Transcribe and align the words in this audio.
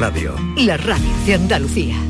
Radio. 0.00 0.34
La 0.56 0.78
radio 0.78 1.10
de 1.26 1.34
Andalucía. 1.34 2.09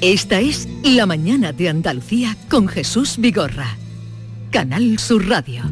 Esta 0.00 0.38
es 0.38 0.68
La 0.84 1.06
Mañana 1.06 1.52
de 1.52 1.68
Andalucía 1.68 2.36
con 2.48 2.68
Jesús 2.68 3.16
Vigorra. 3.18 3.76
Canal 4.52 4.96
Sur 5.00 5.26
Radio. 5.28 5.64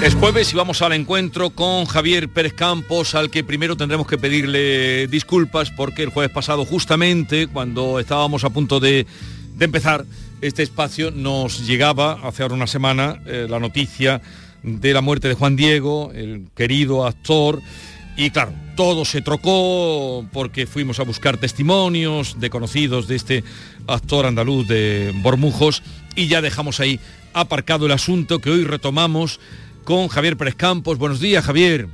Es 0.00 0.14
jueves 0.14 0.52
y 0.52 0.56
vamos 0.56 0.80
al 0.80 0.92
encuentro 0.92 1.50
con 1.50 1.86
Javier 1.86 2.28
Pérez 2.28 2.52
Campos, 2.52 3.16
al 3.16 3.30
que 3.30 3.42
primero 3.42 3.76
tendremos 3.76 4.06
que 4.06 4.16
pedirle 4.16 5.08
disculpas 5.08 5.72
porque 5.72 6.04
el 6.04 6.10
jueves 6.10 6.30
pasado, 6.30 6.64
justamente 6.64 7.48
cuando 7.48 7.98
estábamos 7.98 8.44
a 8.44 8.50
punto 8.50 8.78
de, 8.78 9.08
de 9.56 9.64
empezar 9.64 10.04
este 10.40 10.62
espacio, 10.62 11.10
nos 11.10 11.66
llegaba 11.66 12.20
hace 12.22 12.42
ahora 12.42 12.54
una 12.54 12.66
semana 12.66 13.20
eh, 13.26 13.46
la 13.48 13.58
noticia 13.58 14.20
de 14.62 14.92
la 14.92 15.00
muerte 15.00 15.28
de 15.28 15.34
Juan 15.34 15.56
Diego, 15.56 16.12
el 16.14 16.48
querido 16.54 17.06
actor, 17.06 17.60
y 18.16 18.30
claro, 18.30 18.52
todo 18.76 19.04
se 19.04 19.22
trocó 19.22 20.26
porque 20.32 20.66
fuimos 20.66 20.98
a 21.00 21.04
buscar 21.04 21.36
testimonios 21.36 22.40
de 22.40 22.50
conocidos 22.50 23.06
de 23.06 23.16
este 23.16 23.44
actor 23.86 24.26
andaluz 24.26 24.66
de 24.66 25.12
Bormujos 25.22 25.82
y 26.16 26.26
ya 26.26 26.42
dejamos 26.42 26.80
ahí 26.80 26.98
aparcado 27.32 27.86
el 27.86 27.92
asunto 27.92 28.40
que 28.40 28.50
hoy 28.50 28.64
retomamos 28.64 29.38
con 29.84 30.08
Javier 30.08 30.36
Pérez 30.36 30.56
Campos. 30.56 30.98
Buenos 30.98 31.20
días, 31.20 31.44
Javier. 31.44 31.86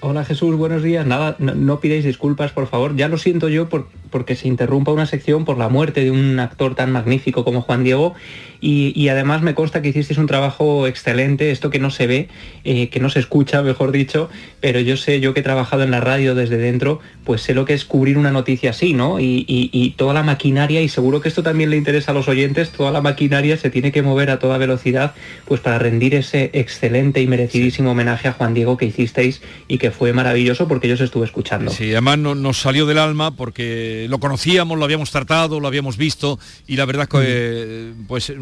Hola 0.00 0.22
Jesús, 0.26 0.54
buenos 0.54 0.82
días. 0.82 1.06
Nada, 1.06 1.34
no, 1.38 1.54
no 1.54 1.80
pidáis 1.80 2.04
disculpas, 2.04 2.52
por 2.52 2.68
favor. 2.68 2.94
Ya 2.94 3.08
lo 3.08 3.16
siento 3.16 3.48
yo 3.48 3.70
por, 3.70 3.88
porque 4.14 4.36
se 4.36 4.46
interrumpa 4.46 4.92
una 4.92 5.06
sección 5.06 5.44
por 5.44 5.58
la 5.58 5.68
muerte 5.68 6.04
de 6.04 6.12
un 6.12 6.38
actor 6.38 6.76
tan 6.76 6.92
magnífico 6.92 7.44
como 7.44 7.62
Juan 7.62 7.82
Diego 7.82 8.14
y, 8.60 8.92
y 8.94 9.08
además 9.08 9.42
me 9.42 9.54
consta 9.54 9.82
que 9.82 9.88
hicisteis 9.88 10.18
un 10.18 10.26
trabajo 10.26 10.86
excelente, 10.86 11.50
esto 11.50 11.68
que 11.68 11.80
no 11.80 11.90
se 11.90 12.06
ve, 12.06 12.28
eh, 12.62 12.88
que 12.88 13.00
no 13.00 13.10
se 13.10 13.18
escucha, 13.18 13.60
mejor 13.60 13.92
dicho, 13.92 14.30
pero 14.60 14.80
yo 14.80 14.96
sé, 14.96 15.20
yo 15.20 15.34
que 15.34 15.40
he 15.40 15.42
trabajado 15.42 15.82
en 15.82 15.90
la 15.90 16.00
radio 16.00 16.34
desde 16.34 16.56
dentro, 16.56 17.00
pues 17.24 17.42
sé 17.42 17.52
lo 17.52 17.66
que 17.66 17.74
es 17.74 17.84
cubrir 17.84 18.16
una 18.16 18.30
noticia 18.30 18.70
así, 18.70 18.94
¿no? 18.94 19.20
Y, 19.20 19.44
y, 19.46 19.68
y 19.70 19.90
toda 19.90 20.14
la 20.14 20.22
maquinaria, 20.22 20.80
y 20.80 20.88
seguro 20.88 21.20
que 21.20 21.28
esto 21.28 21.42
también 21.42 21.68
le 21.68 21.76
interesa 21.76 22.12
a 22.12 22.14
los 22.14 22.26
oyentes, 22.26 22.70
toda 22.70 22.90
la 22.90 23.02
maquinaria 23.02 23.58
se 23.58 23.68
tiene 23.68 23.92
que 23.92 24.00
mover 24.00 24.30
a 24.30 24.38
toda 24.38 24.56
velocidad, 24.56 25.14
pues 25.44 25.60
para 25.60 25.78
rendir 25.78 26.14
ese 26.14 26.50
excelente 26.54 27.20
y 27.20 27.26
merecidísimo 27.26 27.90
homenaje 27.90 28.28
a 28.28 28.32
Juan 28.32 28.54
Diego 28.54 28.78
que 28.78 28.86
hicisteis 28.86 29.42
y 29.68 29.76
que 29.76 29.90
fue 29.90 30.14
maravilloso 30.14 30.68
porque 30.68 30.88
yo 30.88 30.94
os 30.94 31.02
estuve 31.02 31.26
escuchando. 31.26 31.70
Sí, 31.70 31.90
además 31.90 32.16
no, 32.16 32.34
nos 32.34 32.60
salió 32.60 32.86
del 32.86 32.96
alma 32.96 33.32
porque 33.32 34.03
lo 34.08 34.18
conocíamos, 34.18 34.78
lo 34.78 34.84
habíamos 34.84 35.10
tratado, 35.10 35.60
lo 35.60 35.68
habíamos 35.68 35.96
visto 35.96 36.38
y 36.66 36.76
la 36.76 36.84
verdad 36.84 37.04
es 37.04 37.08
que 37.08 37.18
eh, 37.22 37.94
pues 38.06 38.32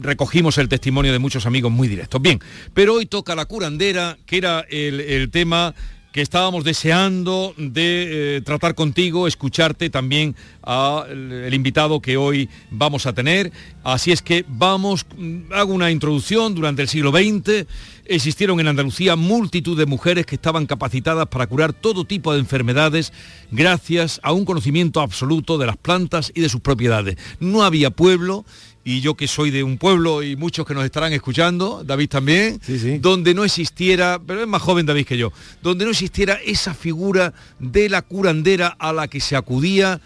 recogimos 0.00 0.58
el 0.58 0.68
testimonio 0.68 1.12
de 1.12 1.18
muchos 1.18 1.46
amigos 1.46 1.72
muy 1.72 1.88
directos. 1.88 2.20
Bien, 2.20 2.40
pero 2.74 2.94
hoy 2.94 3.06
toca 3.06 3.34
la 3.34 3.46
curandera, 3.46 4.16
que 4.26 4.38
era 4.38 4.64
el, 4.68 5.00
el 5.00 5.30
tema 5.30 5.74
que 6.16 6.22
estábamos 6.22 6.64
deseando 6.64 7.52
de 7.58 8.36
eh, 8.36 8.40
tratar 8.40 8.74
contigo, 8.74 9.26
escucharte 9.26 9.90
también 9.90 10.34
al 10.62 11.30
el 11.30 11.52
invitado 11.52 12.00
que 12.00 12.16
hoy 12.16 12.48
vamos 12.70 13.04
a 13.04 13.12
tener. 13.12 13.52
Así 13.84 14.12
es 14.12 14.22
que 14.22 14.42
vamos, 14.48 15.04
mm, 15.14 15.52
hago 15.52 15.74
una 15.74 15.90
introducción. 15.90 16.54
Durante 16.54 16.80
el 16.80 16.88
siglo 16.88 17.10
XX 17.10 17.66
existieron 18.08 18.60
en 18.60 18.68
Andalucía 18.68 19.16
multitud 19.16 19.76
de 19.76 19.86
mujeres 19.86 20.26
que 20.26 20.36
estaban 20.36 20.66
capacitadas 20.66 21.26
para 21.28 21.46
curar 21.46 21.72
todo 21.72 22.04
tipo 22.04 22.32
de 22.32 22.40
enfermedades 22.40 23.12
gracias 23.50 24.20
a 24.22 24.32
un 24.32 24.44
conocimiento 24.44 25.00
absoluto 25.00 25.58
de 25.58 25.66
las 25.66 25.76
plantas 25.76 26.32
y 26.34 26.40
de 26.40 26.48
sus 26.48 26.60
propiedades. 26.60 27.16
No 27.40 27.62
había 27.64 27.90
pueblo 27.90 28.44
y 28.84 29.00
yo 29.00 29.14
que 29.14 29.26
soy 29.26 29.50
de 29.50 29.64
un 29.64 29.78
pueblo 29.78 30.22
y 30.22 30.36
muchos 30.36 30.64
que 30.64 30.72
nos 30.72 30.84
estarán 30.84 31.12
escuchando, 31.12 31.82
David 31.84 32.08
también, 32.08 32.60
donde 33.00 33.34
no 33.34 33.44
existiera, 33.44 34.20
pero 34.24 34.42
es 34.42 34.46
más 34.46 34.62
joven 34.62 34.86
David 34.86 35.06
que 35.06 35.18
yo, 35.18 35.32
donde 35.60 35.84
no 35.84 35.90
existiera 35.90 36.34
esa 36.44 36.72
figura 36.72 37.34
de 37.58 37.88
la 37.88 38.02
curandera 38.02 38.68
a 38.78 38.92
la 38.92 39.08
que 39.08 39.18
se 39.18 39.34
acudía 39.34 40.00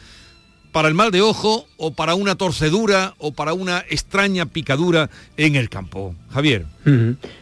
para 0.72 0.88
el 0.88 0.94
mal 0.94 1.10
de 1.10 1.20
ojo 1.20 1.66
o 1.76 1.92
para 1.92 2.14
una 2.14 2.36
torcedura 2.36 3.14
o 3.18 3.32
para 3.32 3.52
una 3.52 3.84
extraña 3.88 4.46
picadura 4.46 5.10
en 5.36 5.56
el 5.56 5.68
campo. 5.68 6.14
Javier. 6.32 6.66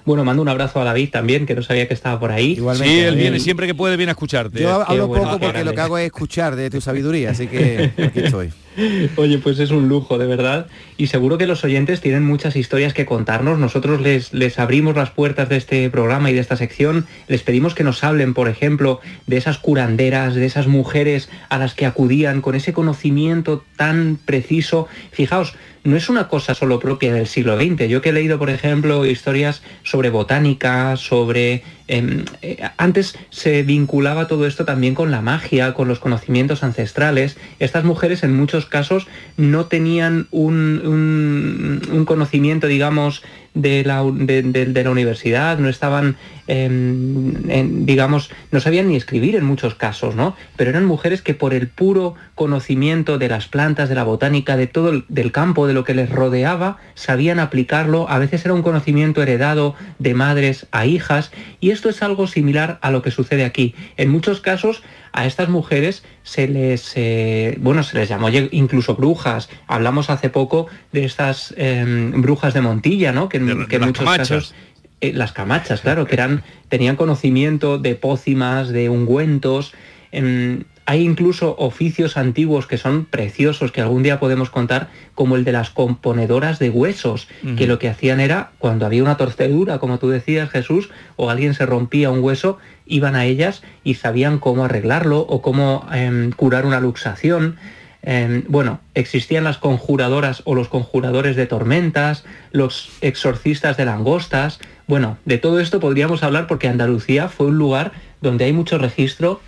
Bueno, 0.05 0.25
mando 0.25 0.43
un 0.43 0.49
abrazo 0.49 0.81
a 0.81 0.85
David 0.85 1.11
también, 1.11 1.47
que 1.47 1.55
no 1.55 1.63
sabía 1.63 1.87
que 1.87 1.95
estaba 1.95 2.19
por 2.19 2.33
ahí. 2.33 2.57
sí, 2.75 2.99
él 2.99 3.17
viene 3.17 3.39
siempre 3.39 3.67
que 3.67 3.75
puede, 3.75 3.97
viene 3.97 4.11
a 4.11 4.15
escucharte. 4.15 4.61
Yo 4.61 4.83
hablo 4.83 5.07
bueno, 5.07 5.25
poco 5.25 5.41
porque 5.41 5.65
lo 5.65 5.73
que 5.73 5.81
hago 5.81 5.99
es 5.99 6.07
escuchar 6.07 6.57
de 6.57 6.71
tu 6.71 6.81
sabiduría, 6.81 7.31
así 7.31 7.47
que 7.47 7.93
aquí 7.99 8.21
estoy. 8.21 8.51
Oye, 9.17 9.39
pues 9.39 9.59
es 9.59 9.71
un 9.71 9.89
lujo, 9.89 10.19
de 10.19 10.27
verdad. 10.27 10.67
Y 10.97 11.09
seguro 11.09 11.37
que 11.37 11.47
los 11.47 11.65
oyentes 11.65 12.01
tienen 12.01 12.25
muchas 12.25 12.57
historias 12.57 12.95
que 12.95 13.07
contarnos. 13.07 13.59
Nosotros 13.59 14.01
les, 14.01 14.33
les 14.33 14.59
abrimos 14.59 14.97
las 14.97 15.11
puertas 15.11 15.49
de 15.49 15.57
este 15.57 15.91
programa 15.91 16.31
y 16.31 16.35
de 16.35 16.41
esta 16.41 16.57
sección. 16.57 17.07
Les 17.27 17.43
pedimos 17.43 17.75
que 17.75 17.85
nos 17.85 18.05
hablen, 18.05 18.35
por 18.35 18.49
ejemplo, 18.49 19.01
de 19.27 19.37
esas 19.37 19.59
curanderas, 19.59 20.35
de 20.35 20.47
esas 20.47 20.67
mujeres 20.67 21.29
a 21.49 21.59
las 21.59 21.75
que 21.75 21.87
acudían 21.87 22.41
con 22.41 22.55
ese 22.55 22.73
conocimiento 22.73 23.65
tan 23.77 24.19
preciso. 24.25 24.87
Fijaos, 25.11 25.55
no 25.85 25.97
es 25.97 26.09
una 26.09 26.29
cosa 26.29 26.55
solo 26.55 26.79
propia 26.79 27.13
del 27.13 27.27
siglo 27.27 27.57
XX. 27.57 27.89
Yo 27.89 28.03
que 28.03 28.11
he 28.11 28.13
leído, 28.13 28.39
por 28.39 28.51
ejemplo, 28.51 29.07
historias 29.07 29.63
sobre 29.83 30.11
botánica, 30.11 30.97
sobre... 30.97 31.63
em, 31.87 32.25
eh, 32.43 32.59
antes 32.77 33.17
se 33.31 33.63
vinculaba 33.63 34.29
todo 34.29 34.47
esto 34.47 34.65
también 34.65 34.95
con 34.95 35.11
la 35.11 35.23
magia, 35.23 35.75
con 35.75 35.89
los 35.89 35.99
conocimientos 35.99 36.63
ancestrales. 36.63 37.37
Estas 37.59 37.85
mujeres 37.85 38.23
en 38.23 38.35
muchos 38.35 38.67
casos 38.67 39.07
no 39.37 39.67
tenían 39.67 40.29
un, 40.31 42.05
conocimiento, 42.07 42.67
digamos, 42.67 43.23
de 43.61 43.85
la, 43.85 44.03
de 44.05 44.83
la 44.85 44.91
universidad, 44.91 45.59
no 45.59 45.69
estaban, 45.69 46.17
em, 46.47 47.51
en- 47.51 47.87
digamos, 47.87 48.31
no 48.51 48.61
sabían 48.61 48.89
ni 48.89 48.97
escribir 48.97 49.37
en 49.37 49.45
muchos 49.45 49.75
casos, 49.75 50.15
¿no? 50.15 50.37
Pero 50.57 50.71
eran 50.71 50.85
mujeres 50.87 51.23
que 51.23 51.35
por 51.35 51.55
el 51.55 51.69
puro 51.69 52.15
conocimiento 52.35 53.19
de 53.19 53.29
las 53.29 53.49
plantas, 53.49 53.89
de 53.89 53.95
la 53.95 54.05
botánica, 54.05 54.57
de 54.57 54.67
todo 54.67 54.91
el 54.91 55.05
del 55.09 55.33
campo, 55.33 55.67
de 55.67 55.75
lo 55.75 55.85
que 55.85 55.95
les 55.95 56.09
rodeaba, 56.09 56.79
sabían 56.95 57.41
aplicarlo. 57.41 58.09
A 58.09 58.19
veces 58.19 58.45
era 58.45 58.55
un 58.55 58.63
conocimiento 58.63 59.23
heredado 59.23 59.75
de 59.99 60.15
madres 60.15 60.67
a 60.71 60.87
hijas 60.87 61.31
y 61.61 61.71
esto 61.71 61.89
es 61.89 62.03
algo 62.03 62.27
similar 62.27 62.79
a 62.81 62.91
lo 62.91 63.03
que 63.03 63.11
sucede 63.11 63.45
aquí. 63.45 63.75
En 63.97 64.11
muchos 64.11 64.41
casos 64.41 64.83
a 65.19 65.27
estas 65.27 65.49
mujeres 65.49 66.05
se 66.23 66.47
les, 66.49 66.93
eh, 66.97 67.57
bueno, 67.61 67.83
se 67.83 67.99
les 67.99 68.09
llamó 68.09 68.29
incluso 68.31 68.95
brujas. 68.95 69.49
Hablamos 69.67 70.11
hace 70.11 70.29
poco 70.31 70.67
de 70.93 71.05
estas 71.05 71.53
em, 71.57 72.23
brujas 72.23 72.55
de 72.55 72.61
Montilla, 72.61 73.13
¿no? 73.13 73.29
Que, 73.29 73.39
en- 73.39 73.47
De- 73.47 73.55
de 73.55 73.67
que 73.67 73.77
en 73.77 73.81
las 73.83 73.89
muchos 73.89 74.05
camachas. 74.05 74.29
casos 74.29 74.55
eh, 75.01 75.13
las 75.13 75.33
camachas, 75.33 75.81
claro, 75.81 76.07
que 76.07 76.15
eran, 76.15 76.43
tenían 76.69 76.97
conocimiento 76.97 77.79
de 77.79 77.95
pócimas, 77.95 78.69
de 78.69 78.89
ungüentos. 78.89 79.73
Em, 80.13 80.65
hay 80.89 81.03
incluso 81.03 81.55
oficios 81.59 82.17
antiguos 82.17 82.67
que 82.67 82.79
son 82.79 83.05
preciosos, 83.05 83.73
que 83.73 83.83
algún 83.83 84.03
día 84.03 84.19
podemos 84.19 84.49
contar, 84.49 84.89
como 85.15 85.37
el 85.37 85.45
de 85.45 85.53
las 85.53 85.69
componedoras 85.69 86.59
de 86.59 86.71
huesos, 86.71 87.29
que 87.59 87.67
lo 87.67 87.79
que 87.79 87.91
hacían 87.91 88.21
era, 88.21 88.53
cuando 88.57 88.87
había 88.87 89.03
una 89.03 89.19
torcedura, 89.19 89.81
como 89.81 89.99
tú 89.99 90.09
decías, 90.09 90.49
Jesús, 90.49 90.89
o 91.17 91.29
alguien 91.29 91.53
se 91.53 91.67
rompía 91.67 92.09
un 92.09 92.21
hueso, 92.21 92.57
iban 92.87 93.17
a 93.17 93.27
ellas 93.27 93.63
y 93.85 93.97
sabían 93.97 94.39
cómo 94.39 94.65
arreglarlo 94.65 95.19
o 95.21 95.43
cómo 95.43 95.87
em, 95.93 96.31
curar 96.33 96.65
una 96.65 96.81
luxación. 96.81 97.59
Em, 98.01 98.45
bueno, 98.49 98.81
existían 98.95 99.45
las 99.45 99.59
conjuradoras 99.59 100.41
o 100.47 100.55
los 100.55 100.69
conjuradores 100.69 101.37
de 101.37 101.45
tormentas, 101.45 102.25
los 102.51 102.93
exorcistas 103.03 103.77
de 103.77 103.85
langostas. 103.85 104.59
Bueno, 104.87 105.19
de 105.27 105.37
todo 105.37 105.61
esto 105.61 105.81
podríamos 105.81 106.23
hablar 106.23 106.47
porque 106.47 106.67
Andalucía 106.67 107.29
fue 107.29 107.49
un 107.49 107.59
lugar 107.59 107.93
donde 108.23 108.47
hay 108.47 108.55
mucho 108.55 108.79
registro 108.79 109.43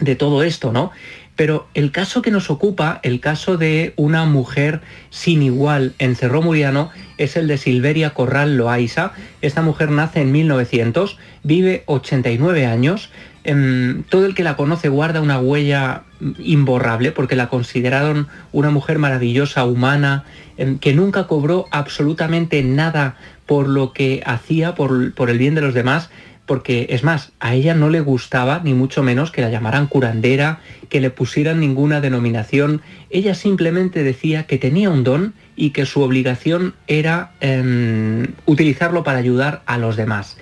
de 0.00 0.16
todo 0.16 0.42
esto, 0.42 0.72
¿no? 0.72 0.90
Pero 1.36 1.66
el 1.74 1.90
caso 1.90 2.22
que 2.22 2.30
nos 2.30 2.48
ocupa, 2.48 3.00
el 3.02 3.20
caso 3.20 3.56
de 3.56 3.92
una 3.96 4.24
mujer 4.24 4.82
sin 5.10 5.42
igual 5.42 5.94
en 5.98 6.14
Cerro 6.14 6.42
Muriano, 6.42 6.90
es 7.18 7.36
el 7.36 7.48
de 7.48 7.58
Silveria 7.58 8.10
Corral 8.10 8.56
Loaiza. 8.56 9.12
Esta 9.42 9.60
mujer 9.60 9.90
nace 9.90 10.20
en 10.20 10.30
1900, 10.30 11.18
vive 11.42 11.82
89 11.86 12.66
años. 12.66 13.10
Em, 13.42 14.04
todo 14.04 14.26
el 14.26 14.34
que 14.34 14.44
la 14.44 14.56
conoce 14.56 14.88
guarda 14.88 15.20
una 15.20 15.38
huella 15.38 16.04
imborrable 16.38 17.10
porque 17.10 17.36
la 17.36 17.48
consideraron 17.48 18.28
una 18.52 18.70
mujer 18.70 18.98
maravillosa, 18.98 19.64
humana, 19.64 20.24
em, 20.56 20.78
que 20.78 20.94
nunca 20.94 21.26
cobró 21.26 21.66
absolutamente 21.72 22.62
nada 22.62 23.16
por 23.44 23.68
lo 23.68 23.92
que 23.92 24.22
hacía, 24.24 24.74
por, 24.74 25.12
por 25.12 25.30
el 25.30 25.38
bien 25.38 25.54
de 25.54 25.60
los 25.60 25.74
demás, 25.74 26.10
porque 26.46 26.86
es 26.90 27.04
más, 27.04 27.32
a 27.40 27.54
ella 27.54 27.74
no 27.74 27.88
le 27.88 28.00
gustaba 28.00 28.60
ni 28.62 28.74
mucho 28.74 29.02
menos 29.02 29.30
que 29.30 29.40
la 29.40 29.50
llamaran 29.50 29.86
curandera, 29.86 30.60
que 30.88 31.00
le 31.00 31.10
pusieran 31.10 31.60
ninguna 31.60 32.00
denominación, 32.00 32.82
ella 33.10 33.34
simplemente 33.34 34.02
decía 34.02 34.44
que 34.44 34.58
tenía 34.58 34.90
un 34.90 35.04
don 35.04 35.34
y 35.56 35.70
que 35.70 35.86
su 35.86 36.02
obligación 36.02 36.74
era 36.86 37.32
em, 37.40 38.26
utilizarlo 38.44 39.04
para 39.04 39.18
ayudar 39.18 39.62
a 39.66 39.78
los 39.78 39.96
demás. 39.96 40.36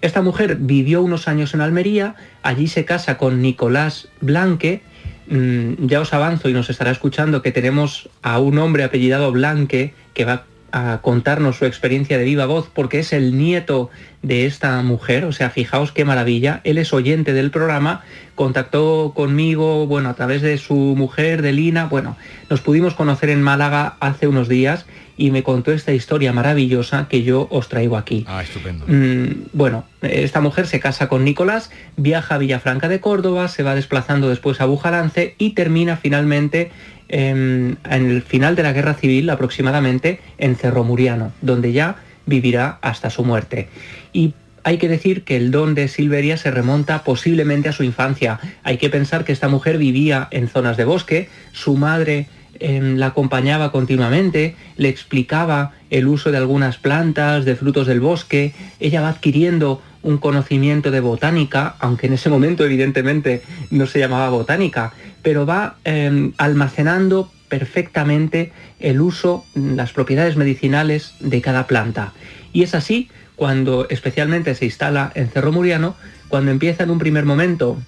Esta 0.00 0.22
mujer 0.22 0.56
vivió 0.56 1.02
unos 1.02 1.28
años 1.28 1.54
en 1.54 1.60
Almería, 1.60 2.16
allí 2.42 2.66
se 2.66 2.84
casa 2.84 3.16
con 3.16 3.40
Nicolás 3.40 4.08
Blanque, 4.20 4.82
mm, 5.28 5.86
ya 5.86 6.00
os 6.00 6.12
avanzo 6.12 6.48
y 6.48 6.52
nos 6.52 6.68
estará 6.68 6.90
escuchando 6.90 7.42
que 7.42 7.52
tenemos 7.52 8.10
a 8.22 8.38
un 8.40 8.58
hombre 8.58 8.84
apellidado 8.84 9.32
Blanque 9.32 9.94
que 10.12 10.24
va 10.24 10.44
a 10.76 10.98
contarnos 11.02 11.56
su 11.56 11.66
experiencia 11.66 12.18
de 12.18 12.24
viva 12.24 12.46
voz 12.46 12.68
porque 12.74 12.98
es 12.98 13.12
el 13.12 13.38
nieto 13.38 13.90
de 14.22 14.44
esta 14.44 14.82
mujer, 14.82 15.24
o 15.24 15.30
sea, 15.30 15.50
fijaos 15.50 15.92
qué 15.92 16.04
maravilla, 16.04 16.60
él 16.64 16.78
es 16.78 16.92
oyente 16.92 17.32
del 17.32 17.52
programa, 17.52 18.02
contactó 18.34 19.12
conmigo, 19.14 19.86
bueno, 19.86 20.08
a 20.08 20.14
través 20.14 20.42
de 20.42 20.58
su 20.58 20.74
mujer, 20.74 21.42
de 21.42 21.52
Lina, 21.52 21.86
bueno, 21.86 22.16
nos 22.50 22.60
pudimos 22.60 22.94
conocer 22.94 23.30
en 23.30 23.40
Málaga 23.40 23.94
hace 24.00 24.26
unos 24.26 24.48
días 24.48 24.84
y 25.16 25.30
me 25.30 25.44
contó 25.44 25.70
esta 25.70 25.92
historia 25.92 26.32
maravillosa 26.32 27.06
que 27.08 27.22
yo 27.22 27.46
os 27.52 27.68
traigo 27.68 27.96
aquí. 27.96 28.24
Ah, 28.26 28.42
estupendo. 28.42 28.84
Mm, 28.88 29.50
bueno, 29.52 29.84
esta 30.02 30.40
mujer 30.40 30.66
se 30.66 30.80
casa 30.80 31.08
con 31.08 31.24
Nicolás, 31.24 31.70
viaja 31.96 32.34
a 32.34 32.38
Villafranca 32.38 32.88
de 32.88 32.98
Córdoba, 32.98 33.46
se 33.46 33.62
va 33.62 33.76
desplazando 33.76 34.28
después 34.28 34.60
a 34.60 34.64
Bujalance 34.64 35.36
y 35.38 35.50
termina 35.50 35.96
finalmente 35.96 36.72
en, 37.08 37.78
el 37.88 38.22
final 38.22 38.56
de 38.56 38.62
la 38.62 38.72
guerra 38.72 38.94
civil 38.94 39.30
aproximadamente 39.30 40.20
en 40.38 40.56
Cerro 40.56 40.84
Muriano, 40.84 41.32
donde 41.42 41.72
ya 41.72 41.96
vivirá 42.26 42.78
hasta 42.80 43.10
su 43.10 43.24
muerte. 43.24 43.68
Y 44.12 44.34
hay 44.62 44.78
que 44.78 44.88
decir 44.88 45.24
que 45.24 45.36
el 45.36 45.50
don 45.50 45.74
de 45.74 45.88
Silveria 45.88 46.36
se 46.36 46.50
remonta 46.50 47.04
posiblemente 47.04 47.68
a 47.68 47.72
su 47.72 47.84
infancia. 47.84 48.40
Hay 48.62 48.78
que 48.78 48.88
pensar 48.88 49.24
que 49.24 49.32
esta 49.32 49.48
mujer 49.48 49.76
vivía 49.76 50.28
en 50.30 50.48
zonas 50.48 50.76
de 50.76 50.86
bosque, 50.86 51.28
su 51.52 51.76
madre 51.76 52.28
em, 52.60 52.96
la 52.96 53.06
acompañaba 53.06 53.70
continuamente, 53.70 54.56
le 54.76 54.88
explicaba 54.88 55.72
el 55.90 56.08
uso 56.08 56.30
de 56.30 56.38
algunas 56.38 56.78
plantas, 56.78 57.44
de 57.44 57.56
frutos 57.56 57.86
del 57.86 58.00
bosque, 58.00 58.54
ella 58.80 59.02
va 59.02 59.10
adquiriendo 59.10 59.82
un 60.02 60.18
conocimiento 60.18 60.90
de 60.90 61.00
botánica, 61.00 61.76
aunque 61.78 62.06
en 62.06 62.12
ese 62.12 62.30
momento 62.30 62.64
evidentemente 62.64 63.42
no 63.70 63.86
se 63.86 63.98
llamaba 63.98 64.28
botánica, 64.28 64.92
pero 65.24 65.46
va 65.46 65.78
em, 65.84 66.32
almacenando 66.36 67.32
perfectamente 67.48 68.52
el 68.78 69.00
uso, 69.00 69.44
las 69.54 69.92
propiedades 69.92 70.36
medicinales 70.36 71.14
de 71.18 71.40
cada 71.40 71.66
planta. 71.66 72.12
Y 72.52 72.62
es 72.62 72.74
así 72.74 73.08
cuando 73.34 73.88
especialmente 73.88 74.54
se 74.54 74.66
instala 74.66 75.10
en 75.14 75.28
Cerro 75.28 75.50
Muriano, 75.50 75.96
cuando 76.28 76.50
empieza 76.50 76.84
en 76.84 76.90
un 76.90 76.98
primer 76.98 77.24
momento 77.24 77.78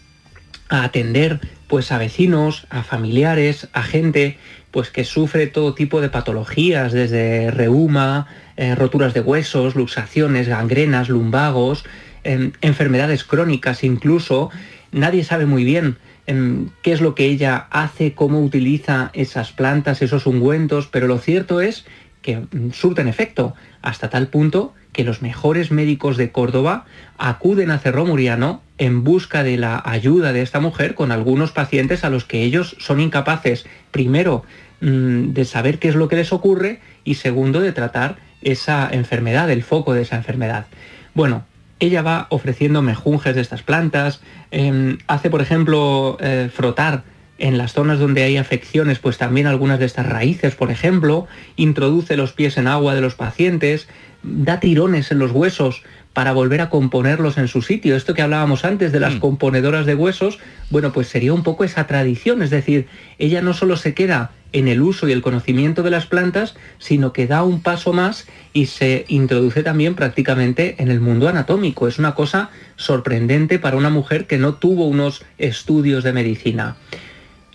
a 0.69 0.83
atender 0.83 1.41
pues 1.69 1.93
a 1.93 1.99
vecinos, 1.99 2.67
a 2.71 2.83
familiares, 2.83 3.69
a 3.73 3.83
gente 3.83 4.39
pues 4.71 4.91
que 4.91 5.05
sufre 5.05 5.47
todo 5.47 5.75
tipo 5.75 6.01
de 6.01 6.09
patologías, 6.09 6.93
desde 6.93 7.51
reuma, 7.51 8.29
eh, 8.57 8.75
roturas 8.75 9.15
de 9.15 9.21
huesos, 9.21 9.75
luxaciones, 9.75 10.49
gangrenas, 10.49 11.11
lumbagos, 11.11 11.85
em, 12.25 12.53
enfermedades 12.63 13.25
crónicas 13.25 13.85
incluso. 13.85 14.51
Nadie 14.91 15.23
sabe 15.23 15.45
muy 15.45 15.65
bien 15.65 15.99
qué 16.27 16.93
es 16.93 17.01
lo 17.01 17.15
que 17.15 17.27
ella 17.27 17.67
hace, 17.71 18.15
cómo 18.15 18.41
utiliza 18.41 19.11
esas 19.13 19.53
plantas, 19.53 20.03
esos 20.03 20.27
ungüentos, 20.27 20.89
pero 20.89 21.07
lo 21.07 21.19
cierto 21.19 21.61
es 21.61 21.87
que 22.23 22.39
mm, 22.39 22.73
surten 22.73 23.09
efecto, 23.09 23.55
hasta 23.83 24.11
tal 24.11 24.29
punto 24.29 24.75
que 24.93 25.05
los 25.05 25.23
mejores 25.23 25.71
médicos 25.71 26.17
de 26.17 26.33
Córdoba 26.33 26.87
acuden 27.19 27.71
a 27.71 27.79
Cerro 27.79 28.05
Muriano 28.07 28.63
en 28.79 29.05
busca 29.05 29.43
de 29.43 29.57
la 29.57 29.81
ayuda 29.85 30.33
de 30.33 30.43
esta 30.43 30.59
mujer 30.59 30.95
con 30.95 31.13
algunos 31.13 31.53
pacientes 31.53 32.03
a 32.03 32.11
los 32.11 32.25
que 32.25 32.43
ellos 32.43 32.77
son 32.81 33.01
incapaces, 33.01 33.67
primero, 33.91 34.45
mm, 34.81 35.33
de 35.33 35.45
saber 35.45 35.79
qué 35.79 35.89
es 35.89 35.95
lo 35.95 36.09
que 36.09 36.17
les 36.17 36.33
ocurre 36.33 36.81
y 37.05 37.15
segundo, 37.15 37.61
de 37.61 37.73
tratar 37.73 38.17
esa 38.43 38.89
enfermedad, 38.91 39.51
el 39.51 39.63
foco 39.63 39.93
de 39.93 40.03
esa 40.03 40.17
enfermedad. 40.17 40.67
Bueno, 41.15 41.45
ella 41.81 42.03
va 42.03 42.27
ofreciendo 42.31 42.83
mejunjes 42.83 43.35
de 43.35 43.41
estas 43.41 43.63
plantas, 43.63 44.21
em, 44.51 44.99
hace 45.07 45.31
por 45.31 45.43
ejemplo 45.43 46.17
eh, 46.21 46.51
frotar 46.53 47.05
en 47.39 47.59
las 47.59 47.73
zonas 47.75 47.99
donde 47.99 48.23
hay 48.23 48.39
afecciones, 48.39 48.99
pues 48.99 49.19
también 49.19 49.47
algunas 49.47 49.79
de 49.79 49.85
estas 49.85 50.07
raíces, 50.07 50.55
por 50.55 50.71
ejemplo, 50.71 51.27
introduce 51.57 52.17
los 52.17 52.33
pies 52.33 52.57
en 52.57 52.67
agua 52.67 52.95
de 52.95 53.03
los 53.03 53.15
pacientes, 53.15 53.89
da 54.23 54.59
tirones 54.59 55.11
en 55.13 55.19
los 55.19 55.33
huesos 55.33 55.83
para 56.15 56.33
volver 56.33 56.63
a 56.63 56.71
componerlos 56.71 57.37
en 57.37 57.47
su 57.47 57.61
sitio. 57.61 57.95
Esto 57.95 58.15
que 58.15 58.23
hablábamos 58.23 58.65
antes 58.65 58.91
de 58.91 59.01
las 59.01 59.17
mm. 59.17 59.19
componedoras 59.19 59.85
de 59.85 59.95
huesos, 59.95 60.39
bueno, 60.71 60.91
pues 60.93 61.09
sería 61.09 61.35
un 61.35 61.43
poco 61.43 61.63
esa 61.65 61.87
tradición, 61.87 62.43
es 62.43 62.49
decir, 62.49 62.87
ella 63.19 63.43
no 63.43 63.53
solo 63.53 63.77
se 63.77 63.93
queda 63.93 64.31
en 64.59 64.69
el 64.69 64.81
uso 64.81 65.07
y 65.07 65.13
el 65.13 65.21
conocimiento 65.21 65.83
de 65.83 65.91
las 65.91 66.07
plantas, 66.07 66.55
sino 66.79 67.13
que 67.13 67.27
da 67.27 67.43
un 67.43 67.61
paso 67.61 67.93
más 67.93 68.27
y 68.55 68.67
se 68.67 69.05
introduce 69.09 69.63
también 69.63 69.95
prácticamente 69.95 70.77
en 70.79 70.91
el 70.91 71.01
mundo 71.01 71.29
anatómico. 71.29 71.89
Es 71.89 71.99
una 71.99 72.15
cosa 72.15 72.49
sorprendente 72.77 73.59
para 73.59 73.77
una 73.77 73.91
mujer 73.91 74.27
que 74.27 74.39
no 74.39 74.55
tuvo 74.55 74.87
unos 74.87 75.23
estudios 75.37 76.05
de 76.05 76.15
medicina. 76.15 76.77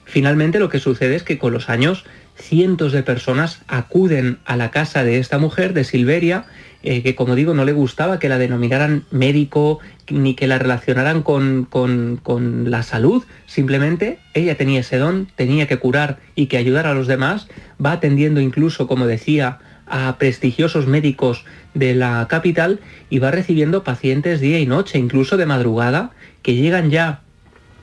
Finalmente 0.05 0.59
lo 0.59 0.69
que 0.69 0.79
sucede 0.79 1.15
es 1.15 1.23
que 1.23 1.39
con 1.39 1.53
los 1.53 1.69
años 1.69 2.05
cientos 2.35 2.91
de 2.91 3.03
personas 3.03 3.61
acuden 3.67 4.39
a 4.45 4.57
la 4.57 4.71
casa 4.71 5.03
de 5.03 5.19
esta 5.19 5.37
mujer, 5.37 5.73
de 5.73 5.83
Silveria, 5.83 6.45
eh, 6.83 7.03
que 7.03 7.15
como 7.15 7.35
digo 7.35 7.53
no 7.53 7.63
le 7.63 7.73
gustaba 7.73 8.17
que 8.17 8.29
la 8.29 8.39
denominaran 8.39 9.05
médico 9.11 9.79
ni 10.09 10.33
que 10.33 10.47
la 10.47 10.57
relacionaran 10.57 11.21
con, 11.21 11.65
con, 11.65 12.71
la 12.71 12.83
salud, 12.83 13.23
simplemente 13.45 14.19
ella 14.33 14.57
tenía 14.57 14.79
ese 14.79 14.97
don, 14.97 15.27
tenía 15.35 15.67
que 15.67 15.77
curar 15.77 16.17
y 16.35 16.47
que 16.47 16.57
ayudar 16.57 16.87
a 16.87 16.93
los 16.93 17.07
demás, 17.07 17.47
va 17.83 17.93
atendiendo 17.93 18.41
incluso, 18.41 18.87
como 18.87 19.05
decía, 19.05 19.59
a 19.85 20.17
prestigiosos 20.17 20.87
médicos 20.87 21.45
de 21.73 21.93
la 21.93 22.27
capital 22.29 22.79
y 23.09 23.19
va 23.19 23.31
recibiendo 23.31 23.83
pacientes 23.83 24.41
día 24.41 24.59
y 24.59 24.65
noche, 24.65 24.97
incluso 24.97 25.37
de 25.37 25.45
madrugada, 25.45 26.11
que 26.41 26.55
llegan 26.55 26.89
ya 26.89 27.21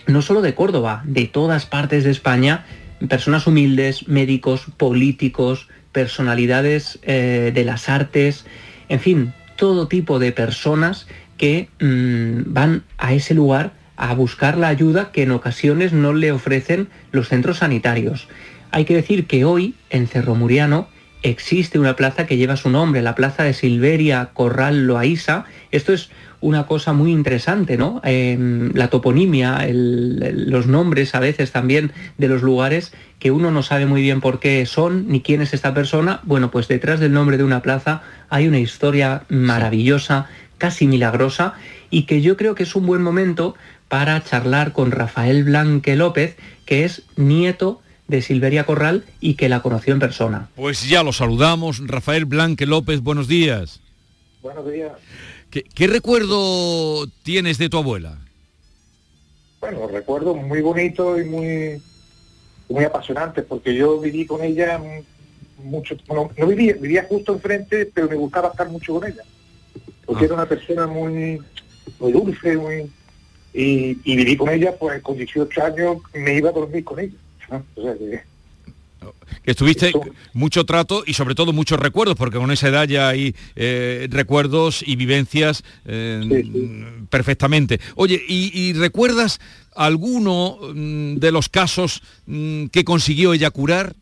no 0.07 0.23
solo 0.23 0.43
de 0.43 0.55
Córdoba, 0.55 1.03
de 1.05 1.27
todas 1.27 1.67
partes 1.67 2.03
de 2.03 2.11
España, 2.11 2.65
personas 3.09 3.47
humildes, 3.47 4.09
médicos, 4.09 4.67
políticos, 4.77 5.69
personalidades 5.93 6.99
eh, 7.03 7.53
de 7.55 7.65
las 7.65 7.89
artes, 7.89 8.45
en 8.89 9.01
fin, 9.01 9.33
todo 9.57 9.89
tipo 9.89 10.19
de 10.19 10.33
personas 10.33 11.07
que 11.37 11.69
mm, 11.81 12.53
van 12.53 12.85
a 12.99 13.13
ese 13.13 13.35
lugar 13.35 13.73
a 13.97 14.15
buscar 14.15 14.57
la 14.57 14.69
ayuda 14.69 15.11
que 15.13 15.23
en 15.23 15.33
ocasiones 15.33 15.93
no 15.93 16.13
le 16.13 16.33
ofrecen 16.33 16.89
los 17.11 17.29
centros 17.29 17.59
sanitarios. 17.59 18.29
Hay 18.71 18.85
que 18.85 18.95
decir 18.95 19.27
que 19.27 19.45
hoy 19.45 19.75
en 19.91 20.07
Cerro 20.07 20.35
Muriano 20.35 20.89
existe 21.23 21.79
una 21.79 21.97
plaza 21.97 22.27
que 22.27 22.37
lleva 22.37 22.57
su 22.57 22.71
nombre, 22.71 23.03
la 23.03 23.15
plaza 23.15 23.45
de 23.45 23.53
Silveria 23.53 24.31
Corral 24.33 24.87
Loaiza. 24.87 25.45
Esto 25.71 25.93
es 25.93 26.11
una 26.41 26.67
cosa 26.67 26.93
muy 26.93 27.11
interesante, 27.11 27.77
¿no? 27.77 28.01
Em, 28.05 28.73
la 28.75 28.89
toponimia, 28.89 29.67
los 29.71 30.67
nombres 30.67 31.15
a 31.15 31.21
veces 31.21 31.51
también 31.51 31.93
de 32.17 32.29
los 32.29 32.43
lugares 32.43 32.93
que 33.19 33.33
uno 33.33 33.51
no 33.51 33.63
sabe 33.63 33.87
muy 33.87 34.03
bien 34.03 34.21
por 34.21 34.39
qué 34.39 34.65
son 34.67 35.09
ni 35.09 35.21
quién 35.21 35.43
es 35.43 35.53
esta 35.53 35.75
persona. 35.75 36.21
Bueno, 36.23 36.51
pues 36.51 36.69
detrás 36.69 37.01
del 37.01 37.13
nombre 37.13 37.37
de 37.37 37.45
una 37.45 37.63
plaza 37.63 38.03
hay 38.29 38.47
una 38.47 38.61
historia 38.61 39.25
maravillosa, 39.29 40.27
casi 40.59 40.87
milagrosa, 40.87 41.55
y 41.91 42.03
que 42.03 42.21
yo 42.21 42.37
creo 42.37 42.55
que 42.55 42.63
es 42.63 42.77
un 42.77 42.87
buen 42.87 43.03
momento 43.03 43.57
para 43.89 44.23
charlar 44.23 44.73
con 44.73 44.93
Rafael 44.93 45.45
Blanque 45.45 45.97
López, 45.97 46.37
que 46.67 46.85
es 46.85 47.03
nieto 47.17 47.81
de 48.09 48.23
Silveria 48.23 48.65
Corral 48.65 49.05
y 49.21 49.35
que 49.35 49.49
la 49.49 49.61
conoció 49.61 49.93
en 49.93 50.01
persona. 50.01 50.49
Pues 50.57 50.89
ya 50.89 51.03
lo 51.03 51.13
saludamos. 51.13 51.87
Rafael 51.87 52.25
Blanque 52.25 52.67
López, 52.67 53.03
buenos 53.03 53.29
días. 53.29 53.81
Buenos 54.43 54.71
días. 54.71 54.93
¿Qué, 55.51 55.87
recuerdo 55.87 57.07
tienes 57.23 57.59
de 57.59 57.69
tu 57.69 57.79
abuela? 57.79 58.19
Bueno, 59.61 59.87
recuerdo 59.89 60.35
muy 60.35 60.61
bonito 60.61 61.21
y 61.21 61.25
muy, 61.25 61.83
muy 62.69 62.85
apasionante, 62.85 63.43
porque 63.43 63.75
yo 63.75 64.01
viví 64.01 64.27
con 64.27 64.43
ella 64.43 64.81
mucho, 65.63 65.97
bueno, 66.07 66.31
no 66.37 66.47
vivía, 66.47 66.75
vivía 66.75 67.07
justo 67.09 67.33
enfrente, 67.33 67.91
pero 67.93 68.09
me 68.09 68.15
gustaba 68.15 68.49
estar 68.49 68.69
mucho 68.69 68.95
con 68.95 69.09
ella, 69.09 69.23
porque 70.07 70.25
ah. 70.25 70.27
era 70.27 70.35
una 70.35 70.47
persona 70.47 70.87
muy, 70.87 71.43
muy 71.99 72.13
dulce, 72.13 72.57
muy, 72.57 72.91
y, 73.53 73.95
viví 74.05 74.37
con 74.37 74.51
ella, 74.51 74.77
pues 74.79 75.03
con 75.03 75.17
18 75.17 75.65
años 75.65 75.97
me 76.15 76.35
iba 76.35 76.51
a 76.51 76.53
dormir 76.53 76.85
con 76.85 77.01
ella. 77.01 77.17
Que 79.43 79.51
estuviste 79.53 79.93
mucho 80.33 80.65
trato 80.67 81.03
y 81.07 81.15
sobre 81.15 81.35
todo 81.35 81.53
muchos 81.53 81.79
recuerdos, 81.79 82.17
porque 82.17 82.39
con 82.39 82.51
esa 82.51 82.69
edad 82.69 82.87
ya 82.87 83.09
hay 83.09 83.35
eh, 83.57 84.07
recuerdos 84.11 84.83
y 84.87 84.97
vivencias 84.97 85.65
eh, 85.87 86.45
perfectamente. 87.11 87.81
Oye, 87.95 88.21
¿y, 88.29 88.73
recuerdas 88.75 89.41
alguno 89.75 90.59
mm, 90.75 91.17
de 91.17 91.33
los 91.33 91.49
casos 91.49 92.03
mm, 92.27 92.67
que 92.67 92.85
consiguió 92.85 93.33
ella 93.33 93.51
curar? 93.51 93.95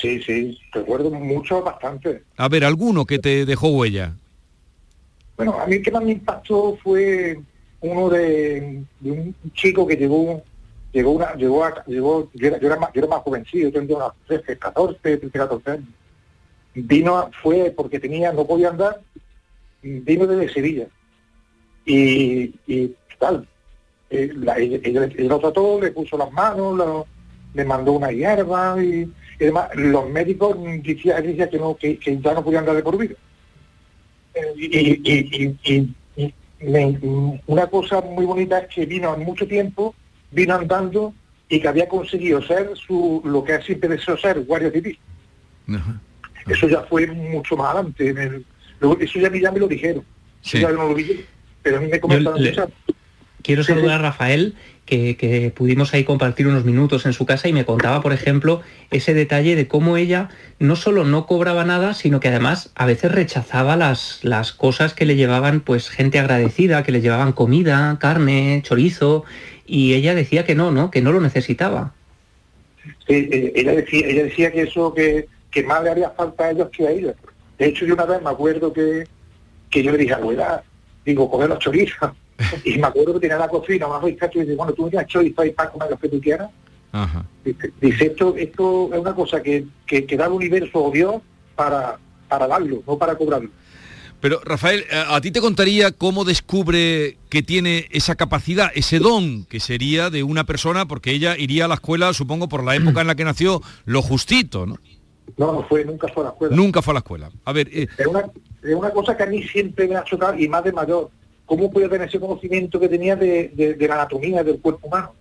Sí, 0.00 0.22
sí, 0.22 0.58
recuerdo 0.72 1.10
mucho, 1.10 1.62
bastante. 1.62 2.22
A 2.36 2.48
ver, 2.48 2.64
¿alguno 2.64 3.04
que 3.04 3.18
te 3.18 3.44
dejó 3.44 3.68
huella? 3.70 4.14
Bueno, 5.36 5.58
a 5.58 5.66
mí 5.66 5.82
que 5.82 5.90
más 5.90 6.04
me 6.04 6.12
impactó 6.12 6.78
fue 6.82 7.40
uno 7.80 8.08
de, 8.10 8.82
un 9.02 9.34
chico 9.54 9.86
que 9.86 9.96
llegó 9.96 10.42
llegó 10.92 11.12
una 11.12 11.34
llegó 11.34 11.64
a, 11.64 11.84
llegó 11.86 12.30
yo 12.34 12.48
era, 12.48 12.58
yo 12.58 12.66
era 12.66 12.76
más, 12.76 12.92
yo 12.92 13.00
era 13.00 13.08
más 13.08 13.22
jovencito 13.22 13.68
yo 13.68 13.72
tendría 13.72 13.96
unos 13.96 14.12
13 14.26 14.58
14 14.58 14.98
13 15.18 15.30
14 15.30 15.70
años. 15.70 15.88
Vino 16.74 17.30
fue 17.42 17.72
porque 17.76 17.98
tenía 17.98 18.32
no 18.32 18.46
podía 18.46 18.70
andar 18.70 19.00
vino 19.82 20.26
desde 20.26 20.52
Sevilla. 20.52 20.86
Y, 21.84 22.54
y 22.66 22.94
tal 23.18 23.46
eh, 24.10 24.30
ella, 24.82 25.08
lo 25.18 25.38
trató 25.38 25.80
le 25.80 25.92
puso 25.92 26.18
las 26.18 26.30
manos 26.32 27.06
le 27.54 27.64
mandó 27.64 27.92
una 27.92 28.10
hierba 28.10 28.82
y, 28.82 29.10
además 29.40 29.70
los 29.74 30.08
médicos 30.10 30.56
decían 30.82 31.22
decía 31.22 31.48
que 31.48 31.58
no 31.58 31.74
que, 31.76 31.98
ya 31.98 32.34
no 32.34 32.44
podía 32.44 32.58
andar 32.58 32.76
de 32.76 32.82
por 32.82 32.98
vida. 32.98 33.14
Eh, 34.34 34.52
y, 34.56 35.54
y, 35.72 35.94
una 37.46 37.66
cosa 37.68 38.02
muy 38.02 38.26
bonita 38.26 38.58
es 38.58 38.74
que 38.74 38.84
vino 38.84 39.14
en 39.14 39.24
mucho 39.24 39.46
tiempo 39.46 39.94
vino 40.30 40.54
andando 40.54 41.14
y 41.48 41.60
que 41.60 41.68
había 41.68 41.88
conseguido 41.88 42.42
ser 42.42 42.70
su, 42.76 43.20
lo 43.24 43.42
que 43.44 43.60
siempre 43.62 43.88
deseó 43.88 44.16
ser, 44.16 44.40
guardia 44.40 44.70
civil. 44.70 44.98
Eso 46.46 46.68
ya 46.68 46.82
fue 46.82 47.06
mucho 47.08 47.56
más 47.56 47.74
adelante. 47.74 48.44
eso 49.00 49.18
ya, 49.18 49.30
ya, 49.32 49.52
me 49.52 49.60
lo 49.60 49.68
dijeron. 49.68 50.04
ya 50.42 50.70
no 50.70 50.88
lo 50.88 50.94
vi, 50.94 51.24
pero 51.62 51.78
a 51.78 51.80
mí 51.80 51.88
me 51.88 52.00
comentaron... 52.00 52.40
Quiero 53.42 53.64
saludar 53.64 54.00
a 54.00 54.02
Rafael, 54.02 54.54
que, 54.84 55.16
que, 55.16 55.50
pudimos 55.50 55.94
ahí 55.94 56.04
compartir 56.04 56.46
unos 56.46 56.64
minutos 56.66 57.06
en 57.06 57.14
su 57.14 57.24
casa 57.24 57.48
y 57.48 57.54
me 57.54 57.64
contaba, 57.64 58.02
por 58.02 58.12
ejemplo, 58.12 58.60
ese 58.90 59.14
detalle 59.14 59.56
de 59.56 59.66
cómo 59.66 59.96
ella 59.96 60.28
no 60.58 60.76
solo 60.76 61.04
no 61.04 61.26
cobraba 61.26 61.64
nada, 61.64 61.94
sino 61.94 62.20
que 62.20 62.28
además 62.28 62.70
a 62.74 62.84
veces 62.84 63.12
rechazaba 63.12 63.76
las, 63.76 64.20
las 64.22 64.52
cosas 64.52 64.92
que 64.92 65.06
le 65.06 65.16
llevaban 65.16 65.60
pues 65.60 65.88
gente 65.88 66.18
agradecida, 66.18 66.82
que 66.82 66.92
le 66.92 67.00
llevaban 67.00 67.32
comida, 67.32 67.96
carne, 67.98 68.60
chorizo, 68.62 69.24
y 69.70 69.94
ella 69.94 70.16
decía 70.16 70.44
que 70.44 70.56
no, 70.56 70.72
¿no? 70.72 70.90
Que 70.90 71.00
no 71.00 71.12
lo 71.12 71.20
necesitaba. 71.20 71.94
Sí, 73.06 73.28
eh, 73.30 73.52
ella 73.54 73.72
decía, 73.72 74.04
ella 74.04 74.24
decía 74.24 74.50
que 74.50 74.62
eso 74.62 74.92
que, 74.92 75.28
que 75.48 75.62
más 75.62 75.84
le 75.84 75.90
haría 75.90 76.10
falta 76.10 76.44
a 76.44 76.50
ellos 76.50 76.70
que 76.70 76.88
a 76.88 76.90
ella. 76.90 77.14
De 77.56 77.66
hecho, 77.66 77.86
yo 77.86 77.94
una 77.94 78.04
vez 78.04 78.20
me 78.20 78.30
acuerdo 78.30 78.72
que, 78.72 79.06
que 79.70 79.82
yo 79.84 79.92
le 79.92 79.98
dije, 79.98 80.14
abuela, 80.14 80.64
digo, 81.04 81.30
coger 81.30 81.50
los 81.50 81.60
chorizos. 81.60 82.10
y 82.64 82.78
me 82.78 82.88
acuerdo 82.88 83.14
que 83.14 83.20
tenía 83.20 83.38
la 83.38 83.46
cocina, 83.46 83.86
más 83.86 84.02
y 84.02 84.10
dice, 84.10 84.56
bueno, 84.56 84.72
tú 84.72 84.84
me 84.84 84.90
tienes 84.90 85.06
chorizo 85.06 85.44
y 85.44 85.50
para 85.50 85.70
comer 85.70 85.90
lo 85.90 85.98
que 85.98 86.08
tú 86.08 86.20
quieras. 86.20 86.50
Dice, 87.80 88.06
esto, 88.06 88.34
esto 88.36 88.90
es 88.92 88.98
una 88.98 89.14
cosa 89.14 89.40
que, 89.40 89.66
que, 89.86 90.04
que 90.04 90.16
da 90.16 90.26
el 90.26 90.32
universo 90.32 90.82
o 90.82 90.90
Dios 90.90 91.22
para, 91.54 91.96
para 92.28 92.48
darlo, 92.48 92.82
no 92.84 92.98
para 92.98 93.14
cobrarlo. 93.14 93.50
Pero 94.20 94.40
Rafael, 94.44 94.84
¿a 95.08 95.18
ti 95.22 95.30
te 95.30 95.40
contaría 95.40 95.92
cómo 95.92 96.24
descubre 96.24 97.16
que 97.30 97.42
tiene 97.42 97.86
esa 97.90 98.16
capacidad, 98.16 98.70
ese 98.74 98.98
don, 98.98 99.44
que 99.46 99.60
sería 99.60 100.10
de 100.10 100.22
una 100.22 100.44
persona, 100.44 100.86
porque 100.86 101.12
ella 101.12 101.36
iría 101.38 101.64
a 101.64 101.68
la 101.68 101.74
escuela, 101.74 102.12
supongo, 102.12 102.48
por 102.48 102.62
la 102.62 102.76
época 102.76 103.00
en 103.00 103.06
la 103.06 103.14
que 103.14 103.24
nació, 103.24 103.62
lo 103.86 104.02
justito, 104.02 104.66
¿no? 104.66 104.76
No, 105.38 105.52
no 105.52 105.62
fue, 105.62 105.84
nunca 105.84 106.08
fue 106.08 106.22
a 106.22 106.26
la 106.26 106.32
escuela. 106.32 106.56
Nunca 106.56 106.82
fue 106.82 106.92
a 106.92 106.94
la 106.94 106.98
escuela. 106.98 107.30
A 107.44 107.52
ver... 107.52 107.68
Eh, 107.72 107.86
es, 107.96 108.06
una, 108.06 108.24
una, 108.76 108.90
cosa 108.90 109.16
que 109.16 109.22
a 109.22 109.26
mí 109.26 109.42
siempre 109.44 109.88
me 109.88 109.96
ha 109.96 110.04
chocado, 110.04 110.36
y 110.36 110.48
más 110.48 110.64
de 110.64 110.72
mayor. 110.72 111.10
¿Cómo 111.46 111.70
puede 111.70 111.88
tener 111.88 112.08
ese 112.08 112.20
conocimiento 112.20 112.78
que 112.78 112.88
tenía 112.88 113.16
de, 113.16 113.76
la 113.80 113.94
anatomía 113.94 114.44
del 114.44 114.60
cuerpo 114.60 114.88
humano? 114.88 115.14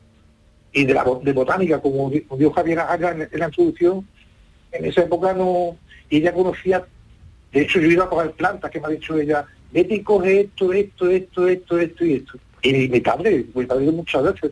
Y 0.74 0.84
de 0.84 0.94
la 0.94 1.06
de 1.24 1.34
botánica, 1.34 1.79
como 1.82 2.10
dijo 2.10 2.51
Javier 2.51 2.82
en, 3.00 3.29
en 3.32 3.39
la 3.39 3.46
introducción, 3.46 4.06
en 4.72 4.86
esa 4.86 5.01
época 5.01 5.34
no... 5.34 5.77
ella 6.10 6.34
conocía 6.34 6.86
de 7.51 7.62
hecho, 7.62 7.79
yo 7.79 7.88
iba 7.88 8.06
a 8.06 8.10
coger 8.10 8.32
plantas 8.32 8.70
que 8.70 8.79
me 8.79 8.88
ha 8.88 8.89
dicho 8.89 9.18
ella, 9.18 9.46
vete 9.72 9.96
y 9.96 10.03
coge 10.03 10.41
esto, 10.41 10.72
esto, 10.74 11.10
esto, 11.10 11.48
esto, 11.48 11.79
esto 11.79 12.06
y 12.06 12.13
esto. 12.13 12.38
Y 12.62 12.88
mi 12.89 13.00
padre, 13.00 13.46
mi 13.53 13.65
padre 13.65 13.91
muchas 13.91 14.24
veces. 14.24 14.51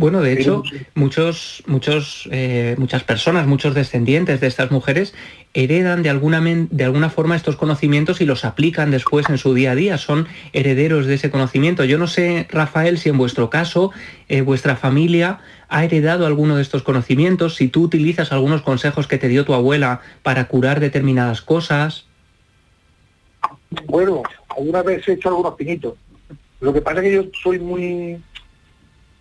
Bueno, 0.00 0.22
de 0.22 0.32
hecho, 0.32 0.62
muchos, 0.94 1.62
muchos, 1.66 2.26
eh, 2.32 2.74
muchas 2.78 3.04
personas, 3.04 3.46
muchos 3.46 3.74
descendientes 3.74 4.40
de 4.40 4.46
estas 4.46 4.70
mujeres 4.70 5.12
heredan 5.52 6.02
de 6.02 6.08
alguna, 6.08 6.40
de 6.40 6.84
alguna 6.84 7.10
forma 7.10 7.36
estos 7.36 7.56
conocimientos 7.56 8.22
y 8.22 8.24
los 8.24 8.46
aplican 8.46 8.90
después 8.90 9.28
en 9.28 9.36
su 9.36 9.52
día 9.52 9.72
a 9.72 9.74
día, 9.74 9.98
son 9.98 10.26
herederos 10.54 11.04
de 11.04 11.16
ese 11.16 11.30
conocimiento. 11.30 11.84
Yo 11.84 11.98
no 11.98 12.06
sé, 12.06 12.46
Rafael, 12.48 12.96
si 12.96 13.10
en 13.10 13.18
vuestro 13.18 13.50
caso, 13.50 13.92
eh, 14.28 14.40
vuestra 14.40 14.74
familia 14.74 15.40
ha 15.68 15.84
heredado 15.84 16.26
alguno 16.26 16.56
de 16.56 16.62
estos 16.62 16.82
conocimientos, 16.82 17.56
si 17.56 17.68
tú 17.68 17.82
utilizas 17.82 18.32
algunos 18.32 18.62
consejos 18.62 19.06
que 19.06 19.18
te 19.18 19.28
dio 19.28 19.44
tu 19.44 19.52
abuela 19.52 20.00
para 20.22 20.48
curar 20.48 20.80
determinadas 20.80 21.42
cosas. 21.42 22.06
Bueno, 23.86 24.22
alguna 24.48 24.82
vez 24.82 25.06
he 25.06 25.12
hecho 25.12 25.28
algunos 25.28 25.54
pinitos. 25.54 25.94
Lo 26.60 26.72
que 26.72 26.82
pasa 26.82 26.98
es 26.98 27.04
que 27.04 27.14
yo 27.14 27.24
soy 27.42 27.58
muy... 27.58 28.22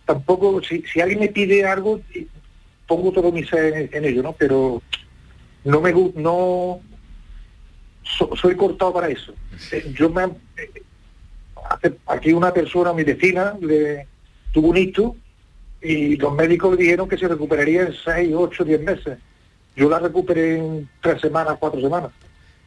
Tampoco, 0.05 0.61
si, 0.63 0.83
alguien 0.99 1.19
me 1.19 1.27
pide 1.27 1.65
algo, 1.65 2.01
pongo 2.87 3.11
todo 3.11 3.31
mi 3.31 3.43
ser 3.43 3.89
en, 3.93 4.05
ello, 4.05 4.23
¿no? 4.23 4.33
Pero 4.33 4.81
no 5.63 5.81
me 5.81 5.91
gusta, 5.91 6.19
no... 6.19 6.79
soy 8.35 8.55
cortado 8.55 8.93
para 8.93 9.09
eso. 9.09 9.33
Eh, 9.71 9.93
yo 9.95 10.09
me... 10.09 10.27
Aquí 12.07 12.33
una 12.33 12.51
persona, 12.51 12.93
mi 12.93 13.03
vecina, 13.03 13.55
le 13.61 14.07
tuvo 14.51 14.69
un 14.69 14.77
hito 14.77 15.15
y 15.81 16.17
los 16.17 16.33
médicos 16.33 16.71
le 16.71 16.83
dijeron 16.83 17.07
que 17.07 17.17
se 17.17 17.27
recuperaría 17.27 17.83
en 17.83 17.93
6, 17.93 18.31
8, 18.35 18.65
10 18.65 18.81
meses. 18.81 19.17
Yo 19.75 19.89
la 19.89 19.99
recuperé 19.99 20.57
en 20.57 20.89
tres 21.01 21.21
semanas, 21.21 21.57
cuatro 21.59 21.79
semanas. 21.79 22.11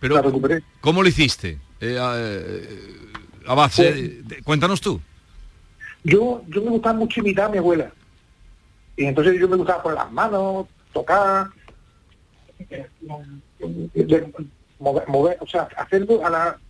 Pero, 0.01 0.15
la 0.15 0.23
recuperé. 0.23 0.63
¿cómo 0.81 1.03
lo 1.03 1.09
hiciste? 1.09 1.59
Eh, 1.85 1.99
a, 3.45 3.55
base, 3.55 4.23
pues, 4.29 4.43
cuéntanos 4.45 4.81
tú. 4.81 5.01
Yo, 6.05 6.43
yo 6.47 6.63
me 6.63 6.71
gustaba 6.71 6.97
mucho 6.97 7.19
imitar 7.21 7.47
a 7.47 7.49
mi 7.49 7.59
abuela. 7.59 7.91
Y 8.97 9.07
entonces 9.07 9.39
yo 9.41 9.49
me 9.49 9.57
gustaba 9.57 9.83
poner 9.83 9.99
las 9.99 10.13
manos, 10.13 10.69
tocar, 10.93 11.49
mover, 14.79 15.39
o 15.41 15.47
sea, 15.47 15.69
hacerlo 15.77 16.25
a 16.25 16.31
la, 16.31 16.61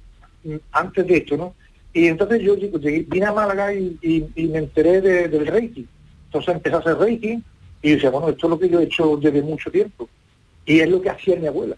antes 0.73 1.07
de 1.07 1.17
esto, 1.19 1.37
¿no? 1.37 1.55
Y 1.93 2.07
entonces 2.07 2.41
yo 2.41 2.57
vine 2.57 3.27
a 3.27 3.33
Málaga 3.33 3.75
y, 3.75 4.31
me 4.35 4.59
enteré 4.61 5.03
del 5.03 5.47
Reiki. 5.47 5.87
Entonces 6.27 6.55
empecé 6.55 6.77
a 6.77 6.79
hacer 6.79 6.97
Reiki 6.97 7.43
y 7.83 7.91
decía, 7.91 8.09
bueno, 8.09 8.31
esto 8.31 8.47
es 8.47 8.51
lo 8.51 8.59
que 8.59 8.71
yo 8.71 8.81
he 8.81 8.85
hecho 8.85 9.19
desde 9.19 9.43
mucho 9.43 9.71
tiempo. 9.71 10.09
Y 10.65 10.81
es 10.81 10.89
lo 10.89 11.03
que 11.03 11.11
hacía 11.11 11.37
mi 11.37 11.49
abuela. 11.49 11.77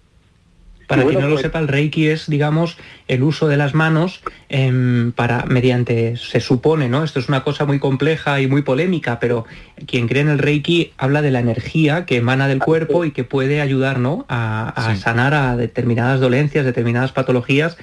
Para 0.87 1.05
quien 1.05 1.21
no 1.21 1.29
lo 1.29 1.35
pues 1.35 1.43
sepa, 1.43 1.59
el 1.59 1.69
Reiki 1.69 2.09
es, 2.09 2.29
digamos, 2.29 2.77
el 3.09 3.23
uso 3.23 3.49
de 3.49 3.57
las 3.57 3.75
manos 3.75 4.21
em, 4.49 5.13
para, 5.13 5.45
mediante, 5.47 6.17
se 6.17 6.41
supone, 6.41 6.89
¿no? 6.89 7.05
Esto 7.05 7.21
es 7.21 7.29
una 7.29 7.43
cosa 7.43 7.65
muy 7.65 7.79
compleja 7.79 8.41
y 8.41 8.47
muy 8.47 8.63
polémica, 8.63 9.19
pero 9.19 9.47
quien 9.87 10.09
cree 10.09 10.23
en 10.23 10.29
el 10.29 10.39
Reiki 10.39 10.93
habla 10.99 11.23
de 11.23 11.31
la 11.31 11.41
energía 11.41 12.05
que 12.07 12.17
emana 12.17 12.49
del 12.49 12.59
cuerpo 12.59 13.05
y 13.05 13.13
que 13.13 13.25
puede 13.25 13.61
ayudar, 13.61 13.99
¿no? 13.99 14.27
A, 14.29 14.95
sanar 14.99 15.35
a 15.35 15.57
determinadas 15.57 16.21
dolencias, 16.21 16.65
determinadas 16.65 17.13
patologías, 17.13 17.77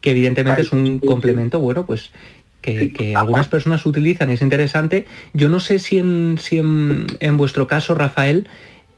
que 0.00 0.10
evidentemente 0.10 0.62
es 0.62 0.72
un 0.72 0.98
complemento, 0.98 1.60
bueno, 1.60 1.86
pues 1.86 2.10
que, 2.60 3.14
algunas 3.16 3.48
personas 3.48 3.84
utilizan 3.86 4.30
y 4.30 4.34
es 4.34 4.42
interesante. 4.42 5.06
Yo 5.32 5.48
no 5.48 5.60
sé 5.60 5.78
si 5.78 5.98
en, 5.98 6.38
si 6.40 6.58
en, 6.58 7.36
vuestro 7.36 7.66
caso, 7.66 7.94
Rafael, 7.94 8.48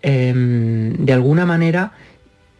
em, 0.02 0.92
de 0.96 1.12
alguna 1.12 1.46
manera 1.46 1.92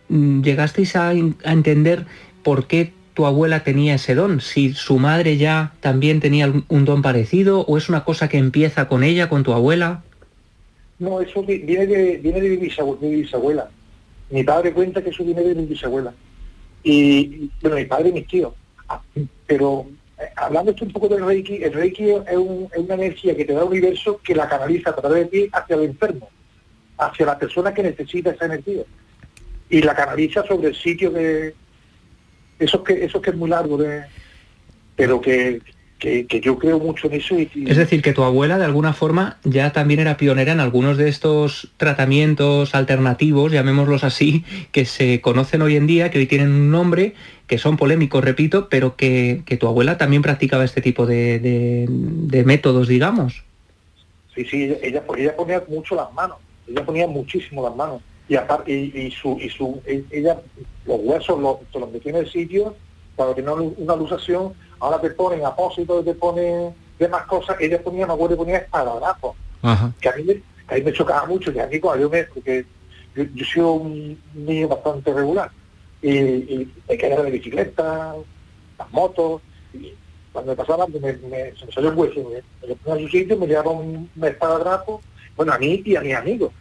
llegasteis 0.08 0.96
a, 0.96 1.12
entender 1.12 2.06
por 2.42 2.66
qué 2.66 2.92
tu 3.14 3.26
abuela 3.26 3.62
tenía 3.62 3.94
ese 3.94 4.14
don, 4.14 4.40
si 4.40 4.74
su 4.74 4.98
madre 4.98 5.36
ya 5.36 5.72
también 5.80 6.20
tenía 6.20 6.52
un 6.68 6.84
don 6.84 7.00
parecido 7.00 7.60
o 7.60 7.78
es 7.78 7.88
una 7.88 8.04
cosa 8.04 8.28
que 8.28 8.38
empieza 8.38 8.88
con 8.88 9.04
ella, 9.04 9.28
con 9.28 9.44
tu 9.44 9.52
abuela. 9.52 10.02
No, 10.98 11.20
eso 11.20 11.42
viene 11.42 11.86
de, 11.86 12.18
viene 12.18 12.40
de, 12.40 12.48
mi, 12.50 12.56
bisabuela, 13.16 13.68
mi 14.30 14.44
padre 14.44 14.72
cuenta 14.72 15.02
que 15.02 15.10
eso 15.10 15.24
viene 15.24 15.42
de 15.42 15.54
mi 15.54 15.66
bisabuela. 15.66 16.12
Y, 16.82 17.50
bueno, 17.60 17.76
mi 17.76 17.84
padre 17.84 18.10
y 18.10 18.12
mis 18.12 18.26
tíos. 18.26 18.52
Ah, 18.88 19.00
pero 19.46 19.86
eh, 20.18 20.28
hablando 20.36 20.70
esto 20.70 20.84
un 20.84 20.92
poco 20.92 21.08
del 21.08 21.24
Reiki, 21.24 21.62
el 21.62 21.72
Reiki 21.72 22.10
es, 22.10 22.36
una 22.36 22.94
energía 22.94 23.34
que 23.36 23.44
te 23.44 23.52
da 23.52 23.62
el 23.62 23.68
universo 23.68 24.20
que 24.22 24.34
la 24.34 24.48
canaliza 24.48 24.90
a 24.90 24.96
través 24.96 25.30
de 25.30 25.46
ti 25.46 25.50
hacia 25.52 25.76
el 25.76 25.84
enfermo, 25.84 26.28
hacia 26.98 27.26
la 27.26 27.38
persona 27.38 27.74
que 27.74 27.82
necesita 27.82 28.30
esa 28.30 28.46
energía. 28.46 28.82
Y 29.70 29.82
la 29.82 29.94
canaliza 29.94 30.44
sobre 30.46 30.68
el 30.68 30.74
sitio 30.74 31.12
que, 31.12 31.54
eso 32.58 32.84
que, 32.84 33.04
eso 33.04 33.20
que 33.20 33.30
es 33.30 33.36
muy 33.36 33.50
largo, 33.50 33.76
de, 33.76 34.04
pero 34.96 35.20
que, 35.20 35.60
que, 35.98 36.40
yo 36.42 36.58
creo 36.58 36.78
mucho 36.78 37.06
en 37.08 37.14
eso. 37.14 37.36
Es 37.38 37.76
decir, 37.76 38.02
que 38.02 38.12
tu 38.12 38.22
abuela 38.22 38.58
de 38.58 38.64
alguna 38.64 38.92
forma 38.92 39.38
ya 39.44 39.72
también 39.72 40.00
era 40.00 40.16
pionera 40.16 40.52
en 40.52 40.60
algunos 40.60 40.96
de 40.98 41.08
estos 41.08 41.72
tratamientos 41.76 42.74
alternativos, 42.74 43.52
llamémoslos 43.52 44.04
así, 44.04 44.44
que 44.70 44.84
se 44.84 45.20
conocen 45.20 45.62
hoy 45.62 45.76
en 45.76 45.86
día, 45.86 46.10
que 46.10 46.18
hoy 46.18 46.26
tienen 46.26 46.52
un 46.52 46.70
nombre, 46.70 47.14
que 47.46 47.58
son 47.58 47.76
polémicos, 47.76 48.22
repito, 48.22 48.68
pero 48.68 48.96
que, 48.96 49.42
tu 49.58 49.66
abuela 49.66 49.96
también 49.96 50.22
practicaba 50.22 50.64
este 50.64 50.82
tipo 50.82 51.06
de, 51.06 51.86
métodos, 52.44 52.88
digamos. 52.88 53.42
Sí, 54.34 54.44
sí, 54.44 54.62
ella, 54.82 55.02
ella, 55.16 55.36
ponía 55.36 55.62
mucho 55.68 55.94
las 55.94 56.12
manos, 56.12 56.38
ella 56.68 56.84
ponía 56.84 57.06
muchísimo 57.06 57.62
las 57.62 57.74
manos. 57.74 58.02
Y, 58.28 58.36
aparte, 58.36 58.72
y, 58.72 59.10
su, 59.10 59.38
y 59.38 59.50
su, 59.50 59.82
ella, 59.86 60.40
los 60.86 61.00
huesos 61.02 61.38
los, 61.38 61.58
los 61.74 61.90
metía 61.92 62.12
en 62.12 62.18
el 62.18 62.30
sitio 62.30 62.74
para 63.16 63.34
tener 63.34 63.52
una 63.52 63.96
lusación 63.96 64.54
ahora 64.84 65.00
te 65.00 65.10
ponen 65.10 65.44
apósitos, 65.44 66.04
te 66.04 66.14
ponen 66.14 66.74
demás 66.98 67.24
cosas, 67.26 67.56
ella 67.60 67.82
ponía, 67.82 68.06
me 68.06 68.12
acuerdo, 68.12 68.36
ponía 68.36 68.58
esparadrapos, 68.58 69.34
que 70.00 70.08
a 70.08 70.16
mí, 70.16 70.24
me, 70.24 70.42
a 70.68 70.74
mí 70.74 70.82
me 70.82 70.92
chocaba 70.92 71.26
mucho, 71.26 71.52
que 71.52 71.60
a 71.60 71.66
mí 71.66 71.80
cuando 71.80 72.02
yo 72.02 72.10
me, 72.10 72.24
porque 72.24 72.64
yo, 73.16 73.24
yo 73.34 73.44
soy 73.44 73.62
un 73.62 74.18
niño 74.34 74.68
bastante 74.68 75.12
regular, 75.12 75.50
y, 76.02 76.10
y 76.10 76.72
me 76.88 76.98
quedaba 76.98 77.22
de 77.24 77.30
bicicleta, 77.30 78.14
las 78.78 78.92
motos, 78.92 79.40
y 79.72 79.94
cuando 80.32 80.52
me 80.52 80.56
pasaba, 80.56 80.86
me, 80.86 81.00
me, 81.00 81.56
se 81.56 81.66
me 81.66 81.72
salió 81.72 81.90
el 81.90 81.96
hueso, 81.96 82.30
me, 82.30 82.68
me 82.68 82.74
ponía 82.76 83.04
a 83.04 83.08
su 83.08 83.08
sitio, 83.08 83.38
me 83.38 83.46
llevaba 83.46 83.70
un, 83.70 84.10
un 84.14 84.24
esparadrapo, 84.24 85.00
bueno, 85.36 85.52
a 85.52 85.58
mí 85.58 85.82
y 85.84 85.96
a 85.96 86.02
mis 86.02 86.14
amigos, 86.14 86.52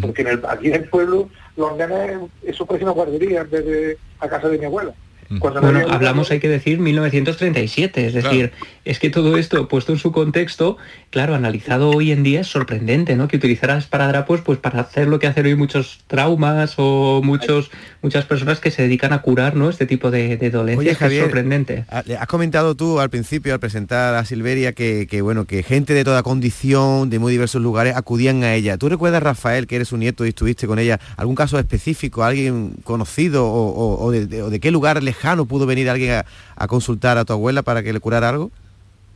porque 0.00 0.22
en 0.22 0.28
el, 0.28 0.42
aquí 0.48 0.68
en 0.68 0.74
el 0.74 0.88
pueblo 0.88 1.28
los 1.56 1.76
nenes, 1.76 2.18
eso 2.42 2.64
parece 2.64 2.84
una 2.84 2.92
guardería 2.92 3.42
en 3.42 3.50
vez 3.50 3.64
de 3.64 3.98
a 4.20 4.28
casa 4.28 4.48
de 4.48 4.58
mi 4.58 4.64
abuela. 4.64 4.94
Bueno, 5.40 5.80
hablamos, 5.88 6.30
hay 6.30 6.40
que 6.40 6.48
decir, 6.48 6.78
1937, 6.78 8.06
es 8.06 8.12
decir, 8.12 8.52
es 8.84 8.98
que 8.98 9.08
todo 9.08 9.38
esto 9.38 9.66
puesto 9.68 9.92
en 9.92 9.98
su 9.98 10.12
contexto, 10.12 10.76
claro, 11.10 11.34
analizado 11.34 11.90
hoy 11.90 12.12
en 12.12 12.22
día 12.22 12.40
es 12.40 12.48
sorprendente, 12.48 13.16
¿no? 13.16 13.28
Que 13.28 13.36
utilizaras 13.36 13.84
esparadrapos 13.84 14.42
pues 14.42 14.58
para 14.58 14.80
hacer 14.80 15.08
lo 15.08 15.18
que 15.18 15.26
hacen 15.26 15.46
hoy 15.46 15.54
muchos 15.54 16.00
traumas 16.06 16.74
o 16.76 17.22
muchos 17.24 17.70
muchas 18.02 18.24
personas 18.26 18.60
que 18.60 18.70
se 18.70 18.82
dedican 18.82 19.12
a 19.12 19.22
curar, 19.22 19.56
¿no? 19.56 19.70
Este 19.70 19.86
tipo 19.86 20.10
de, 20.10 20.36
dolencias 20.50 21.00
es 21.00 21.20
sorprendente. 21.20 21.84
Has 21.88 22.26
comentado 22.26 22.74
tú 22.74 23.00
al 23.00 23.10
principio, 23.10 23.54
al 23.54 23.60
presentar 23.60 24.14
a 24.14 24.24
Silveria, 24.24 24.72
que, 24.72 25.20
bueno, 25.22 25.46
que 25.46 25.62
gente 25.62 25.94
de 25.94 26.04
toda 26.04 26.22
condición, 26.22 27.10
de 27.10 27.18
muy 27.18 27.32
diversos 27.32 27.62
lugares, 27.62 27.96
acudían 27.96 28.44
a 28.44 28.54
ella. 28.54 28.76
¿Tú 28.76 28.88
recuerdas, 28.88 29.22
Rafael, 29.22 29.66
que 29.66 29.76
eres 29.76 29.88
su 29.88 29.96
nieto 29.96 30.26
y 30.26 30.30
estuviste 30.30 30.66
con 30.66 30.78
ella, 30.78 31.00
algún 31.16 31.34
caso 31.34 31.58
específico, 31.58 32.22
alguien 32.22 32.74
conocido 32.84 33.46
o, 33.50 34.10
de, 34.10 34.26
de 34.26 34.60
qué 34.60 34.70
lugar 34.70 35.02
lejano 35.02 35.32
no 35.36 35.46
pudo 35.46 35.66
venir 35.66 35.88
alguien 35.88 36.22
a, 36.56 36.66
consultar 36.68 37.18
a 37.18 37.24
tu 37.24 37.32
abuela 37.32 37.62
para 37.62 37.82
que 37.82 37.92
le 37.92 38.00
curara 38.00 38.28
algo? 38.28 38.50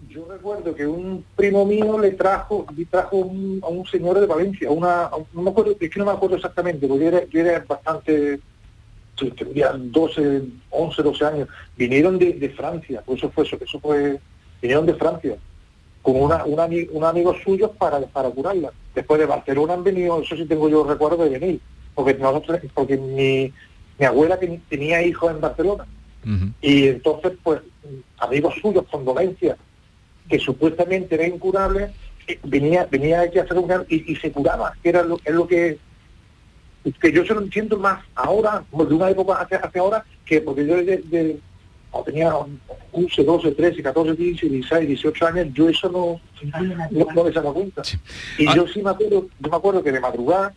Yo 0.09 0.27
recuerdo 0.31 0.75
que 0.75 0.87
un 0.87 1.25
primo 1.37 1.65
mío 1.67 1.99
le 1.99 2.13
trajo, 2.13 2.67
le 2.75 2.87
trajo 2.87 3.31
a 3.63 3.69
un 3.69 3.87
señor 3.87 4.19
de 4.19 4.27
Valencia, 4.27 4.71
una, 4.71 5.11
no 5.33 5.43
me 5.43 5.51
acuerdo, 5.51 5.77
es 5.79 5.91
que 5.91 5.99
no 5.99 6.07
me 6.07 6.13
acuerdo 6.13 6.37
exactamente, 6.37 6.87
porque 6.89 7.29
yo 7.31 7.41
era, 7.41 7.65
bastante, 7.67 8.41
tendría 9.17 9.73
12, 9.73 10.43
11, 10.71 11.03
12 11.03 11.25
años, 11.25 11.49
vinieron 11.77 12.19
de, 12.19 12.53
Francia, 12.57 13.03
por 13.03 13.17
eso 13.17 13.31
fue 13.31 13.45
eso, 13.45 13.57
eso 13.61 13.81
fue, 13.81 14.21
vinieron 14.61 14.87
de 14.87 14.95
Francia, 14.95 15.37
con 16.03 16.17
una, 16.17 16.45
un 16.45 17.05
amigo 17.05 17.35
suyo 17.43 17.73
para, 17.73 18.01
para 18.01 18.31
curarla. 18.31 18.73
Después 18.95 19.19
de 19.19 19.27
Barcelona 19.27 19.75
han 19.75 19.85
venido, 19.85 20.21
eso 20.23 20.37
sí 20.37 20.45
tengo 20.45 20.69
yo 20.69 20.85
recuerdo 20.85 21.25
de 21.25 21.39
venir, 21.39 21.61
porque 21.95 22.15
nosotros, 22.15 22.61
porque 22.75 22.97
mi, 22.97 23.53
mi 23.99 24.07
abuela 24.07 24.39
tenía 24.69 25.03
hijos 25.03 25.31
en 25.31 25.41
Barcelona. 25.41 25.87
Y 26.61 26.89
entonces, 26.89 27.35
pues, 27.43 27.61
amigos 28.19 28.55
suyos 28.61 28.85
con 28.91 29.05
dolencias 29.05 29.57
que 30.29 30.39
supuestamente 30.41 31.15
eran 31.15 31.35
incurables, 31.35 31.91
eh, 32.27 32.39
venía, 32.43 32.87
venía 32.91 33.21
aquí 33.21 33.39
a 33.39 33.43
hacer 33.43 33.57
un 33.57 33.71
y, 33.89 34.13
y 34.13 34.17
se 34.17 34.33
curaba, 34.33 34.73
que 34.83 34.89
era 34.89 35.05
lo, 35.05 35.21
es 35.25 35.33
lo 35.33 35.47
que 35.47 35.79
que 36.95 37.13
yo 37.13 37.25
se 37.25 37.35
lo 37.35 37.41
entiendo 37.41 37.79
más 37.79 38.05
ahora, 38.15 38.65
de 38.73 38.95
una 38.95 39.11
época 39.11 39.35
hacia, 39.35 39.59
hacia 39.59 39.81
ahora, 39.81 40.05
que 40.25 40.41
porque 40.41 40.67
yo 40.67 40.77
de, 40.77 41.39
tenía 42.05 42.33
11, 42.93 43.25
12, 43.25 43.53
13, 43.53 43.83
14, 43.83 44.17
15, 44.17 44.49
16, 44.49 44.89
18 44.89 45.27
años, 45.27 45.47
yo 45.53 45.69
eso 45.69 45.89
no, 45.91 46.21
no, 46.91 47.07
no 47.15 47.25
me 47.25 47.31
daba 47.31 47.53
cuenta. 47.53 47.83
Y 48.39 48.47
ah. 48.47 48.55
yo 48.55 48.67
sí 48.69 48.83
me 48.83 48.91
acuerdo, 48.91 49.29
yo 49.39 49.51
me 49.51 49.57
acuerdo 49.57 49.83
que 49.83 49.93
de 49.93 50.01
madrugada 50.01 50.55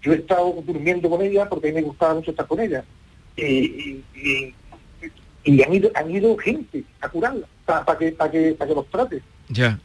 yo 0.00 0.12
he 0.12 0.16
estado 0.16 0.54
durmiendo 0.64 1.10
con 1.10 1.22
ella 1.22 1.48
porque 1.48 1.68
a 1.68 1.70
mí 1.72 1.76
me 1.76 1.82
gustaba 1.82 2.14
mucho 2.14 2.30
estar 2.30 2.46
con 2.46 2.60
ella. 2.60 2.84
y, 3.36 4.02
y 5.48 5.62
han 5.62 5.72
ido, 5.72 5.90
han 5.94 6.10
ido 6.10 6.36
gente 6.36 6.84
a 7.00 7.08
curarla 7.08 7.46
para, 7.64 7.98
que, 7.98 8.12
para, 8.12 8.30
que, 8.30 8.52
para 8.52 8.68
que 8.68 8.74
los 8.74 8.86
trate. 8.88 9.22
Ya. 9.48 9.78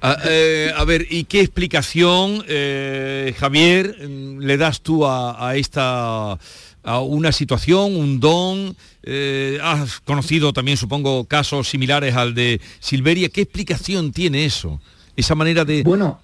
Ah, 0.00 0.16
eh, 0.24 0.72
a, 0.76 0.84
ver, 0.84 1.06
¿y 1.10 1.24
qué 1.24 1.40
explicación, 1.40 2.44
eh, 2.46 3.34
Javier, 3.38 3.96
le 4.08 4.56
das 4.56 4.80
tú 4.80 5.06
a, 5.06 5.52
esta 5.56 6.38
a 6.84 7.00
una 7.00 7.32
situación, 7.32 7.96
un 7.96 8.20
don? 8.20 8.76
Eh, 9.02 9.58
has 9.62 10.00
conocido 10.00 10.52
también, 10.52 10.76
supongo, 10.76 11.24
casos 11.24 11.68
similares 11.68 12.14
al 12.14 12.34
de 12.34 12.60
Silveria. 12.80 13.28
¿Qué 13.28 13.42
explicación 13.42 14.12
tiene 14.12 14.44
eso? 14.44 14.80
Esa 15.16 15.34
manera 15.34 15.64
de... 15.64 15.82
Bueno... 15.82 16.20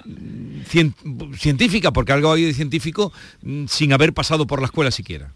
científica, 1.37 1.93
porque 1.93 2.13
algo 2.13 2.33
hay 2.33 2.45
de 2.45 2.55
científico 2.55 3.13
mm, 3.43 3.67
sin 3.67 3.93
haber 3.93 4.13
pasado 4.13 4.47
por 4.47 4.61
la 4.61 4.67
escuela 4.67 4.91
siquiera. 4.91 5.33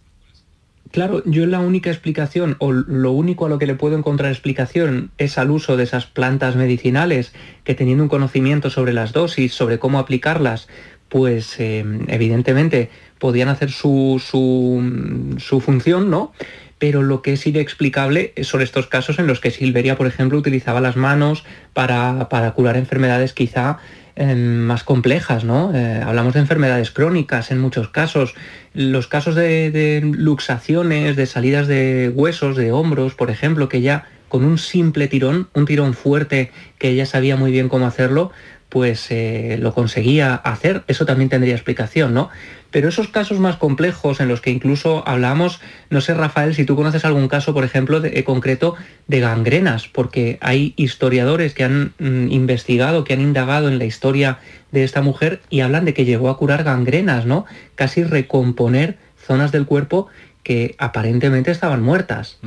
Claro, 0.90 1.22
yo 1.26 1.44
la 1.46 1.60
única 1.60 1.90
explicación, 1.90 2.56
o 2.60 2.72
lo 2.72 3.12
único 3.12 3.44
a 3.44 3.48
lo 3.48 3.58
que 3.58 3.66
le 3.66 3.74
puedo 3.74 3.96
encontrar 3.96 4.30
explicación, 4.30 5.10
es 5.18 5.36
al 5.36 5.50
uso 5.50 5.76
de 5.76 5.84
esas 5.84 6.06
plantas 6.06 6.56
medicinales, 6.56 7.32
que 7.64 7.74
teniendo 7.74 8.04
un 8.04 8.08
conocimiento 8.08 8.70
sobre 8.70 8.94
las 8.94 9.12
dosis, 9.12 9.52
sobre 9.52 9.78
cómo 9.78 9.98
aplicarlas, 9.98 10.66
pues 11.08 11.58
eh, 11.58 11.84
evidentemente 12.08 12.90
podían 13.18 13.48
hacer 13.48 13.70
su, 13.70 14.22
su, 14.24 15.60
función, 15.60 16.10
¿no? 16.10 16.32
Pero 16.78 17.02
lo 17.02 17.22
que 17.22 17.32
es 17.32 17.46
inexplicable 17.46 18.32
son 18.42 18.62
estos 18.62 18.86
casos 18.86 19.18
en 19.18 19.26
los 19.26 19.40
que 19.40 19.50
Silveria, 19.50 19.96
por 19.96 20.06
ejemplo, 20.06 20.38
utilizaba 20.38 20.80
las 20.80 20.96
manos 20.96 21.44
para, 21.72 22.28
para 22.28 22.52
curar 22.52 22.76
enfermedades 22.76 23.32
quizá 23.32 23.78
Más 24.18 24.82
complejas, 24.82 25.44
¿no? 25.44 25.72
Eh, 25.72 26.02
hablamos 26.04 26.34
de 26.34 26.40
enfermedades 26.40 26.90
crónicas 26.90 27.52
en 27.52 27.60
muchos 27.60 27.88
casos. 27.88 28.34
Los 28.74 29.06
casos 29.06 29.36
de, 29.36 30.00
luxaciones, 30.04 31.14
de 31.14 31.26
salidas 31.26 31.68
de 31.68 32.10
huesos, 32.12 32.56
de 32.56 32.72
hombros, 32.72 33.14
por 33.14 33.30
ejemplo, 33.30 33.68
que 33.68 33.80
ya 33.80 34.08
con 34.28 34.44
un 34.44 34.58
simple 34.58 35.06
tirón, 35.06 35.48
un 35.54 35.66
tirón 35.66 35.94
fuerte 35.94 36.50
que 36.78 36.88
ella 36.88 37.06
sabía 37.06 37.36
muy 37.36 37.52
bien 37.52 37.68
cómo 37.68 37.86
hacerlo, 37.86 38.32
pues 38.68 39.10
eh, 39.10 39.56
lo 39.60 39.72
conseguía 39.72 40.34
hacer. 40.34 40.84
Eso 40.88 41.06
también 41.06 41.30
tendría 41.30 41.54
explicación, 41.54 42.12
¿no? 42.12 42.28
Pero 42.70 42.88
esos 42.88 43.08
casos 43.08 43.38
más 43.38 43.56
complejos 43.56 44.20
en 44.20 44.28
los 44.28 44.42
que 44.42 44.50
incluso 44.50 45.02
hablamos, 45.06 45.60
no 45.88 46.02
sé 46.02 46.12
Rafael, 46.12 46.54
si 46.54 46.66
tú 46.66 46.76
conoces 46.76 47.04
algún 47.06 47.28
caso, 47.28 47.54
por 47.54 47.64
ejemplo, 47.64 48.00
de, 48.00 48.22
concreto 48.24 48.74
de 49.06 49.20
gangrenas, 49.20 49.88
porque 49.88 50.38
hay 50.42 50.74
historiadores 50.76 51.54
que 51.54 51.64
han 51.64 51.94
mm, 51.98 52.30
investigado, 52.30 53.04
que 53.04 53.14
han 53.14 53.22
indagado 53.22 53.68
en 53.68 53.78
la 53.78 53.86
historia 53.86 54.38
de 54.70 54.84
esta 54.84 55.00
mujer 55.00 55.40
y 55.48 55.60
hablan 55.60 55.86
de 55.86 55.94
que 55.94 56.04
llegó 56.04 56.28
a 56.28 56.36
curar 56.36 56.62
gangrenas, 56.62 57.24
¿no? 57.24 57.46
Casi 57.74 58.04
recomponer 58.04 58.98
zonas 59.16 59.50
del 59.50 59.64
cuerpo 59.64 60.08
que 60.42 60.74
aparentemente 60.78 61.50
estaban 61.50 61.82
muertas. 61.82 62.38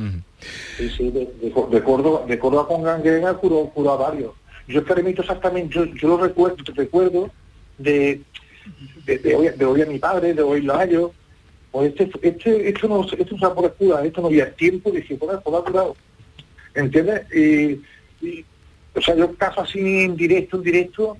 Sí, 0.76 0.90
sí, 0.96 1.10
de, 1.10 1.28
de, 1.40 1.82
Córdoba, 1.82 2.66
con 2.66 2.82
gangrena 2.82 3.34
curó, 3.34 3.70
curó 3.74 3.92
a 3.92 3.96
varios. 3.96 4.32
Yo 4.68 4.80
experimento 4.80 5.22
exactamente, 5.22 5.74
yo, 5.74 5.84
yo 5.84 6.08
lo 6.08 6.16
recuerdo, 6.18 6.56
recuerdo 6.74 7.30
de 7.78 8.20
de, 9.04 9.18
de, 9.18 9.64
hoy, 9.64 9.82
a 9.82 9.86
mi 9.86 9.98
padre, 9.98 10.34
de 10.34 10.42
hoy 10.42 10.68
a 10.70 10.84
yo, 10.86 11.12
pues 11.70 11.92
este, 11.96 12.10
este, 12.22 12.68
esto 12.68 12.88
no, 12.88 13.02
esto 13.02 13.16
es 13.16 13.32
una 13.32 13.54
por 13.54 13.64
esto 13.64 14.20
no 14.20 14.26
había 14.26 14.52
tiempo, 14.54 14.90
dije, 14.90 15.16
pues 15.16 15.32
ha 15.32 15.40
curado. 15.40 15.96
¿Entiendes? 16.74 17.26
Y, 17.34 18.44
o 18.94 19.00
sea, 19.00 19.14
yo 19.14 19.34
caso 19.34 19.62
así 19.62 19.78
en 19.80 20.16
directo, 20.16 20.56
en 20.56 20.62
directo, 20.62 21.16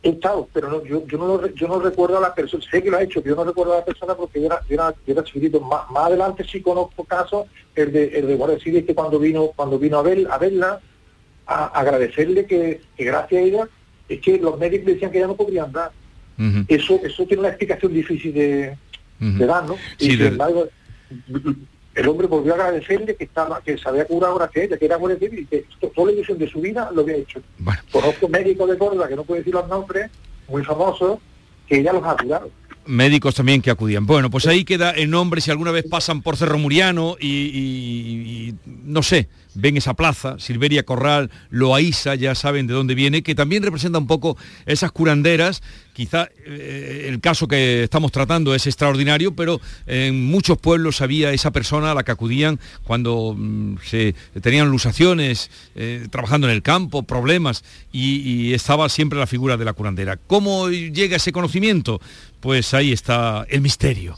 He 0.00 0.10
estado, 0.10 0.48
pero 0.52 0.70
no, 0.70 0.84
yo, 0.84 1.04
yo, 1.08 1.18
no 1.18 1.26
lo, 1.26 1.46
yo 1.48 1.66
no 1.66 1.80
recuerdo 1.80 2.18
a 2.18 2.20
la 2.20 2.32
persona, 2.32 2.62
sé 2.70 2.80
que 2.80 2.88
lo 2.88 2.98
ha 2.98 3.02
hecho, 3.02 3.20
pero 3.20 3.34
yo 3.34 3.42
no 3.42 3.48
recuerdo 3.48 3.72
a 3.72 3.78
la 3.78 3.84
persona 3.84 4.14
porque 4.14 4.40
yo 4.40 4.46
era, 4.46 4.60
yo 4.68 4.74
era, 4.74 4.94
yo 5.04 5.12
era 5.12 5.24
chiquitito. 5.24 5.60
Más, 5.60 5.90
más 5.90 6.06
adelante 6.06 6.44
sí 6.44 6.62
conozco 6.62 7.02
casos, 7.02 7.48
el 7.74 7.90
de, 7.90 8.04
el 8.16 8.28
de 8.28 8.36
Guardia 8.36 8.60
Civil, 8.60 8.86
que 8.86 8.94
cuando 8.94 9.18
vino, 9.18 9.48
cuando 9.56 9.76
vino 9.76 9.98
a, 9.98 10.02
ver, 10.02 10.28
a 10.30 10.38
verla, 10.38 10.80
a 11.48 11.66
agradecerle 11.66 12.44
que, 12.46 12.80
que 12.96 13.04
gracias 13.04 13.40
a 13.40 13.44
ella, 13.44 13.68
es 14.08 14.20
que 14.20 14.38
los 14.38 14.58
médicos 14.58 14.86
decían 14.86 15.10
que 15.10 15.18
ya 15.20 15.26
no 15.26 15.34
podrían 15.36 15.72
dar. 15.72 15.90
Eso, 16.68 17.00
eso 17.02 17.24
tiene 17.26 17.40
una 17.40 17.48
explicación 17.48 17.92
difícil 17.92 18.32
de, 18.32 18.76
de 19.18 19.46
dar, 19.46 19.64
¿no? 19.64 19.74
Sí, 19.98 20.06
y 20.06 20.10
sin 20.10 20.18
de- 20.20 20.26
embargo, 20.28 20.68
el 21.94 22.06
hombre 22.08 22.26
volvió 22.28 22.52
a 22.52 22.56
agradecerle 22.56 23.16
que 23.16 23.24
estaba, 23.24 23.60
que 23.60 23.76
se 23.76 23.88
había 23.88 24.04
curado 24.04 24.36
gracias 24.36 24.62
a 24.62 24.66
ella, 24.66 24.76
que 24.78 24.84
era 24.84 24.98
Civil, 25.18 25.40
y 25.40 25.46
que 25.46 25.64
to- 25.80 25.88
toda 25.94 26.06
la 26.08 26.12
ilusión 26.12 26.38
de 26.38 26.48
su 26.48 26.60
vida 26.60 26.90
lo 26.94 27.00
había 27.02 27.16
hecho. 27.16 27.40
Bueno, 27.58 27.80
Conozco 27.90 28.28
médicos 28.28 28.70
de 28.70 28.78
Córdoba, 28.78 29.08
que 29.08 29.16
no 29.16 29.24
puedo 29.24 29.38
decir 29.38 29.52
los 29.54 29.66
nombres, 29.68 30.10
muy 30.48 30.62
famosos, 30.62 31.18
que 31.66 31.78
ella 31.80 31.92
los 31.92 32.04
ha 32.04 32.16
curado. 32.16 32.50
médicos 32.86 33.34
también 33.34 33.60
que 33.60 33.70
acudían. 33.70 34.06
Bueno, 34.06 34.30
pues 34.30 34.46
ahí 34.46 34.64
queda 34.64 34.92
el 34.92 35.10
nombre 35.10 35.40
si 35.42 35.50
alguna 35.50 35.72
vez 35.72 35.84
pasan 35.90 36.22
por 36.22 36.36
Cerro 36.36 36.56
Muriano 36.58 37.16
y, 37.20 37.26
y- 37.26 38.48
y, 38.48 38.54
no 38.84 39.02
sé, 39.02 39.28
ven 39.58 39.76
esa 39.76 39.94
plaza, 39.94 40.38
Silveria 40.38 40.84
Corral, 40.84 41.30
Loaiza, 41.50 42.14
ya 42.14 42.34
saben 42.34 42.66
de 42.66 42.74
dónde 42.74 42.94
viene, 42.94 43.22
que 43.22 43.34
también 43.34 43.62
representa 43.62 43.98
un 43.98 44.06
poco 44.06 44.36
esas 44.66 44.92
curanderas. 44.92 45.62
Quizá 45.92 46.28
eh, 46.46 47.06
el 47.08 47.20
caso 47.20 47.48
que 47.48 47.82
estamos 47.82 48.12
tratando 48.12 48.54
es 48.54 48.68
extraordinario, 48.68 49.34
pero 49.34 49.60
en 49.86 50.26
muchos 50.26 50.56
pueblos 50.58 51.00
había 51.00 51.32
esa 51.32 51.50
persona 51.50 51.90
a 51.90 51.94
la 51.94 52.04
que 52.04 52.12
acudían 52.12 52.60
cuando 52.84 53.34
mm, 53.36 53.78
se 53.84 54.14
tenían 54.40 54.70
lusaciones, 54.70 55.50
eh, 55.74 56.06
trabajando 56.08 56.48
en 56.48 56.54
el 56.54 56.62
campo, 56.62 57.02
problemas, 57.02 57.64
y, 57.90 58.20
y 58.20 58.54
estaba 58.54 58.88
siempre 58.88 59.18
la 59.18 59.26
figura 59.26 59.56
de 59.56 59.64
la 59.64 59.72
curandera. 59.72 60.16
¿Cómo 60.16 60.68
llega 60.70 61.16
ese 61.16 61.32
conocimiento? 61.32 62.00
Pues 62.40 62.72
ahí 62.74 62.92
está 62.92 63.44
el 63.48 63.60
misterio. 63.60 64.16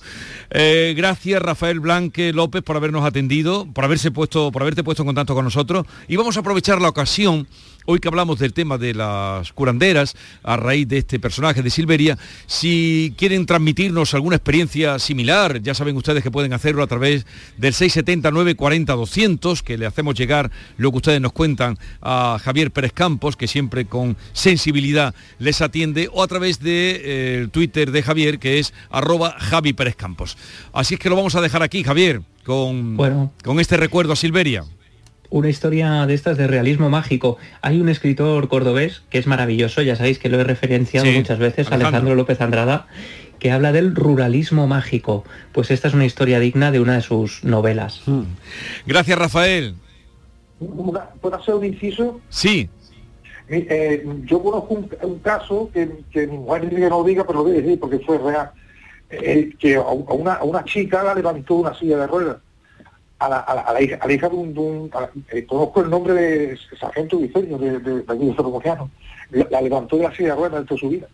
Eh, 0.51 0.95
gracias 0.97 1.41
Rafael 1.41 1.81
Blanque 1.81 2.33
López 2.33 2.63
por 2.63 2.77
habernos 2.77 3.05
atendido, 3.05 3.67
por 3.73 3.85
haberse 3.85 4.11
puesto, 4.11 4.51
por 4.51 4.63
haberte 4.63 4.83
puesto 4.83 5.03
en 5.03 5.07
contacto 5.07 5.35
con 5.35 5.45
nosotros 5.45 5.87
y 6.09 6.17
vamos 6.17 6.37
a 6.37 6.41
aprovechar 6.41 6.81
la 6.81 6.89
ocasión 6.89 7.47
hoy 7.87 7.99
que 7.99 8.09
hablamos 8.09 8.39
del 8.39 8.53
tema 8.53 8.79
de 8.79 8.95
las 8.95 9.53
curanderas 9.53 10.17
a 10.43 10.57
raíz 10.57 10.89
de 10.89 10.99
este 10.99 11.19
personaje 11.19 11.63
de 11.63 11.71
Silveria, 11.71 12.19
si 12.47 13.15
quieren 13.17 13.47
transmitirnos 13.47 14.15
alguna 14.15 14.37
experiencia 14.37 14.99
similar, 14.99 15.61
ya 15.63 15.75
saben 15.75 15.97
ustedes 15.97 16.23
que 16.23 16.31
pueden 16.31 16.53
hacerlo 16.53 16.83
a 16.83 16.87
través 16.87 17.27
del 17.57 17.75
679 17.75 18.55
40 18.55 18.93
200, 18.93 19.63
que 19.63 19.79
le 19.79 19.87
hacemos 19.87 20.15
llegar 20.15 20.51
lo 20.77 20.91
que 20.91 20.99
ustedes 20.99 21.21
nos 21.21 21.33
cuentan 21.33 21.79
a 22.03 22.39
Javier 22.43 22.71
Pérez 22.71 22.93
Campos, 22.93 23.37
que 23.37 23.49
siempre 23.49 23.87
con 23.87 24.17
sensibilidad 24.33 25.15
les 25.39 25.61
atiende, 25.61 26.09
o 26.13 26.23
a 26.23 26.29
través 26.29 26.61
de 26.61 27.01
eh, 27.05 27.49
Twitter 27.51 27.91
de 27.91 28.03
Javier, 28.03 28.39
que 28.39 28.59
es 28.59 28.73
arroba 28.91 29.37
Javi 29.39 29.73
Pérez 29.73 29.97
Campos. 29.97 30.37
Así 30.73 30.95
es 30.95 31.01
que 31.01 31.09
lo 31.09 31.17
vamos 31.17 31.35
a 31.35 31.41
dejar 31.41 31.63
aquí, 31.63 31.83
Javier, 31.83 32.23
con, 32.45 32.97
Bueno. 32.97 33.33
con 33.45 33.61
este 33.61 33.77
recuerdo 33.77 34.13
a 34.13 34.17
Silveria. 34.17 34.65
Una 35.31 35.49
historia 35.49 36.07
de 36.07 36.15
estas 36.15 36.37
de 36.37 36.47
realismo 36.49 36.91
mágico. 36.91 37.39
Hay 37.63 37.81
un 37.81 37.89
escritor 37.89 38.49
cordobés 38.49 39.03
que 39.11 39.19
es 39.19 39.27
maravilloso, 39.29 39.81
ya 39.83 39.95
sabéis 39.97 40.19
que 40.19 40.29
lo 40.29 40.41
he 40.41 40.45
referenciado 40.45 41.07
Sí, 41.07 41.17
muchas 41.17 41.39
veces, 41.39 41.67
Alejandro. 41.69 41.87
Alejandro 41.89 42.15
López 42.17 42.41
Andrada, 42.41 42.87
que 43.39 43.53
habla 43.53 43.71
del 43.73 43.95
ruralismo 43.95 44.67
mágico. 44.67 45.25
Pues 45.53 45.71
esta 45.71 45.87
es 45.89 45.95
una 45.95 46.05
historia 46.05 46.41
digna 46.41 46.73
de 46.73 46.81
una 46.81 46.95
de 46.95 47.03
sus 47.03 47.45
novelas. 47.45 48.03
Gracias, 48.87 49.17
Rafael. 49.19 49.77
¿Puedo 51.21 51.37
hacer 51.37 51.55
un 51.55 51.65
inciso? 51.65 52.21
Sí, 52.29 52.69
Mi- 53.49 53.67
eh, 53.71 54.05
yo 54.25 54.43
conozco 54.43 54.75
un, 54.75 54.91
un 55.03 55.19
caso 55.21 55.71
que, 55.73 55.89
que 56.13 56.27
mi 56.27 56.37
mujer 56.39 56.69
dice 56.69 56.83
que 56.83 56.89
no 56.91 57.03
diga, 57.05 57.25
pero 57.25 57.39
lo 57.39 57.45
voy 57.45 57.53
a 57.57 57.61
decir 57.63 57.79
porque 57.81 57.99
fue 58.01 58.19
real. 58.19 58.51
Eh, 59.11 59.51
que 59.59 59.77
a, 59.77 59.81
a 59.81 59.91
una, 59.93 60.35
a 60.35 60.45
una 60.45 60.65
chica 60.65 61.03
la 61.03 61.15
levantó 61.15 61.55
una 61.55 61.75
silla 61.79 61.97
de 61.99 62.07
ruedas. 62.07 62.37
A 63.21 63.29
la, 63.29 63.37
a 63.39 63.55
la- 63.55 63.61
a 63.61 63.73
la 63.75 63.83
hija, 63.83 63.99
a 64.01 64.07
la 64.07 64.13
hija 64.13 64.29
de 64.29 64.35
un... 64.35 64.55
de 64.55 64.61
un- 64.61 64.91
a 64.95 65.01
la- 65.03 65.11
eh, 65.31 65.45
conozco 65.47 65.83
el 65.83 65.91
nombre 65.91 66.15
de 66.15 66.59
Sargento 66.81 67.19
Viceño, 67.19 67.59
de, 67.59 67.79
de, 67.79 67.95
de 68.01 68.05
aquí 68.09 68.25
de. 68.27 68.91
La, 69.33 69.47
la 69.51 69.61
levantó 69.61 69.97
de 69.97 70.03
la 70.05 70.15
silla 70.15 70.31
de 70.31 70.35
ruedas 70.35 70.61
de 70.63 70.67
toda 70.67 70.81
su 70.81 70.89
vida. 70.89 71.07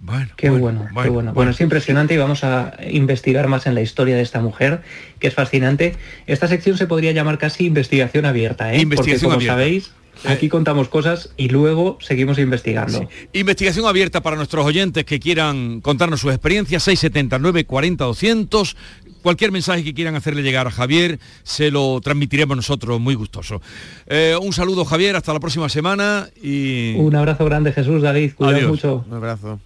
bueno. 0.00 0.26
Qué 0.36 0.50
bueno, 0.50 0.86
qué 1.02 1.08
bueno. 1.08 1.32
Bueno, 1.32 1.50
es 1.50 1.60
impresionante 1.60 2.14
y 2.14 2.16
vamos 2.16 2.44
a 2.44 2.74
investigar 2.90 3.48
más 3.48 3.66
en 3.66 3.74
la 3.74 3.80
historia 3.80 4.14
de 4.16 4.22
esta 4.22 4.40
mujer, 4.40 4.82
que 5.18 5.26
es 5.28 5.34
fascinante. 5.34 5.96
Esta 6.28 6.46
sección 6.46 6.76
se 6.76 6.86
podría 6.86 7.10
llamar 7.12 7.38
casi 7.38 7.66
investigación 7.66 8.24
abierta, 8.24 8.72
¿eh? 8.72 8.80
Investigación 8.80 9.32
Porque 9.32 9.46
como 9.48 9.56
abierta. 9.58 9.88
sabéis, 9.88 10.32
aquí 10.32 10.48
contamos 10.48 10.88
cosas 10.88 11.32
y 11.36 11.48
luego 11.48 11.98
seguimos 12.00 12.38
investigando. 12.38 13.08
Investigación 13.32 13.86
abierta 13.86 14.20
para 14.20 14.36
nuestros 14.36 14.64
oyentes 14.64 15.04
que 15.04 15.18
quieran 15.18 15.80
contarnos 15.80 16.20
sus 16.20 16.30
experiencias, 16.32 16.82
679 16.84 17.64
40 17.64 18.04
200. 18.04 18.76
Cualquier 19.22 19.52
mensaje 19.52 19.84
que 19.84 19.94
quieran 19.94 20.14
hacerle 20.14 20.42
llegar 20.42 20.66
a 20.66 20.70
Javier, 20.70 21.18
se 21.42 21.70
lo 21.70 22.00
transmitiremos 22.00 22.56
nosotros 22.56 23.00
muy 23.00 23.14
gustoso. 23.14 23.60
Eh, 24.06 24.36
un 24.40 24.52
saludo, 24.52 24.84
Javier, 24.84 25.16
hasta 25.16 25.32
la 25.32 25.40
próxima 25.40 25.68
semana 25.68 26.28
y... 26.42 26.94
Un 26.96 27.14
abrazo 27.14 27.44
grande, 27.44 27.72
Jesús, 27.72 28.02
David, 28.02 28.32
cuidado 28.34 28.68
mucho. 28.68 29.04
Un 29.08 29.16
abrazo. 29.16 29.60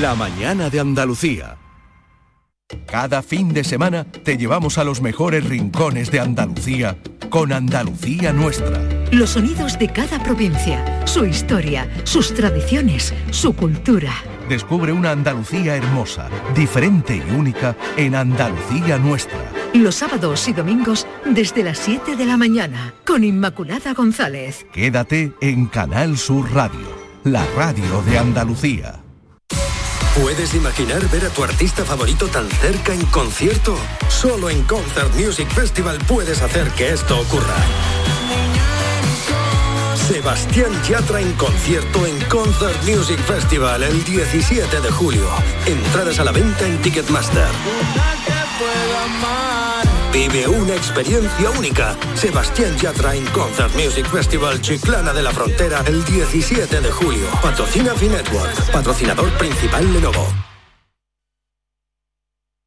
La 0.00 0.14
mañana 0.14 0.70
de 0.70 0.80
Andalucía. 0.80 1.56
Cada 2.86 3.22
fin 3.22 3.54
de 3.54 3.64
semana 3.64 4.04
te 4.04 4.36
llevamos 4.36 4.76
a 4.76 4.84
los 4.84 5.00
mejores 5.00 5.44
rincones 5.44 6.10
de 6.10 6.20
Andalucía 6.20 6.98
con 7.30 7.52
Andalucía 7.52 8.32
Nuestra. 8.32 8.82
Los 9.10 9.30
sonidos 9.30 9.78
de 9.78 9.88
cada 9.88 10.22
provincia, 10.22 10.84
su 11.08 11.24
historia, 11.24 11.88
sus 12.04 12.34
tradiciones, 12.34 13.14
su 13.30 13.54
cultura. 13.54 14.12
Descubre 14.48 14.92
una 14.92 15.10
Andalucía 15.10 15.74
hermosa, 15.74 16.28
diferente 16.54 17.16
y 17.16 17.34
única 17.34 17.74
en 17.96 18.14
Andalucía 18.14 18.98
Nuestra. 18.98 19.38
Los 19.72 19.96
sábados 19.96 20.46
y 20.48 20.52
domingos 20.52 21.06
desde 21.24 21.64
las 21.64 21.78
7 21.78 22.14
de 22.14 22.26
la 22.26 22.36
mañana 22.36 22.92
con 23.06 23.24
Inmaculada 23.24 23.94
González. 23.94 24.66
Quédate 24.70 25.32
en 25.40 25.66
Canal 25.66 26.18
Sur 26.18 26.52
Radio, 26.52 26.94
la 27.24 27.44
radio 27.56 28.02
de 28.02 28.18
Andalucía. 28.18 29.00
¿Puedes 30.20 30.52
imaginar 30.54 31.08
ver 31.10 31.24
a 31.24 31.30
tu 31.30 31.42
artista 31.42 31.84
favorito 31.84 32.26
tan 32.26 32.48
cerca 32.48 32.92
en 32.92 33.04
concierto? 33.06 33.78
Solo 34.08 34.50
en 34.50 34.62
Concert 34.64 35.14
Music 35.14 35.48
Festival 35.48 35.98
puedes 36.06 36.42
hacer 36.42 36.68
que 36.72 36.90
esto 36.90 37.18
ocurra. 37.18 37.56
Sebastián 40.08 40.72
Yatra 40.84 41.20
en 41.20 41.34
concierto 41.34 42.06
en 42.06 42.18
Concert 42.30 42.82
Music 42.84 43.18
Festival 43.26 43.82
el 43.82 44.02
17 44.04 44.80
de 44.80 44.90
julio. 44.90 45.28
Entradas 45.66 46.18
a 46.18 46.24
la 46.24 46.32
venta 46.32 46.66
en 46.66 46.80
Ticketmaster. 46.80 47.46
Vive 50.10 50.48
una 50.48 50.74
experiencia 50.74 51.50
única. 51.50 51.94
Sebastián 52.14 52.74
Yatra 52.78 53.16
en 53.16 53.26
Concert 53.26 53.74
Music 53.74 54.06
Festival 54.06 54.62
Chiclana 54.62 55.12
de 55.12 55.22
la 55.22 55.30
Frontera 55.30 55.84
el 55.86 56.02
17 56.06 56.80
de 56.80 56.90
julio. 56.90 57.26
Patrocina 57.42 57.94
Finetwork, 57.94 58.72
patrocinador 58.72 59.30
principal 59.36 59.92
Lenovo. 59.92 60.26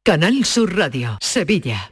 Canal 0.04 0.44
Sur 0.44 0.76
Radio, 0.76 1.18
Sevilla. 1.20 1.91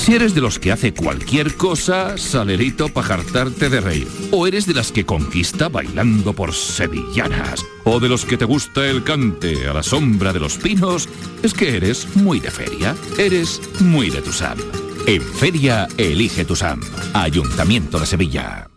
Si 0.00 0.14
eres 0.14 0.34
de 0.34 0.40
los 0.40 0.58
que 0.58 0.72
hace 0.72 0.94
cualquier 0.94 1.56
cosa, 1.56 2.16
salerito 2.16 2.88
para 2.88 3.06
jartarte 3.06 3.68
de 3.68 3.82
reír. 3.82 4.08
O 4.30 4.46
eres 4.46 4.64
de 4.64 4.72
las 4.72 4.92
que 4.92 5.04
conquista 5.04 5.68
bailando 5.68 6.32
por 6.32 6.54
sevillanas. 6.54 7.62
O 7.84 8.00
de 8.00 8.08
los 8.08 8.24
que 8.24 8.38
te 8.38 8.46
gusta 8.46 8.86
el 8.86 9.04
cante 9.04 9.68
a 9.68 9.74
la 9.74 9.82
sombra 9.82 10.32
de 10.32 10.40
los 10.40 10.56
pinos, 10.56 11.06
es 11.42 11.52
que 11.52 11.76
eres 11.76 12.16
muy 12.16 12.40
de 12.40 12.50
feria. 12.50 12.96
Eres 13.18 13.60
muy 13.80 14.08
de 14.08 14.22
tu 14.22 14.30
En 15.06 15.20
Feria, 15.20 15.86
elige 15.98 16.46
tu 16.46 16.56
SAM. 16.56 16.80
Ayuntamiento 17.12 18.00
de 18.00 18.06
Sevilla. 18.06 18.70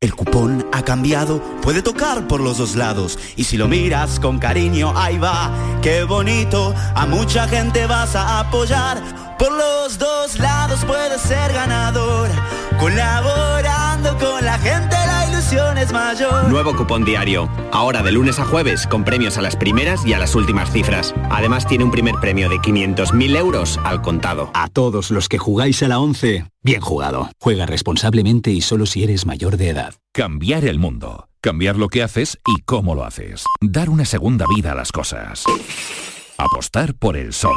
El 0.00 0.14
cupón 0.14 0.66
ha 0.72 0.82
cambiado, 0.82 1.40
puede 1.62 1.80
tocar 1.80 2.26
por 2.26 2.40
los 2.40 2.58
dos 2.58 2.74
lados. 2.74 3.20
Y 3.36 3.44
si 3.44 3.56
lo 3.56 3.68
miras 3.68 4.18
con 4.18 4.40
cariño, 4.40 4.92
ahí 4.96 5.16
va, 5.16 5.78
qué 5.80 6.02
bonito. 6.02 6.74
A 6.96 7.06
mucha 7.06 7.46
gente 7.46 7.86
vas 7.86 8.16
a 8.16 8.40
apoyar. 8.40 9.25
Por 9.38 9.52
los 9.52 9.98
dos 9.98 10.38
lados 10.38 10.84
puedes 10.84 11.20
ser 11.20 11.52
ganador. 11.52 12.30
Colaborando 12.78 14.16
con 14.18 14.44
la 14.44 14.58
gente, 14.58 14.96
la 15.06 15.28
ilusión 15.30 15.78
es 15.78 15.92
mayor. 15.92 16.48
Nuevo 16.48 16.74
cupón 16.74 17.04
diario. 17.04 17.48
Ahora 17.72 18.02
de 18.02 18.12
lunes 18.12 18.38
a 18.38 18.44
jueves, 18.44 18.86
con 18.86 19.04
premios 19.04 19.36
a 19.38 19.42
las 19.42 19.56
primeras 19.56 20.06
y 20.06 20.14
a 20.14 20.18
las 20.18 20.34
últimas 20.34 20.70
cifras. 20.70 21.14
Además 21.30 21.66
tiene 21.66 21.84
un 21.84 21.90
primer 21.90 22.14
premio 22.16 22.48
de 22.48 22.56
500.000 22.56 23.36
euros 23.36 23.78
al 23.84 24.02
contado. 24.02 24.50
A 24.54 24.68
todos 24.68 25.10
los 25.10 25.28
que 25.28 25.38
jugáis 25.38 25.82
a 25.82 25.88
la 25.88 25.98
11, 25.98 26.46
bien 26.62 26.80
jugado. 26.80 27.30
Juega 27.40 27.66
responsablemente 27.66 28.50
y 28.50 28.60
solo 28.60 28.86
si 28.86 29.04
eres 29.04 29.26
mayor 29.26 29.56
de 29.56 29.70
edad. 29.70 29.94
Cambiar 30.12 30.64
el 30.64 30.78
mundo. 30.78 31.28
Cambiar 31.40 31.76
lo 31.76 31.88
que 31.88 32.02
haces 32.02 32.38
y 32.46 32.62
cómo 32.62 32.94
lo 32.94 33.04
haces. 33.04 33.44
Dar 33.60 33.90
una 33.90 34.04
segunda 34.04 34.46
vida 34.54 34.72
a 34.72 34.74
las 34.74 34.90
cosas. 34.92 35.44
Apostar 36.38 36.94
por 36.94 37.16
el 37.16 37.32
sol. 37.32 37.56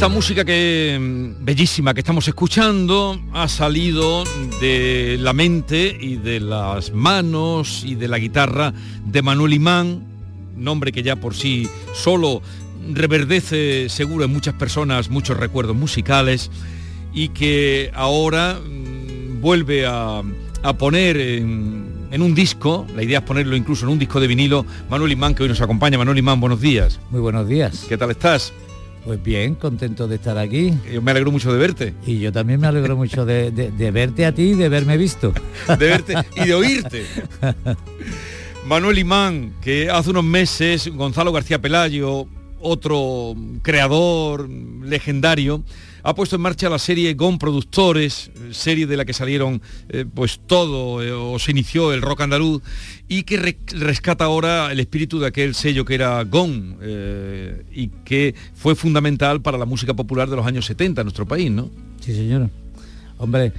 Esta 0.00 0.08
música 0.08 0.46
que 0.46 0.96
mm, 0.98 1.44
bellísima 1.44 1.92
que 1.92 2.00
estamos 2.00 2.26
escuchando 2.26 3.20
ha 3.34 3.48
salido 3.48 4.24
de 4.58 5.18
la 5.20 5.34
mente 5.34 5.94
y 6.00 6.16
de 6.16 6.40
las 6.40 6.90
manos 6.94 7.84
y 7.84 7.96
de 7.96 8.08
la 8.08 8.18
guitarra 8.18 8.72
de 9.04 9.20
Manuel 9.20 9.52
Imán, 9.52 10.06
nombre 10.56 10.90
que 10.90 11.02
ya 11.02 11.16
por 11.16 11.34
sí 11.34 11.68
solo 11.92 12.40
reverdece 12.94 13.90
seguro 13.90 14.24
en 14.24 14.32
muchas 14.32 14.54
personas 14.54 15.10
muchos 15.10 15.36
recuerdos 15.36 15.76
musicales 15.76 16.50
y 17.12 17.28
que 17.28 17.90
ahora 17.92 18.58
mm, 18.58 19.42
vuelve 19.42 19.84
a, 19.84 20.22
a 20.62 20.72
poner 20.78 21.18
en, 21.18 22.08
en 22.10 22.22
un 22.22 22.34
disco, 22.34 22.86
la 22.96 23.02
idea 23.02 23.18
es 23.18 23.24
ponerlo 23.26 23.54
incluso 23.54 23.84
en 23.84 23.92
un 23.92 23.98
disco 23.98 24.18
de 24.18 24.28
vinilo, 24.28 24.64
Manuel 24.88 25.12
Imán 25.12 25.34
que 25.34 25.42
hoy 25.42 25.50
nos 25.50 25.60
acompaña. 25.60 25.98
Manuel 25.98 26.16
Imán, 26.16 26.40
buenos 26.40 26.62
días. 26.62 26.98
Muy 27.10 27.20
buenos 27.20 27.46
días. 27.46 27.84
¿Qué 27.86 27.98
tal 27.98 28.10
estás? 28.10 28.54
Pues 29.04 29.22
bien, 29.22 29.54
contento 29.54 30.06
de 30.08 30.16
estar 30.16 30.36
aquí. 30.38 30.74
Yo 30.92 31.00
me 31.00 31.10
alegro 31.10 31.30
mucho 31.32 31.52
de 31.52 31.58
verte. 31.58 31.94
Y 32.06 32.18
yo 32.18 32.32
también 32.32 32.60
me 32.60 32.66
alegro 32.66 32.96
mucho 32.96 33.24
de, 33.24 33.50
de- 33.50 33.70
de 33.70 33.90
verte 33.90 34.26
a 34.26 34.32
ti 34.34 34.42
y 34.50 34.54
de 34.54 34.68
verme 34.68 34.96
visto. 34.98 35.32
De 35.68 35.76
verte 35.76 36.14
y 36.36 36.46
de 36.46 36.54
oírte. 36.54 37.04
Manuel 38.66 38.98
Imán, 38.98 39.52
que 39.62 39.90
hace 39.90 40.10
unos 40.10 40.24
meses 40.24 40.88
Gonzalo 40.94 41.32
García 41.32 41.60
Pelayo 41.60 42.26
otro 42.60 43.34
creador 43.62 44.48
legendario, 44.50 45.62
ha 46.02 46.14
puesto 46.14 46.36
en 46.36 46.42
marcha 46.42 46.68
la 46.68 46.78
serie 46.78 47.14
GON 47.14 47.38
Productores, 47.38 48.30
serie 48.52 48.86
de 48.86 48.96
la 48.96 49.04
que 49.04 49.12
salieron 49.12 49.60
eh, 49.88 50.04
pues 50.12 50.40
todo 50.46 51.02
eh, 51.02 51.12
o 51.12 51.38
se 51.38 51.50
inició 51.50 51.92
el 51.92 52.02
rock 52.02 52.22
andaluz 52.22 52.62
y 53.08 53.24
que 53.24 53.56
rescata 53.68 54.24
ahora 54.24 54.72
el 54.72 54.80
espíritu 54.80 55.18
de 55.18 55.28
aquel 55.28 55.54
sello 55.54 55.84
que 55.84 55.94
era 55.94 56.22
GON 56.24 56.78
eh, 56.80 57.64
y 57.72 57.88
que 58.04 58.34
fue 58.54 58.74
fundamental 58.74 59.42
para 59.42 59.58
la 59.58 59.66
música 59.66 59.94
popular 59.94 60.28
de 60.28 60.36
los 60.36 60.46
años 60.46 60.66
70 60.66 61.00
en 61.00 61.04
nuestro 61.04 61.26
país, 61.26 61.50
¿no? 61.50 61.70
Sí, 62.00 62.14
señor. 62.14 62.50
Hombre, 63.18 63.52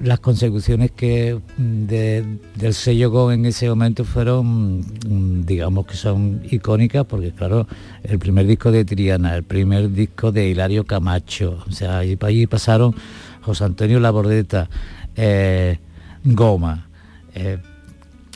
las 0.00 0.20
consecuciones 0.20 0.90
que 0.90 1.38
mm, 1.58 1.84
del 1.84 2.74
sello 2.74 3.10
GON 3.10 3.34
en 3.34 3.46
ese 3.46 3.68
momento 3.68 4.04
fueron, 4.04 4.80
mm, 4.80 5.44
digamos 5.44 5.86
que 5.86 5.94
son 5.94 6.42
icónicas, 6.50 7.04
porque 7.04 7.32
claro, 7.32 7.66
el 8.02 8.18
primer 8.18 8.46
disco 8.46 8.72
de 8.72 8.84
Triana, 8.84 9.36
el 9.36 9.44
primer 9.44 9.92
disco 9.92 10.32
de 10.32 10.48
Hilario 10.48 10.84
Camacho, 10.84 11.62
o 11.68 11.72
sea, 11.72 11.98
allí, 11.98 12.16
allí 12.20 12.46
pasaron 12.46 12.94
José 13.42 13.64
Antonio 13.64 14.00
Labordeta, 14.00 14.68
eh, 15.16 15.78
Goma, 16.24 16.88
eh, 17.34 17.58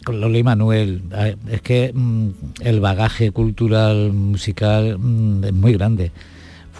Lola 0.06 0.38
y 0.38 0.42
Manuel, 0.42 1.02
eh, 1.16 1.36
es 1.48 1.62
que 1.62 1.92
mm, 1.94 2.28
el 2.60 2.80
bagaje 2.80 3.30
cultural, 3.30 4.12
musical 4.12 4.98
es 5.42 5.52
muy 5.52 5.72
grande 5.72 6.12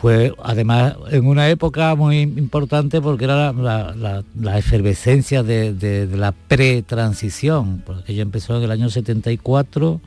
fue 0.04 0.34
además 0.42 0.96
en 1.12 1.26
una 1.26 1.48
época 1.48 1.94
muy 1.94 2.20
importante 2.20 3.00
porque 3.00 3.24
era 3.24 3.54
la, 3.54 4.58
efervescencia 4.58 5.42
de, 5.42 6.06
la 6.14 6.32
pre-transición, 6.32 7.82
porque 7.86 8.12
ella 8.12 8.20
empezó 8.20 8.54
en 8.58 8.64
el 8.64 8.70
año 8.70 8.90
74 8.90 10.02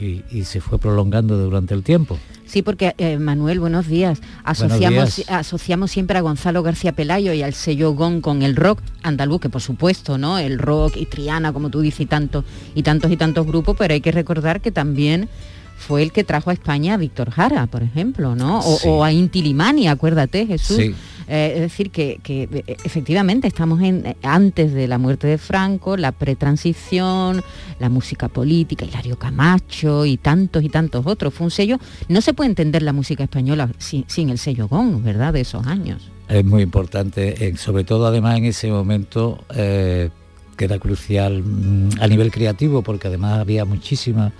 y, 0.00 0.44
se 0.44 0.62
fue 0.62 0.78
prolongando 0.78 1.36
durante 1.36 1.74
el 1.74 1.82
tiempo. 1.82 2.18
Sí, 2.46 2.62
porque 2.62 2.94
eh, 2.96 3.18
Manuel, 3.18 3.60
buenos 3.60 3.88
días. 3.88 4.22
Asociamos, 4.42 5.22
asociamos 5.28 5.90
siempre 5.90 6.16
a 6.16 6.22
Gonzalo 6.22 6.62
García 6.62 6.92
Pelayo 6.92 7.34
y 7.34 7.42
al 7.42 7.52
sello 7.52 7.92
GON 7.92 8.22
con 8.22 8.40
el 8.42 8.56
rock 8.56 8.80
andaluz, 9.02 9.38
que 9.38 9.50
por 9.50 9.60
supuesto, 9.60 10.16
¿no? 10.16 10.38
El 10.38 10.58
rock 10.58 10.96
y 10.96 11.04
Triana, 11.04 11.52
como 11.52 11.68
tú 11.68 11.82
dices, 11.82 12.00
y, 12.00 12.06
tanto, 12.06 12.42
y 12.74 12.82
tantos 12.82 13.12
y 13.12 13.18
tantos 13.18 13.46
grupos, 13.46 13.76
pero 13.78 13.92
hay 13.92 14.00
que 14.00 14.12
recordar 14.12 14.62
que 14.62 14.72
también 14.72 15.28
fue 15.76 16.02
el 16.02 16.12
que 16.12 16.24
trajo 16.24 16.50
a 16.50 16.52
España 16.52 16.94
a 16.94 16.96
Víctor 16.96 17.30
Jara, 17.30 17.66
por 17.66 17.82
ejemplo, 17.82 18.34
¿no? 18.34 18.60
O, 18.60 19.04
a 19.04 19.12
Inti 19.12 19.42
Limani, 19.42 19.88
acuérdate, 19.88 20.46
Jesús. 20.46 20.80
Eh, 21.26 21.52
es 21.54 21.60
decir, 21.60 21.90
que, 21.90 22.20
eh, 22.26 22.76
efectivamente 22.84 23.48
estamos 23.48 23.80
en, 23.80 24.06
eh, 24.06 24.16
antes 24.22 24.72
de 24.74 24.86
la 24.86 24.98
muerte 24.98 25.26
de 25.26 25.38
Franco, 25.38 25.96
la 25.96 26.12
pretransición, 26.12 27.42
la 27.78 27.88
música 27.88 28.28
política, 28.28 28.84
Hilario 28.84 29.18
Camacho 29.18 30.04
y 30.04 30.16
tantos 30.16 30.62
y 30.62 30.68
tantos 30.68 31.06
otros. 31.06 31.32
Fue 31.32 31.46
un 31.46 31.50
sello, 31.50 31.78
no 32.08 32.20
se 32.20 32.34
puede 32.34 32.50
entender 32.50 32.82
la 32.82 32.92
música 32.92 33.24
española 33.24 33.70
sin, 33.78 34.28
el 34.28 34.38
sello 34.38 34.68
GON, 34.68 35.02
¿verdad? 35.02 35.32
De 35.32 35.40
esos 35.40 35.66
años. 35.66 36.10
Es 36.28 36.44
muy 36.44 36.62
importante, 36.62 37.54
sobre 37.56 37.84
todo 37.84 38.06
además 38.06 38.38
en 38.38 38.46
ese 38.46 38.70
momento 38.70 39.44
que 39.48 40.64
era 40.64 40.78
crucial 40.78 41.42
mm, 41.42 42.00
a 42.00 42.06
nivel 42.06 42.30
creativo, 42.30 42.82
porque 42.82 43.08
además 43.08 43.40
había 43.40 43.64
muchísimas 43.64 44.32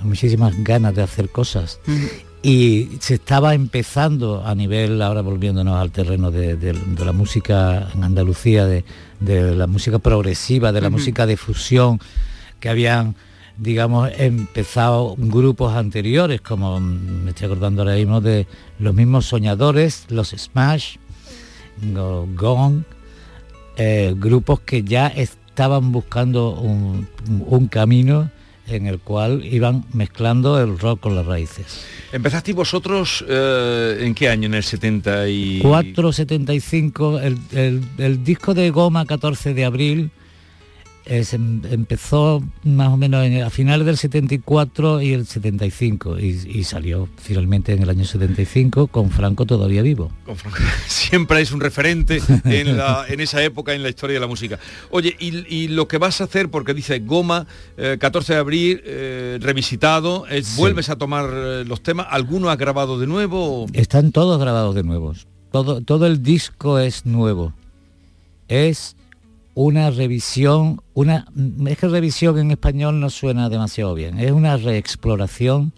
muchísimas 0.00 0.62
ganas 0.62 0.94
de 0.94 1.02
hacer 1.02 1.28
cosas. 1.28 1.80
Y 2.42 2.88
se 2.98 3.14
estaba 3.14 3.54
empezando 3.54 4.44
a 4.44 4.54
nivel, 4.54 5.00
ahora 5.00 5.22
volviéndonos 5.22 5.80
al 5.80 5.92
terreno 5.92 6.30
de, 6.30 6.74
la 6.98 7.12
música 7.12 7.88
en 7.94 8.02
Andalucía, 8.02 8.66
de, 8.66 8.84
la 9.20 9.66
música 9.66 10.00
progresiva, 10.00 10.72
de 10.72 10.80
la 10.80 10.90
música 10.90 11.26
de 11.26 11.36
fusión, 11.36 12.00
que 12.58 12.68
habían 12.68 13.14
digamos, 13.56 14.10
empezado 14.16 15.14
grupos 15.18 15.74
anteriores, 15.74 16.40
como 16.40 16.80
me 16.80 17.30
estoy 17.30 17.46
acordando 17.46 17.82
ahora 17.82 17.94
mismo 17.94 18.20
de 18.20 18.46
los 18.78 18.94
mismos 18.94 19.26
soñadores, 19.26 20.06
los 20.08 20.30
Smash, 20.30 20.96
Gong, 22.34 22.82
eh, 23.76 24.14
grupos 24.16 24.60
que 24.60 24.82
ya 24.82 25.06
estaban 25.06 25.92
buscando 25.92 26.50
un, 26.50 27.06
un 27.46 27.68
camino 27.68 28.30
en 28.72 28.86
el 28.86 28.98
cual 28.98 29.44
iban 29.44 29.84
mezclando 29.92 30.60
el 30.60 30.78
rock 30.78 31.00
con 31.00 31.14
las 31.14 31.26
raíces. 31.26 31.84
¿Empezasteis 32.12 32.56
vosotros 32.56 33.24
eh, 33.28 33.98
en 34.00 34.14
qué 34.14 34.28
año? 34.28 34.46
¿En 34.46 34.54
el 34.54 34.62
74, 34.64 36.12
75? 36.12 37.20
El, 37.20 37.38
el, 37.52 37.82
el 37.98 38.24
disco 38.24 38.54
de 38.54 38.70
Goma 38.70 39.06
14 39.06 39.54
de 39.54 39.64
abril 39.64 40.10
Em, 41.04 41.62
empezó 41.68 42.44
más 42.62 42.88
o 42.90 42.96
menos 42.96 43.26
a 43.44 43.50
finales 43.50 43.84
del 43.86 43.96
74 43.96 45.02
y 45.02 45.12
el 45.12 45.26
75 45.26 46.18
y, 46.18 46.62
salió 46.62 47.08
finalmente 47.16 47.72
en 47.72 47.82
el 47.82 47.90
año 47.90 48.04
75 48.04 48.86
con 48.86 49.10
Franco 49.10 49.44
todavía 49.44 49.82
vivo. 49.82 50.12
Siempre 50.86 51.40
es 51.40 51.50
un 51.50 51.60
referente 51.60 52.22
en, 52.44 53.20
esa 53.20 53.42
época 53.42 53.74
en 53.74 53.82
la 53.82 53.88
historia 53.88 54.14
de 54.14 54.20
la 54.20 54.28
música. 54.28 54.60
Oye, 54.90 55.16
y, 55.18 55.68
lo 55.68 55.88
que 55.88 55.98
vas 55.98 56.20
a 56.20 56.24
hacer, 56.24 56.50
porque 56.50 56.72
dice 56.72 57.00
Goma, 57.00 57.46
14 57.98 58.32
eh, 58.32 58.34
de 58.34 58.40
abril, 58.40 58.82
eh, 58.84 59.38
revisitado, 59.40 60.24
vuelves 60.56 60.88
a 60.88 60.96
tomar 60.96 61.30
eh, 61.32 61.64
los 61.66 61.82
temas, 61.82 62.06
¿alguno 62.10 62.50
ha 62.50 62.56
grabado 62.56 62.98
de 62.98 63.06
nuevo? 63.06 63.66
Están 63.72 64.12
todos 64.12 64.40
grabados 64.40 64.74
de 64.74 64.84
nuevo. 64.84 65.14
Todo, 65.50 65.80
todo 65.80 66.06
el 66.06 66.22
disco 66.22 66.78
es 66.78 67.06
nuevo. 67.06 67.52
Es 68.48 68.96
una 69.54 69.90
revisión, 69.90 70.80
una 70.94 71.26
es 71.66 71.78
que 71.78 71.88
revisión 71.88 72.38
en 72.38 72.50
español 72.50 73.00
no 73.00 73.10
suena 73.10 73.48
demasiado 73.48 73.94
bien, 73.94 74.18
es 74.18 74.32
una 74.32 74.56
reexploración 74.56 75.72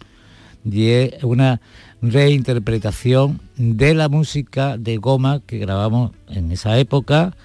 y 0.63 1.09
una 1.23 1.61
reinterpretación 2.01 3.39
de 3.57 3.93
la 3.93 4.09
música 4.09 4.77
de 4.77 4.97
goma 4.97 5.41
que 5.45 5.57
grabamos 5.57 6.11
en 6.29 6.51
esa 6.51 6.77
época 6.79 7.35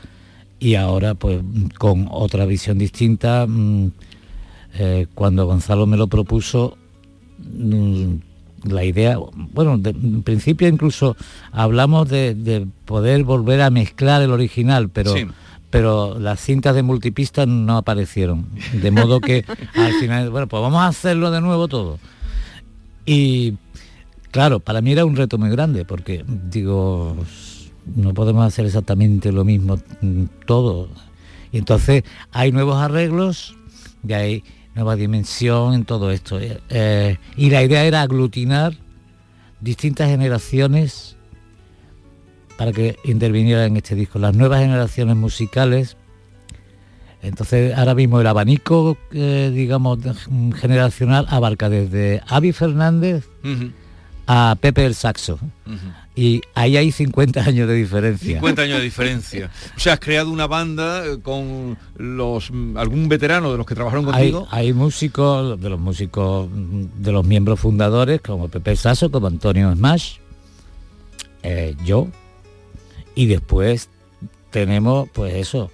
y 0.58 0.74
ahora 0.74 1.14
pues 1.14 1.40
con 1.78 2.06
otra 2.10 2.44
visión 2.46 2.78
distinta. 2.78 3.46
Mm, 3.48 3.88
eh, 4.74 5.06
cuando 5.14 5.46
Gonzalo 5.46 5.86
me 5.86 5.96
lo 5.96 6.06
propuso, 6.06 6.76
mm, 7.38 8.14
la 8.64 8.84
idea, 8.84 9.18
bueno, 9.34 9.80
en 9.82 10.22
principio 10.22 10.68
incluso 10.68 11.16
hablamos 11.50 12.08
de, 12.08 12.66
poder 12.84 13.24
volver 13.24 13.62
a 13.62 13.70
mezclar 13.70 14.20
el 14.22 14.30
original, 14.30 14.90
pero 14.90 15.14
pero 15.70 16.18
las 16.18 16.40
cintas 16.40 16.74
de 16.74 16.82
multipista 16.82 17.46
no 17.46 17.76
aparecieron. 17.76 18.46
De 18.72 18.90
modo 18.90 19.20
que 19.20 19.44
al 19.74 19.92
final, 19.94 20.30
bueno, 20.30 20.48
pues 20.48 20.60
vamos 20.60 20.80
a 20.80 20.88
hacerlo 20.88 21.30
de 21.30 21.40
nuevo 21.40 21.68
todo. 21.68 21.98
Y 23.06 23.54
claro, 24.32 24.60
para 24.60 24.80
mí 24.80 24.92
era 24.92 25.04
un 25.04 25.16
reto 25.16 25.38
muy 25.38 25.50
grande, 25.50 25.84
porque 25.84 26.24
digo, 26.26 27.16
no 27.96 28.14
podemos 28.14 28.44
hacer 28.44 28.66
exactamente 28.66 29.32
lo 29.32 29.44
mismo 29.44 29.78
todo. 30.44 30.88
Y 31.52 31.58
entonces 31.58 32.02
hay 32.32 32.52
nuevos 32.52 32.76
arreglos 32.76 33.54
y 34.06 34.12
hay 34.12 34.44
nueva 34.74 34.96
dimensión 34.96 35.74
en 35.74 35.84
todo 35.84 36.10
esto. 36.10 36.38
Eh, 36.40 37.18
y 37.36 37.50
la 37.50 37.62
idea 37.62 37.84
era 37.84 38.02
aglutinar 38.02 38.74
distintas 39.60 40.08
generaciones 40.08 41.16
para 42.60 42.72
que 42.72 42.98
interviniera 43.04 43.64
en 43.64 43.78
este 43.78 43.94
disco. 43.94 44.18
Las 44.18 44.36
nuevas 44.36 44.60
generaciones 44.60 45.16
musicales, 45.16 45.96
entonces 47.22 47.74
ahora 47.74 47.94
mismo 47.94 48.20
el 48.20 48.26
abanico, 48.26 48.98
eh, 49.12 49.50
digamos, 49.50 49.98
generacional 50.60 51.24
abarca 51.30 51.70
desde 51.70 52.20
Avi 52.28 52.52
Fernández 52.52 53.24
a 54.26 54.58
Pepe 54.60 54.84
el 54.84 54.94
Saxo. 54.94 55.38
Y 56.14 56.42
ahí 56.52 56.76
hay 56.76 56.92
50 56.92 57.40
años 57.40 57.66
de 57.66 57.76
diferencia. 57.76 58.34
50 58.34 58.60
años 58.60 58.76
de 58.76 58.84
diferencia. 58.84 59.50
O 59.74 59.80
sea, 59.80 59.94
has 59.94 60.00
creado 60.00 60.30
una 60.30 60.46
banda 60.46 61.06
eh, 61.06 61.18
con 61.22 61.78
los 61.96 62.50
algún 62.76 63.08
veterano 63.08 63.52
de 63.52 63.56
los 63.56 63.64
que 63.64 63.74
trabajaron 63.74 64.04
contigo. 64.04 64.46
Hay, 64.50 64.74
músicos, 64.74 65.58
de 65.58 65.70
los 65.70 65.80
músicos, 65.80 66.46
de 66.52 67.10
los 67.10 67.24
miembros 67.24 67.58
fundadores, 67.58 68.20
como 68.20 68.48
Pepe 68.48 68.72
el 68.72 68.76
Saxo, 68.76 69.10
como 69.10 69.28
Antonio 69.28 69.74
Smash, 69.74 70.16
eh, 71.42 71.74
yo, 71.86 72.08
y 73.14 73.26
después 73.26 73.88
tenemos, 74.50 75.08
pues 75.12 75.34
eso, 75.34 75.70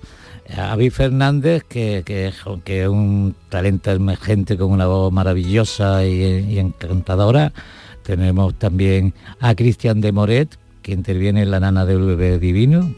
a 0.55 0.73
Avi 0.73 0.91
Fernández, 0.91 1.65
que, 1.65 2.03
que, 2.05 2.29
es 2.29 2.47
un 2.89 3.35
talento 3.49 3.91
emergente 3.91 4.57
con 4.57 4.71
una 4.71 4.87
voz 4.87 5.13
maravillosa 5.13 6.05
y, 6.07 6.59
encantadora. 6.59 7.53
Tenemos 8.03 8.55
también 8.55 9.15
a 9.41 9.55
Cristian 9.55 10.01
de 10.01 10.13
Moret, 10.13 10.57
que 10.83 10.93
interviene 10.93 11.43
en 11.43 11.51
La 11.51 11.61
Nana 11.61 11.85
del 11.85 11.99
Bebé 12.05 12.39
Divino. 12.39 12.95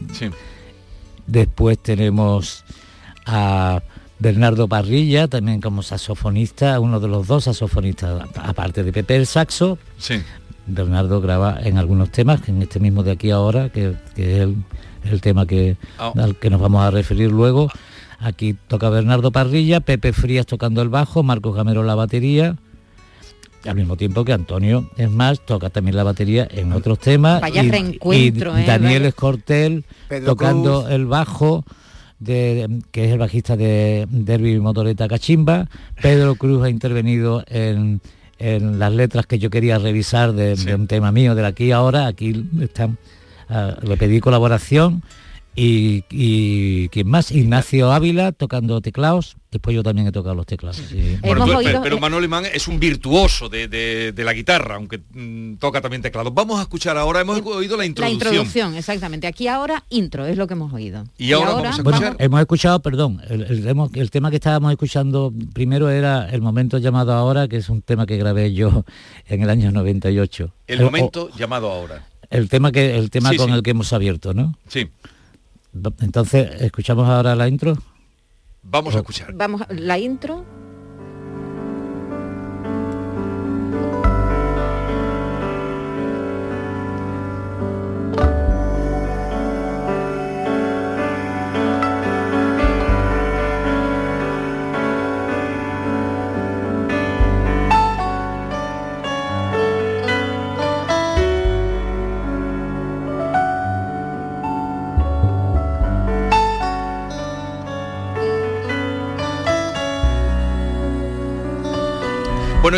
Después 1.25 1.79
tenemos 1.79 2.63
a 3.25 3.81
Bernardo 4.19 4.67
Parrilla, 4.67 5.27
también 5.27 5.61
como 5.61 5.81
saxofonista, 5.81 6.79
uno 6.79 6.99
de 6.99 7.07
los 7.07 7.25
dos 7.25 7.45
saxofonistas, 7.45 8.27
aparte 8.35 8.83
de 8.83 8.91
Pepe 8.91 9.15
el 9.15 9.25
Saxo. 9.25 9.79
Bernardo 10.69 11.21
graba 11.21 11.59
en 11.61 11.77
algunos 11.77 12.11
temas, 12.11 12.47
en 12.47 12.61
este 12.61 12.79
mismo 12.79 13.03
de 13.03 13.11
aquí 13.11 13.31
ahora, 13.31 13.69
que, 13.69 13.95
es 14.15 14.47
el, 15.03 15.21
tema 15.21 15.45
que, 15.45 15.77
ah. 15.97 16.13
al 16.15 16.35
que 16.35 16.49
nos 16.49 16.61
vamos 16.61 16.81
a 16.81 16.91
referir 16.91 17.31
luego. 17.31 17.69
Aquí 18.19 18.55
toca 18.67 18.89
Bernardo 18.89 19.31
Parrilla, 19.31 19.79
Pepe 19.79 20.11
Frías 20.11 20.45
tocando 20.45 20.81
el 20.81 20.89
bajo, 20.89 21.23
Marcos 21.23 21.55
Gamero 21.55 21.83
la 21.83 21.95
batería, 21.95 22.57
al 23.65 23.75
mismo 23.75 23.97
tiempo 23.97 24.23
que 24.23 24.33
Antonio, 24.33 24.89
es 24.97 25.09
más, 25.09 25.39
toca 25.45 25.69
también 25.69 25.95
la 25.95 26.03
batería 26.03 26.47
en 26.49 26.71
otros 26.73 26.99
temas. 26.99 27.41
Vaya 27.41 27.63
y, 27.63 27.69
reencuentro, 27.69 28.57
y 28.57 28.61
¿eh? 28.61 28.65
Daniel. 28.65 29.05
Escortel 29.05 29.85
Pedro 30.07 30.27
tocando 30.27 30.81
Cruz. 30.81 30.93
el 30.93 31.05
bajo, 31.05 31.65
de, 32.19 32.81
que 32.91 33.05
es 33.05 33.11
el 33.11 33.19
bajista 33.19 33.57
de 33.57 34.07
Derby 34.09 34.59
Motoreta 34.59 35.07
Cachimba. 35.07 35.67
Pedro 36.01 36.35
Cruz 36.35 36.63
ha 36.63 36.69
intervenido 36.69 37.43
en, 37.47 38.01
en 38.39 38.79
las 38.79 38.93
letras 38.93 39.27
que 39.27 39.37
yo 39.37 39.49
quería 39.49 39.77
revisar 39.77 40.33
de, 40.33 40.55
de 40.55 40.75
un 40.75 40.87
tema 40.87 41.11
mío, 41.11 41.35
de 41.35 41.45
aquí 41.45 41.71
ahora. 41.71 42.07
Aquí 42.07 42.45
están, 42.61 42.97
ah, 43.49 43.75
le 43.81 43.97
pedí 43.97 44.19
colaboración. 44.19 45.03
Y, 45.61 46.05
y 46.09 46.87
¿quién 46.89 47.09
más? 47.09 47.31
Ignacio 47.31 47.91
Ávila 47.91 48.31
tocando 48.31 48.79
teclados. 48.79 49.35
Después 49.51 49.75
yo 49.75 49.83
también 49.83 50.07
he 50.07 50.11
tocado 50.11 50.35
los 50.35 50.45
teclados. 50.45 50.77
sí. 50.77 51.17
Bueno, 51.21 51.43
Hemos 51.43 51.49
tú- 51.49 51.57
oído- 51.57 51.81
pero, 51.81 51.97
eh, 51.97 51.99
Manuel 51.99 52.23
Imán 52.23 52.45
es 52.45 52.67
un 52.67 52.79
virtuoso 52.79 53.49
de, 53.49 53.67
de- 53.67 54.11
de 54.13 54.23
la 54.23 54.31
guitarra, 54.33 54.75
aunque 54.75 54.99
mm, 55.11 55.55
toca 55.55 55.81
también 55.81 56.01
teclado. 56.01 56.31
Vamos 56.31 56.59
a 56.59 56.61
escuchar 56.61 56.97
ahora, 56.97 57.21
hemos 57.21 57.41
oído 57.41 57.75
la 57.75 57.81
La 57.81 57.85
introducción. 57.87 58.13
introducción, 58.13 58.75
exactamente. 58.75 59.27
Aquí 59.27 59.47
ahora 59.47 59.83
intro, 59.89 60.25
es 60.27 60.37
lo 60.37 60.47
que 60.47 60.53
hemos 60.53 60.71
oído. 60.71 61.03
Y 61.17 61.33
ahora 61.33 61.53
vamos 61.53 61.79
a 61.79 61.83
Bueno, 61.83 61.97
escuchar. 61.97 62.15
hemos 62.23 62.39
escuchado, 62.39 62.79
perdón, 62.81 63.21
el, 63.27 63.41
el 63.41 63.63
tema- 63.65 63.89
el 63.95 64.11
tema 64.11 64.29
que 64.29 64.35
estábamos 64.37 64.71
escuchando 64.71 65.33
primero 65.53 65.89
era 65.89 66.29
el 66.29 66.41
momento 66.41 66.77
llamado 66.77 67.11
ahora, 67.13 67.47
que 67.47 67.57
es 67.57 67.67
un 67.69 67.81
tema 67.81 68.05
que 68.05 68.15
grabé 68.17 68.53
yo 68.53 68.85
en 69.27 69.41
el 69.41 69.49
año 69.49 69.71
98. 69.71 70.53
El 70.67 70.81
o- 70.81 70.85
momento 70.85 71.29
llamado 71.35 71.69
ahora. 71.71 72.05
el 72.29 72.47
tema 72.47 72.71
que 72.71 72.95
el 72.97 73.09
tema 73.09 73.31
Sí, 73.31 73.37
con 73.37 73.47
sí. 73.49 73.53
el 73.55 73.63
que 73.63 73.71
hemos 73.71 73.91
abierto, 73.93 74.35
¿no? 74.35 74.55
Sí, 74.67 74.87
Entonces, 76.01 76.61
escuchamos 76.61 77.07
ahora 77.07 77.35
la 77.35 77.47
intro. 77.47 77.77
vamos 78.63 78.95
a 78.95 78.99
escuchar. 78.99 79.33
Vamos, 79.33 79.61
a- 79.61 79.67
la 79.73 79.97
intro. 79.99 80.45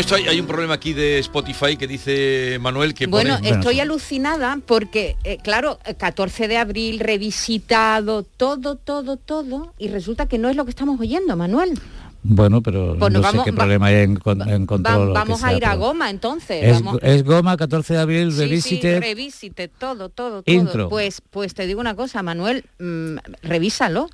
Esto 0.02 0.16
hay, 0.16 0.28
hay 0.28 0.40
un 0.40 0.48
problema 0.48 0.74
aquí 0.76 0.94
de 0.94 1.20
Spotify 1.20 1.78
que 1.78 1.88
dice 1.88 2.58
Manuel 2.60 2.94
que 2.94 3.08
Bueno, 3.08 3.36
pone... 3.38 3.50
estoy 3.50 3.80
alucinada 3.80 4.60
porque, 4.66 5.16
eh, 5.24 5.38
claro, 5.44 5.80
eh, 5.86 5.96
14 5.96 6.48
de 6.48 6.58
abril, 6.58 7.00
revisitado, 7.00 8.24
todo, 8.24 8.76
todo, 8.76 9.18
todo, 9.18 9.74
y 9.78 9.88
resulta 9.88 10.26
que 10.28 10.38
no 10.38 10.50
es 10.50 10.56
lo 10.56 10.66
que 10.66 10.72
estamos 10.72 11.00
oyendo, 11.00 11.36
Manuel. 11.36 11.80
Bueno, 12.24 12.62
pero 12.62 12.96
Pues 13.00 13.12
no 13.12 13.20
nos 13.20 13.32
sé 13.32 13.38
vamos- 13.38 13.46
qué 13.46 13.52
va- 13.52 13.58
problema 13.58 13.86
hay 13.88 13.96
en, 14.04 14.16
control. 14.66 15.12
vamos 15.12 15.44
a 15.44 15.54
ir 15.54 15.66
a 15.66 15.74
goma 15.76 16.10
entonces. 16.12 16.64
Es, 16.64 16.84
vamos. 16.84 17.00
es 17.02 17.24
Goma, 17.24 17.58
14 17.58 17.94
de 17.96 18.00
abril, 18.00 18.32
Sí, 18.32 18.38
sí, 18.38 18.42
Revisited. 18.44 19.00
revisite, 19.00 19.68
todo, 19.70 20.10
todo, 20.10 20.44
todo. 20.44 20.56
Intro. 20.56 20.88
Pues, 20.88 21.22
pues 21.32 21.56
te 21.56 21.66
digo 21.66 21.80
una 21.82 21.96
cosa, 21.96 22.22
Manuel, 22.22 22.64
mm, 22.80 23.18
revísalo. 23.42 24.08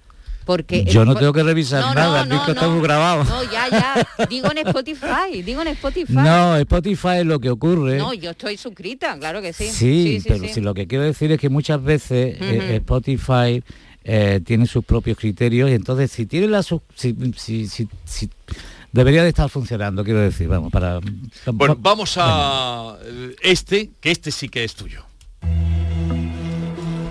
Porque 0.48 0.84
Yo 0.86 1.06
no 1.06 1.14
tengo 1.16 1.34
que 1.34 1.44
revisar 1.44 1.82
No, 1.82 1.94
nada, 1.94 2.20
no, 2.20 2.24
el 2.24 2.30
disco 2.30 2.46
no, 2.48 2.54
está 2.54 2.66
no. 2.68 2.72
muy 2.74 2.82
grabado. 2.82 3.24
No, 3.26 3.44
ya, 3.44 3.70
ya. 3.70 4.08
Digo 4.30 4.50
en 4.50 4.58
Spotify, 4.60 5.44
digo 5.46 5.62
en 5.62 5.68
Spotify. 5.68 6.14
No, 6.14 6.56
Spotify 6.56 7.24
lo 7.24 7.40
que 7.40 7.50
ocurre. 7.52 7.98
No, 7.98 8.14
yo 8.14 8.32
estoy 8.32 8.58
suscrita, 8.58 9.16
claro 9.20 9.42
que 9.42 9.54
sí. 9.54 9.68
Sí, 9.68 10.24
pero 10.28 10.48
si 10.48 10.62
lo 10.62 10.74
que 10.74 10.88
quiero 10.88 11.04
decir 11.04 11.32
es 11.34 11.40
que 11.40 11.50
muchas 11.50 11.84
veces 11.84 12.38
eh. 12.40 12.76
Spotify 12.78 13.62
eh, 14.04 14.40
tiene 14.46 14.66
sus 14.66 14.86
propios 14.86 15.18
criterios 15.18 15.70
y 15.70 15.74
entonces 15.74 16.10
si 16.12 16.26
tiene 16.26 16.48
la 16.48 16.64
su- 16.64 16.82
si, 16.96 17.14
si- 17.36 17.68
si- 17.68 17.90
si- 18.06 18.30
debería 18.94 19.22
de 19.24 19.30
estar 19.30 19.50
funcionando, 19.50 20.02
quiero 20.06 20.22
decir, 20.22 20.48
vamos, 20.48 20.72
para 20.72 21.02
Bueno, 21.52 21.76
vamos 21.78 22.16
a 22.18 22.96
este, 23.44 23.92
que 24.00 24.12
este 24.12 24.32
sí 24.32 24.48
que 24.48 24.64
es 24.64 24.74
tuyo. 24.76 25.04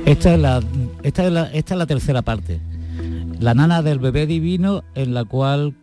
esta 0.07 0.34
es 0.34 0.41
la 0.41 0.62
esta 1.03 1.26
es 1.26 1.32
la 1.32 1.45
esta 1.53 1.74
es 1.74 1.78
la 1.78 1.87
tercera 1.87 2.22
parte. 2.22 2.61
La 3.41 3.53
nana 3.53 3.82
del 3.82 3.99
bebé 3.99 4.26
divino 4.26 4.82
en 4.95 5.12
la 5.12 5.24
cual 5.24 5.74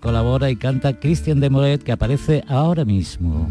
colabora 0.00 0.50
y 0.50 0.56
canta 0.56 1.00
Cristian 1.00 1.40
de 1.40 1.48
Moret 1.48 1.82
que 1.82 1.92
aparece 1.92 2.44
ahora 2.48 2.84
mismo. 2.84 3.48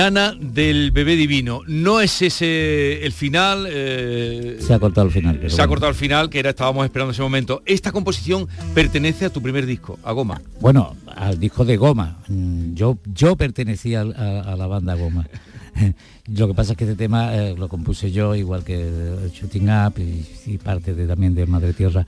Nana 0.00 0.34
del 0.40 0.92
bebé 0.92 1.14
divino. 1.14 1.60
No 1.66 2.00
es 2.00 2.22
ese 2.22 3.04
el 3.04 3.12
final. 3.12 3.66
eh, 3.68 4.56
Se 4.60 4.72
ha 4.72 4.78
cortado 4.78 5.06
el 5.08 5.12
final. 5.12 5.50
se 5.50 5.60
ha 5.60 5.66
cortado 5.68 5.90
el 5.90 5.94
final, 5.96 6.30
que 6.30 6.38
era 6.38 6.50
estábamos 6.50 6.86
esperando 6.86 7.12
ese 7.12 7.20
momento. 7.20 7.62
Esta 7.66 7.92
composición 7.92 8.48
pertenece 8.74 9.26
a 9.26 9.30
tu 9.30 9.42
primer 9.42 9.66
disco, 9.66 9.98
a 10.02 10.12
Goma. 10.12 10.40
Bueno, 10.60 10.96
al 11.14 11.38
disco 11.38 11.66
de 11.66 11.76
Goma. 11.76 12.18
Mm, 12.28 12.72
Yo, 12.74 12.98
yo 13.12 13.36
pertenecía 13.36 14.00
a, 14.00 14.40
a 14.52 14.56
la 14.56 14.66
banda 14.66 14.94
Goma. 14.94 15.28
Lo 16.34 16.48
que 16.48 16.54
pasa 16.54 16.72
es 16.72 16.78
que 16.78 16.84
este 16.84 16.96
tema 16.96 17.34
eh, 17.36 17.54
lo 17.58 17.68
compuse 17.68 18.10
yo, 18.10 18.34
igual 18.34 18.64
que 18.64 18.88
Shooting 19.34 19.68
Up 19.70 19.94
y, 19.98 20.24
y 20.52 20.58
parte 20.58 20.94
de, 20.94 21.06
también 21.06 21.34
de 21.34 21.44
Madre 21.46 21.72
Tierra. 21.74 22.06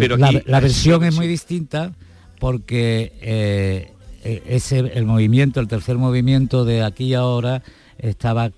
Pero 0.00 0.16
la, 0.16 0.28
aquí- 0.28 0.42
la 0.46 0.60
versión 0.60 1.04
es 1.08 1.14
muy 1.14 1.26
distinta 1.28 1.92
porque 2.40 3.12
eh, 3.22 3.92
ese, 4.24 4.78
el 4.78 5.04
movimiento, 5.04 5.60
el 5.60 5.68
tercer 5.68 5.98
movimiento 5.98 6.64
de 6.64 6.82
aquí 6.82 7.04
y 7.04 7.14
ahora 7.14 7.62
estaba 7.98 8.50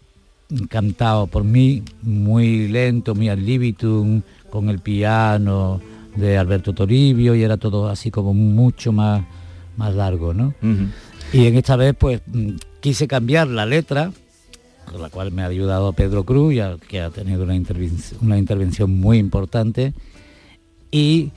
cantado 0.68 1.26
por 1.26 1.42
mí 1.44 1.82
muy 2.02 2.68
lento, 2.68 3.14
muy 3.14 3.28
ad 3.28 3.38
libitum, 3.38 4.22
con 4.48 4.68
el 4.68 4.78
piano 4.78 5.80
de 6.14 6.38
Alberto 6.38 6.72
Toribio 6.72 7.34
y 7.34 7.42
era 7.42 7.56
todo 7.56 7.88
así 7.88 8.10
como 8.10 8.32
mucho 8.32 8.92
más, 8.92 9.24
más 9.76 9.94
largo, 9.94 10.32
¿no? 10.32 10.54
Y 11.32 11.46
en 11.46 11.56
esta 11.56 11.76
vez 11.76 11.94
pues 11.98 12.22
quise 12.80 13.08
cambiar 13.08 13.48
la 13.48 13.66
letra, 13.66 14.12
con 14.90 15.02
la 15.02 15.10
cual 15.10 15.32
me 15.32 15.42
ha 15.42 15.46
ayudado 15.46 15.92
Pedro 15.92 16.22
Cruz, 16.24 16.54
ya 16.54 16.76
que 16.78 17.00
ha 17.00 17.10
tenido 17.10 17.42
una, 17.42 17.56
interven- 17.56 18.14
una 18.22 18.38
intervención 18.38 18.98
muy 19.00 19.18
importante, 19.18 19.92
y 20.92 21.32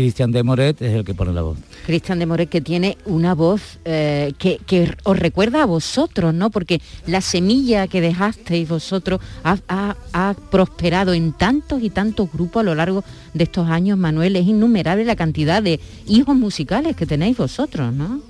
Cristian 0.00 0.32
de 0.32 0.42
Moret 0.42 0.80
es 0.80 0.94
el 0.94 1.04
que 1.04 1.14
pone 1.14 1.32
la 1.32 1.42
voz. 1.42 1.58
Cristian 1.84 2.18
de 2.18 2.26
Moret 2.26 2.48
que 2.48 2.62
tiene 2.62 2.96
una 3.04 3.34
voz 3.34 3.78
eh, 3.84 4.32
que, 4.38 4.94
os 5.04 5.18
recuerda 5.18 5.62
a 5.62 5.66
vosotros, 5.66 6.32
¿no? 6.32 6.48
Porque 6.50 6.80
la 7.06 7.20
semilla 7.20 7.86
que 7.86 8.00
dejasteis 8.00 8.66
vosotros 8.66 9.20
ha 9.44 10.34
prosperado 10.50 11.12
en 11.12 11.32
tantos 11.32 11.82
y 11.82 11.90
tantos 11.90 12.32
grupos 12.32 12.60
a 12.60 12.64
lo 12.64 12.74
largo 12.74 13.04
de 13.34 13.44
estos 13.44 13.68
años, 13.68 13.98
Manuel. 13.98 14.36
Es 14.36 14.46
innumerable 14.46 15.04
la 15.04 15.16
cantidad 15.16 15.62
de 15.62 15.80
hijos 16.06 16.34
musicales 16.34 16.96
que 16.96 17.04
tenéis 17.04 17.36
vosotros, 17.36 17.92
¿no? 17.92 18.29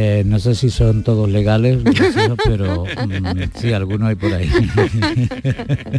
Eh, 0.00 0.22
no 0.24 0.38
sé 0.38 0.54
si 0.54 0.70
son 0.70 1.02
todos 1.02 1.28
legales, 1.28 1.78
pero 2.44 2.84
mm, 2.84 3.58
sí, 3.60 3.72
algunos 3.72 4.08
hay 4.10 4.14
por 4.14 4.32
ahí. 4.32 4.48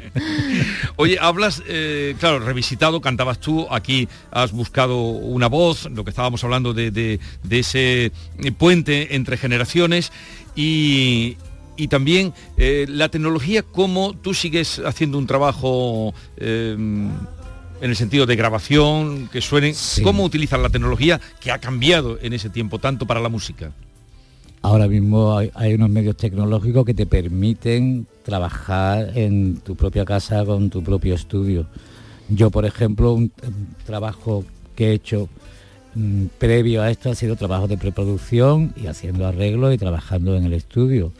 Oye, 0.95 1.17
hablas, 1.19 1.61
eh, 1.67 2.15
claro, 2.17 2.39
revisitado, 2.39 3.01
cantabas 3.01 3.39
tú, 3.41 3.67
aquí 3.69 4.07
has 4.31 4.53
buscado 4.53 5.01
una 5.01 5.47
voz, 5.47 5.89
lo 5.91 6.05
que 6.05 6.11
estábamos 6.11 6.41
hablando 6.45 6.73
de, 6.73 6.91
de- 6.91 7.19
de 7.43 7.59
ese 7.59 8.11
puente 8.57 9.15
entre 9.17 9.35
generaciones 9.35 10.13
y, 10.55 11.35
y 11.75 11.89
también 11.89 12.33
eh, 12.55 12.85
la 12.87 13.09
tecnología, 13.09 13.63
cómo 13.63 14.13
tú 14.13 14.33
sigues 14.33 14.79
haciendo 14.85 15.17
un 15.17 15.27
trabajo 15.27 16.13
eh, 16.37 16.73
en 16.77 17.89
el 17.89 17.95
sentido 17.97 18.25
de 18.25 18.37
grabación, 18.37 19.27
que 19.27 19.41
suenen, 19.41 19.73
cómo 20.03 20.23
utilizas 20.23 20.59
la 20.61 20.69
tecnología 20.69 21.19
que 21.41 21.51
ha 21.51 21.59
cambiado 21.59 22.17
en 22.21 22.31
ese 22.31 22.49
tiempo 22.49 22.79
tanto 22.79 23.05
para 23.05 23.19
la 23.19 23.27
música. 23.27 23.71
Ahora 24.61 24.87
mismo 24.87 25.37
hay, 25.37 25.73
unos 25.73 25.89
medios 25.89 26.17
tecnológicos 26.17 26.85
que 26.85 26.93
te 26.93 27.05
permiten 27.05 28.07
trabajar 28.23 29.17
en 29.17 29.57
tu 29.57 29.75
propia 29.75 30.03
casa 30.03 30.43
con 30.45 30.69
tu 30.69 30.83
propio 30.83 31.15
estudio. 31.15 31.65
Yo, 32.27 32.51
por 32.51 32.65
ejemplo, 32.65 33.13
un, 33.13 33.31
un 33.45 33.67
trabajo 33.85 34.43
que 34.75 34.89
he 34.89 34.93
hecho 34.93 35.29
mm, 35.95 36.25
previo 36.37 36.81
a 36.81 36.91
esto 36.91 37.09
ha 37.09 37.15
sido 37.15 37.37
trabajo 37.37 37.67
de 37.67 37.77
preproducción 37.77 38.73
y 38.75 38.87
haciendo 38.87 39.25
arreglos 39.25 39.73
y 39.73 39.77
trabajando 39.77 40.35
en 40.35 40.43
el 40.43 40.53
estudio. 40.53 41.13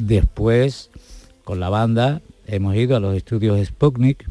Después, 0.00 0.90
con 1.44 1.60
la 1.60 1.68
banda, 1.68 2.22
hemos 2.46 2.74
ido 2.74 2.96
a 2.96 3.00
los 3.00 3.14
estudios 3.14 3.64
Sputnik, 3.66 4.28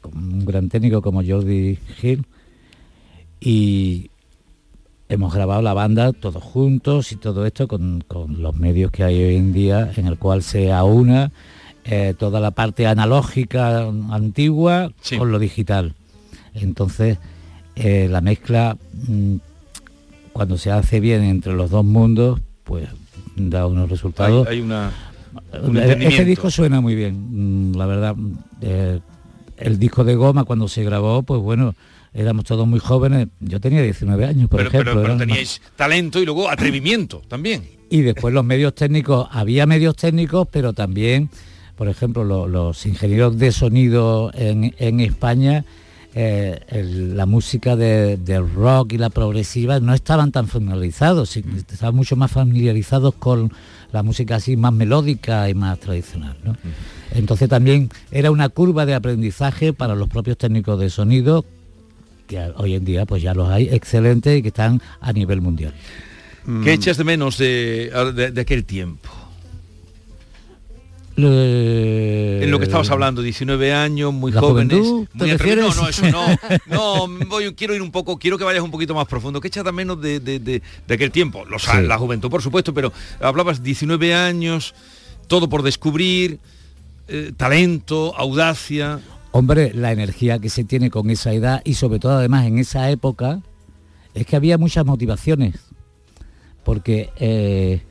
con 0.00 0.16
un 0.16 0.44
gran 0.44 0.68
técnico 0.68 1.02
como 1.02 1.22
Jordi 1.24 1.78
Gil, 1.98 2.26
y 3.40 4.10
hemos 5.08 5.32
grabado 5.34 5.62
la 5.62 5.72
banda 5.74 6.12
todos 6.12 6.42
juntos 6.42 7.12
y 7.12 7.16
todo 7.16 7.46
esto 7.46 7.68
con, 7.68 8.02
con 8.06 8.42
los 8.42 8.56
medios 8.56 8.90
que 8.90 9.04
hay 9.04 9.22
hoy 9.22 9.36
en 9.36 9.52
día, 9.52 9.92
en 9.96 10.06
el 10.06 10.18
cual 10.18 10.42
se 10.42 10.72
aúna 10.72 11.30
eh, 11.84 12.14
toda 12.18 12.40
la 12.40 12.50
parte 12.50 12.86
analógica 12.86 13.86
antigua 14.10 14.90
con 15.18 15.30
lo 15.30 15.38
digital. 15.38 15.94
Entonces, 16.54 17.18
eh, 17.76 18.08
la 18.10 18.20
mezcla, 18.20 18.76
mm, 19.06 19.36
cuando 20.32 20.58
se 20.58 20.70
hace 20.70 20.98
bien 21.00 21.22
entre 21.22 21.52
los 21.54 21.70
dos 21.70 21.84
mundos, 21.84 22.40
pues 22.64 22.88
da 23.36 23.66
unos 23.66 23.88
resultados. 23.88 24.46
Hay, 24.48 24.56
hay 24.56 24.60
una, 24.62 24.90
un 25.62 25.76
Eh, 25.76 25.82
entendimiento. 25.82 26.24
disco 26.24 26.50
suena 26.50 26.80
muy 26.80 26.94
bien, 26.94 27.70
mm, 27.72 27.76
la 27.76 27.86
verdad. 27.86 28.16
eh, 28.62 29.00
el 29.58 29.78
disco 29.78 30.04
de 30.04 30.14
Goma 30.16 30.44
cuando 30.44 30.68
se 30.68 30.82
grabó, 30.84 31.22
pues 31.22 31.40
bueno, 31.40 31.74
éramos 32.16 32.44
todos 32.44 32.66
muy 32.66 32.80
jóvenes. 32.80 33.28
Yo 33.40 33.60
tenía 33.60 33.82
19 33.82 34.24
años, 34.24 34.48
por 34.48 34.58
pero, 34.58 34.70
ejemplo. 34.70 35.02
pero- 35.02 35.16
teníais 35.16 35.60
talento 35.76 36.20
y 36.20 36.24
luego 36.24 36.48
atrevimiento 36.50 37.22
también. 37.28 37.68
y 37.88 38.00
después 38.02 38.34
los 38.34 38.44
medios 38.44 38.74
técnicos, 38.74 39.28
había 39.30 39.64
medios 39.66 39.94
técnicos, 39.94 40.48
pero 40.50 40.72
también, 40.72 41.30
por 41.76 41.88
ejemplo, 41.88 42.24
lo- 42.24 42.48
los 42.48 42.84
ingenieros 42.86 43.38
de 43.38 43.52
sonido 43.52 44.32
en, 44.34 44.74
en 44.78 44.98
España, 45.00 45.64
eh, 46.18 46.58
el- 46.68 47.16
la 47.16 47.26
música 47.26 47.76
de- 47.76 48.16
del 48.16 48.50
rock 48.50 48.94
y 48.94 48.98
la 48.98 49.10
progresiva 49.10 49.78
no 49.80 49.92
estaban 49.94 50.32
tan 50.32 50.48
familiarizados, 50.48 51.28
sí, 51.30 51.44
estaban 51.70 51.94
mucho 51.94 52.16
más 52.16 52.32
familiarizados 52.32 53.14
con 53.14 53.52
la 53.92 54.02
música 54.02 54.36
así 54.36 54.56
más 54.56 54.72
melódica 54.72 55.48
y 55.48 55.54
más 55.54 55.78
tradicional. 55.78 56.36
¿no? 56.42 56.56
Entonces 57.12 57.48
también 57.48 57.88
era 58.10 58.30
una 58.30 58.48
curva 58.48 58.84
de 58.86 58.94
aprendizaje 58.94 59.72
para 59.72 59.94
los 59.94 60.08
propios 60.08 60.38
técnicos 60.38 60.80
de 60.80 60.90
sonido, 60.90 61.44
que 62.26 62.38
hoy 62.56 62.74
en 62.74 62.84
día 62.84 63.06
pues 63.06 63.22
ya 63.22 63.34
los 63.34 63.48
hay 63.48 63.68
excelentes 63.70 64.38
y 64.38 64.42
que 64.42 64.48
están 64.48 64.80
a 65.00 65.12
nivel 65.12 65.40
mundial. 65.40 65.72
¿Qué 66.62 66.72
echas 66.72 66.96
de 66.96 67.04
menos 67.04 67.38
de, 67.38 67.90
de- 68.14 68.30
de 68.30 68.40
aquel 68.40 68.64
tiempo? 68.64 69.08
En 71.18 72.50
lo 72.50 72.58
que 72.58 72.66
estabas 72.66 72.90
hablando, 72.90 73.22
19 73.22 73.72
años, 73.72 74.12
muy 74.12 74.32
¿La 74.32 74.40
jóvenes. 74.42 74.76
juventud, 74.78 75.08
muy. 75.14 75.28
No, 75.56 75.74
no, 75.74 75.88
eso 75.88 76.02
no. 76.10 76.26
No, 76.66 77.08
voy- 77.26 77.54
quiero 77.54 77.74
ir 77.74 77.80
un 77.80 77.90
poco, 77.90 78.18
quiero 78.18 78.36
que 78.36 78.44
vayas 78.44 78.62
un 78.62 78.70
poquito 78.70 78.94
más 78.94 79.06
profundo. 79.08 79.40
¿Qué 79.40 79.48
echas 79.48 79.64
de 79.64 79.72
menos 79.72 80.00
de, 80.00 80.20
de- 80.20 80.38
de- 80.38 80.62
de 80.86 80.94
aquel 80.94 81.10
tiempo? 81.10 81.44
Los- 81.46 81.62
Sí. 81.62 81.70
La 81.82 81.96
juventud, 81.98 82.28
por 82.30 82.42
supuesto, 82.42 82.74
pero 82.74 82.92
hablabas 83.20 83.62
19 83.62 84.14
años, 84.14 84.74
todo 85.26 85.48
por 85.48 85.62
descubrir, 85.62 86.38
eh, 87.08 87.32
talento, 87.36 88.14
audacia. 88.16 89.00
Hombre, 89.32 89.72
la 89.74 89.92
energía 89.92 90.38
que 90.38 90.48
se 90.48 90.64
tiene 90.64 90.90
con 90.90 91.10
esa 91.10 91.32
edad 91.32 91.60
y 91.64 91.74
sobre 91.74 91.98
todo 91.98 92.12
además 92.18 92.46
en 92.46 92.58
esa 92.58 92.90
época 92.90 93.40
es 94.14 94.24
que 94.26 94.36
había 94.36 94.56
muchas 94.56 94.86
motivaciones, 94.86 95.56
porque 96.64 97.10
eh, 97.18 97.82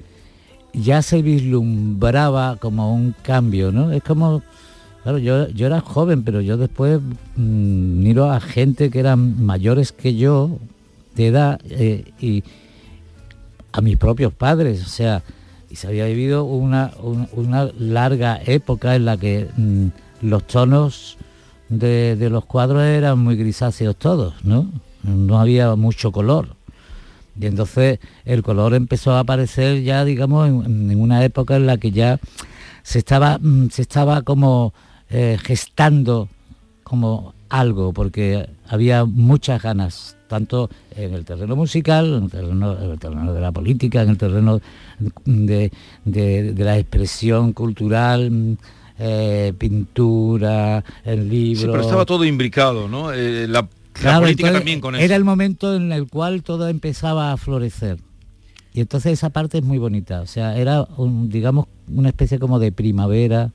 ya 0.74 1.04
se 1.04 1.22
vislumbraba 1.22 2.58
como 2.58 2.94
un 2.96 3.14
cambio, 3.22 3.72
¿no? 3.72 3.92
Es 3.92 4.02
como, 4.02 4.42
claro, 5.04 5.20
yo, 5.20 5.48
yo 5.50 5.68
era 5.68 5.82
joven, 5.82 6.24
pero 6.24 6.42
yo 6.42 6.58
después 6.58 7.00
mm, 7.36 8.00
miro 8.02 8.32
a 8.32 8.40
gente 8.40 8.90
que 8.90 9.00
eran 9.00 9.46
mayores 9.46 9.92
que 9.92 10.16
yo 10.16 10.58
de 11.16 11.28
edad 11.28 11.62
eh, 11.70 12.12
y 12.20 12.44
a 13.72 13.82
mis 13.82 13.98
propios 13.98 14.34
padres, 14.34 14.84
o 14.84 14.90
sea, 14.90 15.22
y 15.70 15.76
se 15.76 15.88
había 15.88 16.06
vivido 16.06 16.44
una, 16.46 16.92
un- 17.04 17.28
una 17.34 17.70
larga 17.78 18.42
época 18.46 18.96
en 18.96 19.06
la 19.06 19.16
que 19.18 19.48
mm, 19.56 19.88
los 20.22 20.48
tonos 20.48 21.18
de, 21.70 22.28
los 22.30 22.46
cuadros 22.46 22.84
eran 22.84 23.20
muy 23.20 23.36
grisáceos 23.36 23.96
todos, 23.96 24.34
¿no? 24.44 24.70
No 25.04 25.40
había 25.40 25.76
mucho 25.76 26.12
color. 26.12 26.56
Y 27.40 27.48
entonces 27.48 28.00
el 28.24 28.44
color 28.44 28.74
empezó 28.74 29.14
a 29.14 29.20
aparecer 29.20 29.84
ya, 29.84 30.06
digamos, 30.06 30.48
en, 30.48 31.00
una 31.00 31.24
época 31.24 31.58
en 31.58 31.66
la 31.66 31.78
que 31.78 31.92
ya 31.92 32.20
se 32.84 33.00
estaba, 33.00 33.38
mm, 33.42 33.70
se 33.70 33.82
estaba 33.82 34.22
como 34.22 34.74
eh, 35.10 35.38
gestando 35.44 36.30
como 36.84 37.34
algo, 37.50 37.94
porque 37.94 38.48
había 38.68 39.06
muchas 39.06 39.62
ganas, 39.62 40.18
tanto 40.28 40.70
en 40.96 41.14
el 41.14 41.26
terreno 41.26 41.56
musical, 41.56 42.14
en 42.14 42.24
el 42.26 42.30
terreno, 42.32 42.76
terreno 42.98 43.34
de 43.34 43.42
la 43.42 43.52
política, 43.52 44.02
en 44.02 44.10
el 44.10 44.18
terreno 44.18 44.60
de, 45.26 45.72
de- 46.06 46.54
la 46.58 46.78
expresión 46.78 47.54
cultural, 47.54 48.58
eh, 48.98 49.54
pintura, 49.58 50.84
el 51.04 51.30
libro. 51.30 51.62
Sí, 51.62 51.68
pero 51.68 51.82
estaba 51.82 52.06
todo 52.06 52.26
imbricado, 52.26 52.88
¿no? 52.88 53.12
Eh, 53.14 53.48
la, 53.48 53.64
política 53.64 54.20
entonces, 54.30 54.54
también 54.54 54.82
con 54.82 54.96
eso. 54.96 55.04
Era 55.04 55.16
el 55.16 55.24
momento 55.24 55.76
en 55.76 55.92
el 55.92 56.08
cual 56.08 56.44
todo 56.44 56.68
empezaba 56.68 57.32
a 57.32 57.38
florecer. 57.38 57.98
Y 58.74 58.82
entonces 58.82 59.14
esa 59.14 59.30
parte 59.30 59.58
es 59.58 59.64
muy 59.64 59.78
bonita. 59.78 60.22
O 60.22 60.28
sea, 60.28 60.58
era, 60.58 60.84
un, 60.98 61.30
digamos, 61.30 61.68
una 61.88 62.10
especie 62.10 62.40
como 62.40 62.60
de 62.60 62.72
primavera 62.72 63.52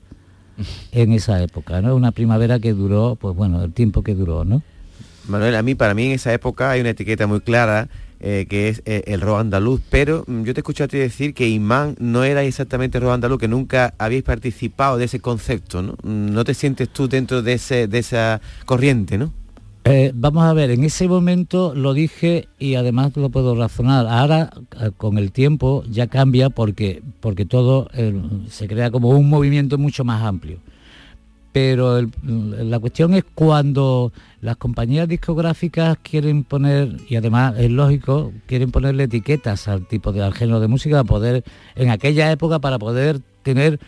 en 0.91 1.11
esa 1.13 1.41
época, 1.41 1.81
¿no? 1.81 1.95
Una 1.95 2.11
primavera 2.11 2.59
que 2.59 2.73
duró, 2.73 3.17
pues 3.19 3.35
bueno, 3.35 3.63
el 3.63 3.73
tiempo 3.73 4.03
que 4.03 4.15
duró, 4.15 4.45
¿no? 4.45 4.61
Manuel, 5.27 5.55
a 5.55 5.61
mí, 5.61 5.75
para 5.75 5.93
mí 5.93 6.05
en 6.05 6.11
esa 6.13 6.33
época 6.33 6.71
hay 6.71 6.81
una 6.81 6.89
etiqueta 6.89 7.27
muy 7.27 7.41
clara 7.41 7.87
eh, 8.23 8.45
que 8.47 8.69
es 8.69 8.81
eh, 8.85 9.03
el 9.07 9.19
rock 9.19 9.39
andaluz, 9.39 9.81
pero 9.89 10.23
mm, 10.27 10.43
yo 10.43 10.53
te 10.53 10.59
escuché 10.61 10.83
a 10.83 10.87
ti 10.87 10.97
decir 10.97 11.33
que 11.33 11.49
Imán 11.49 11.95
no 11.99 12.23
era 12.23 12.43
exactamente 12.43 12.99
rock 12.99 13.13
andaluz, 13.13 13.39
que 13.39 13.47
nunca 13.47 13.93
habéis 13.97 14.23
participado 14.23 14.97
de 14.97 15.05
ese 15.05 15.19
concepto, 15.19 15.81
¿no? 15.81 15.93
Mm, 16.03 16.31
No 16.33 16.43
te 16.43 16.53
sientes 16.53 16.89
tú 16.89 17.07
dentro 17.07 17.41
de, 17.41 17.53
ese, 17.53 17.87
de 17.87 17.99
esa 17.99 18.39
corriente, 18.65 19.17
¿no? 19.17 19.33
Eh, 19.83 20.11
vamos 20.13 20.43
a 20.43 20.53
ver, 20.53 20.69
en 20.69 20.83
ese 20.83 21.07
momento 21.07 21.73
lo 21.73 21.95
dije 21.95 22.47
y 22.59 22.75
además 22.75 23.17
lo 23.17 23.31
puedo 23.31 23.55
razonar. 23.55 24.05
Ahora, 24.07 24.51
con 24.97 25.17
el 25.17 25.31
tiempo, 25.31 25.83
ya 25.89 26.05
cambia 26.05 26.51
porque, 26.51 27.01
porque 27.19 27.45
todo 27.45 27.89
se 28.47 28.67
crea 28.67 28.91
como 28.91 29.09
un 29.09 29.27
movimiento 29.27 29.79
mucho 29.79 30.03
más 30.03 30.21
amplio. 30.21 30.59
pero 31.53 31.97
el- 31.97 32.11
la 32.69 32.79
cuestión 32.79 33.13
es 33.13 33.25
cuando 33.35 34.13
las 34.41 34.57
compañías 34.57 35.07
discográficas 35.07 35.97
quieren 36.01 36.43
poner, 36.43 36.97
y 37.07 37.15
además 37.15 37.53
es 37.57 37.69
lógico, 37.71 38.33
quieren 38.47 38.71
ponerle 38.71 39.03
etiquetas 39.03 39.67
al 39.67 39.85
tipo 39.87 40.11
de 40.11 40.23
al 40.23 40.33
género 40.33 40.59
de 40.59 40.67
música 40.67 40.95
para 41.03 41.07
poder, 41.07 41.43
en 41.75 41.89
aquella 41.91 42.31
época, 42.31 42.59
para 42.59 42.79
poder 42.79 43.19
tener 43.43 43.79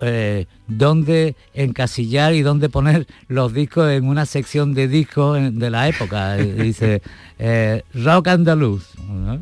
eh, 0.00 0.46
dónde 0.66 1.36
encasillar 1.54 2.34
y 2.34 2.42
dónde 2.42 2.68
poner 2.68 3.06
los 3.28 3.54
discos 3.54 3.90
en 3.90 4.06
una 4.08 4.26
sección 4.26 4.74
de 4.74 4.88
discos 4.88 5.38
en- 5.38 5.58
de 5.60 5.70
la 5.70 5.88
época. 5.88 6.34
Dice 6.36 7.00
eh, 7.38 7.82
rock 7.94 8.28
andaluz. 8.28 8.90
¿no? 9.08 9.38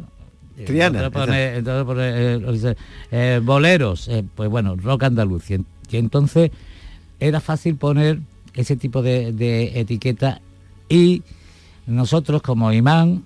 Triana, 0.66 1.04
Entonces 1.06 1.10
pone- 1.26 1.56
entonces 1.56 1.84
pone, 1.86 2.02
eh, 2.34 2.52
dice, 2.52 2.76
eh, 3.10 3.40
boleros, 3.42 4.08
pues 4.34 4.50
bueno, 4.50 4.76
rock 4.76 5.04
andaluz. 5.04 5.50
Y, 5.50 5.54
y 5.90 5.96
entonces 5.96 6.50
era 7.18 7.40
fácil 7.40 7.76
poner 7.76 8.20
ese 8.54 8.76
tipo 8.76 9.02
de, 9.02 9.32
de 9.32 9.80
etiqueta 9.80 10.40
y 10.88 11.22
nosotros 11.86 12.42
como 12.42 12.72
imán 12.72 13.24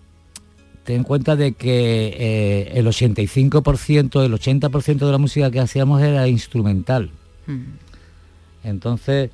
ten 0.84 0.96
en 0.98 1.02
cuenta 1.02 1.34
de 1.34 1.52
que 1.52 2.14
eh, 2.16 2.72
el 2.74 2.86
85%, 2.86 4.24
el 4.24 4.32
80% 4.32 4.98
de 5.06 5.12
la 5.12 5.18
música 5.18 5.50
que 5.50 5.58
hacíamos 5.60 6.00
era 6.00 6.28
instrumental. 6.28 7.10
Entonces, 8.62 9.30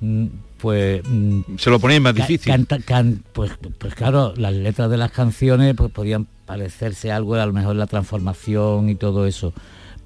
mm, 0.00 0.26
pues... 0.58 1.02
mm, 1.06 1.40
Se 1.58 1.70
lo 1.70 1.78
ponéis 1.78 2.00
más 2.00 2.14
difícil. 2.14 2.52
canta- 2.52 2.78
can- 2.80 3.22
pues, 3.32 3.52
pues 3.78 3.94
claro, 3.94 4.34
las 4.36 4.52
letras 4.54 4.90
de 4.90 4.96
las 4.96 5.10
canciones 5.10 5.74
pues 5.76 5.90
podían 5.90 6.26
parecerse 6.46 7.10
algo, 7.12 7.34
a 7.34 7.46
lo 7.46 7.52
mejor 7.52 7.76
la 7.76 7.86
transformación 7.86 8.88
y 8.90 8.94
todo 8.94 9.26
eso, 9.26 9.52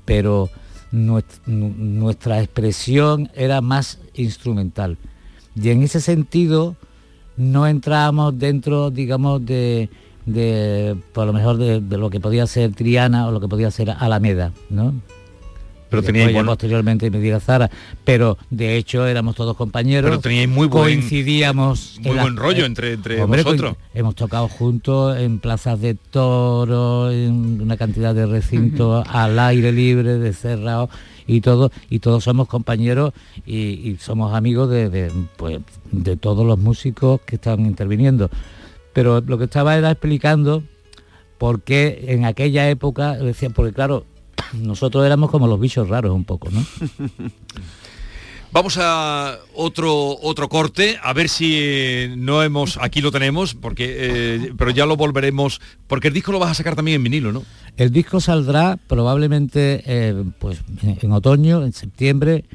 pero 0.05 0.49
nues- 0.93 1.41
nu- 1.47 1.75
nuestra 1.77 2.41
expresión 2.43 3.31
era 3.35 3.61
más 3.61 3.99
instrumental. 4.15 4.97
Y 5.61 5.71
en 5.71 5.83
ese 5.83 6.01
sentido 6.01 6.77
no 7.37 7.67
entrábamos 7.67 8.39
dentro, 8.39 8.91
digamos, 8.91 9.45
de, 9.45 9.89
de 10.27 10.97
por 11.13 11.27
lo 11.27 11.33
mejor 11.33 11.57
de, 11.57 11.81
de 11.81 11.97
lo 11.99 12.11
que 12.11 12.21
podía 12.21 12.47
ser 12.47 12.73
Triana 12.75 13.27
o 13.29 13.33
lo 13.33 13.41
que 13.41 13.49
podía 13.49 13.71
ser 13.71 13.91
Alameda, 13.91 14.53
¿no? 14.71 14.95
Pero 15.91 16.03
teníais 16.03 16.35
bueno- 16.35 16.51
posteriormente 16.51 17.11
me 17.11 17.19
diga 17.19 17.41
Zara, 17.41 17.71
pero 18.05 18.37
de 18.51 18.77
hecho 18.77 19.07
éramos 19.07 19.35
todos 19.37 19.57
compañeros. 19.57 20.11
Pero 20.11 20.21
teníais 20.21 20.47
muy 20.49 20.67
buen- 20.67 20.85
coincidíamos 20.85 21.99
muy 22.03 22.11
en 22.17 22.23
buen 22.23 22.37
rollo 22.37 22.67
entre- 22.67 22.93
entre 22.93 23.23
Hombre, 23.23 23.43
vosotros. 23.43 23.77
Hemos 23.95 24.15
tocado 24.15 24.49
juntos 24.49 25.17
en 25.17 25.39
plazas 25.39 25.81
de 25.81 25.95
toros, 25.95 27.15
en 27.15 27.63
una 27.63 27.79
cantidad 27.79 28.15
de 28.15 28.27
recintos 28.27 29.07
al 29.09 29.39
aire 29.39 29.73
libre, 29.73 30.19
de 30.19 30.33
cerrado 30.35 30.91
y 31.29 31.43
todo, 31.43 31.71
y 31.91 32.01
todos 32.01 32.25
somos 32.25 32.49
compañeros 32.49 33.13
y, 33.47 33.97
somos 34.01 34.35
amigos 34.35 34.71
de, 34.71 34.89
de, 34.89 35.13
pues, 35.37 35.61
de 35.93 36.17
todos 36.17 36.45
los 36.45 36.59
músicos 36.59 37.21
que 37.21 37.37
están 37.37 37.67
interviniendo. 37.67 38.31
Pero 38.93 39.21
lo 39.21 39.39
que 39.39 39.45
estaba 39.45 39.77
era 39.77 39.93
explicando 39.93 40.65
por 41.37 41.61
qué 41.61 42.07
en 42.09 42.25
aquella 42.25 42.69
época, 42.69 43.15
decía, 43.17 43.51
porque 43.51 43.73
claro, 43.73 44.05
nosotros 44.55 45.05
éramos 45.07 45.31
como 45.31 45.47
los 45.47 45.61
bichos 45.61 45.89
raros 45.89 46.13
un 46.13 46.25
poco, 46.25 46.49
¿no? 46.51 46.65
Vamos 48.51 48.79
a 48.81 49.37
otro 49.55 50.17
otro 50.23 50.49
corte, 50.49 50.99
a 51.03 51.13
ver 51.13 51.29
si 51.29 51.53
eh, 51.59 52.15
no 52.17 52.43
hemos, 52.43 52.79
aquí 52.81 53.03
lo 53.03 53.11
tenemos, 53.13 53.55
porque 53.55 53.85
eh, 53.99 54.53
pero 54.57 54.71
ya 54.71 54.87
lo 54.87 54.97
volveremos, 54.97 55.61
porque 55.87 56.09
el 56.09 56.15
disco 56.15 56.33
lo 56.33 56.39
vas 56.39 56.53
a 56.53 56.55
sacar 56.55 56.75
también 56.75 56.97
en 56.97 57.05
vinilo, 57.05 57.31
¿no? 57.31 57.43
El 57.77 57.93
disco 57.93 58.21
saldrá 58.21 58.79
probablemente 58.87 59.83
eh, 59.87 60.25
pues, 60.39 60.63
en, 60.83 60.99
en 61.01 61.13
otoño, 61.13 61.63
en 61.63 61.75
septiembre, 61.75 62.47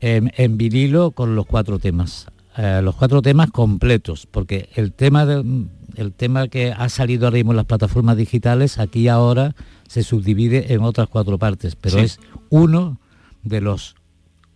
en, 0.00 0.30
en 0.36 0.58
vinilo 0.58 1.12
con 1.12 1.34
los 1.34 1.46
cuatro 1.46 1.78
temas. 1.78 2.26
Eh, 2.58 2.80
los 2.84 2.94
cuatro 2.94 3.22
temas 3.22 3.50
completos, 3.50 4.26
porque 4.30 4.68
el 4.74 4.92
tema, 4.92 5.24
de- 5.24 5.64
el 5.96 6.12
tema 6.12 6.48
que 6.48 6.70
ha 6.72 6.88
salido 6.90 7.26
ahora 7.26 7.36
mismo 7.36 7.52
en 7.52 7.56
las 7.56 7.66
plataformas 7.66 8.16
digitales, 8.18 8.78
aquí 8.78 9.08
ahora 9.08 9.54
se 9.88 10.02
subdivide 10.02 10.74
en 10.74 10.82
otras 10.82 11.08
cuatro 11.08 11.38
partes, 11.38 11.76
pero 11.76 11.98
Sí. 11.98 12.04
es 12.04 12.20
uno 12.50 13.00
de 13.42 13.62
los 13.62 13.94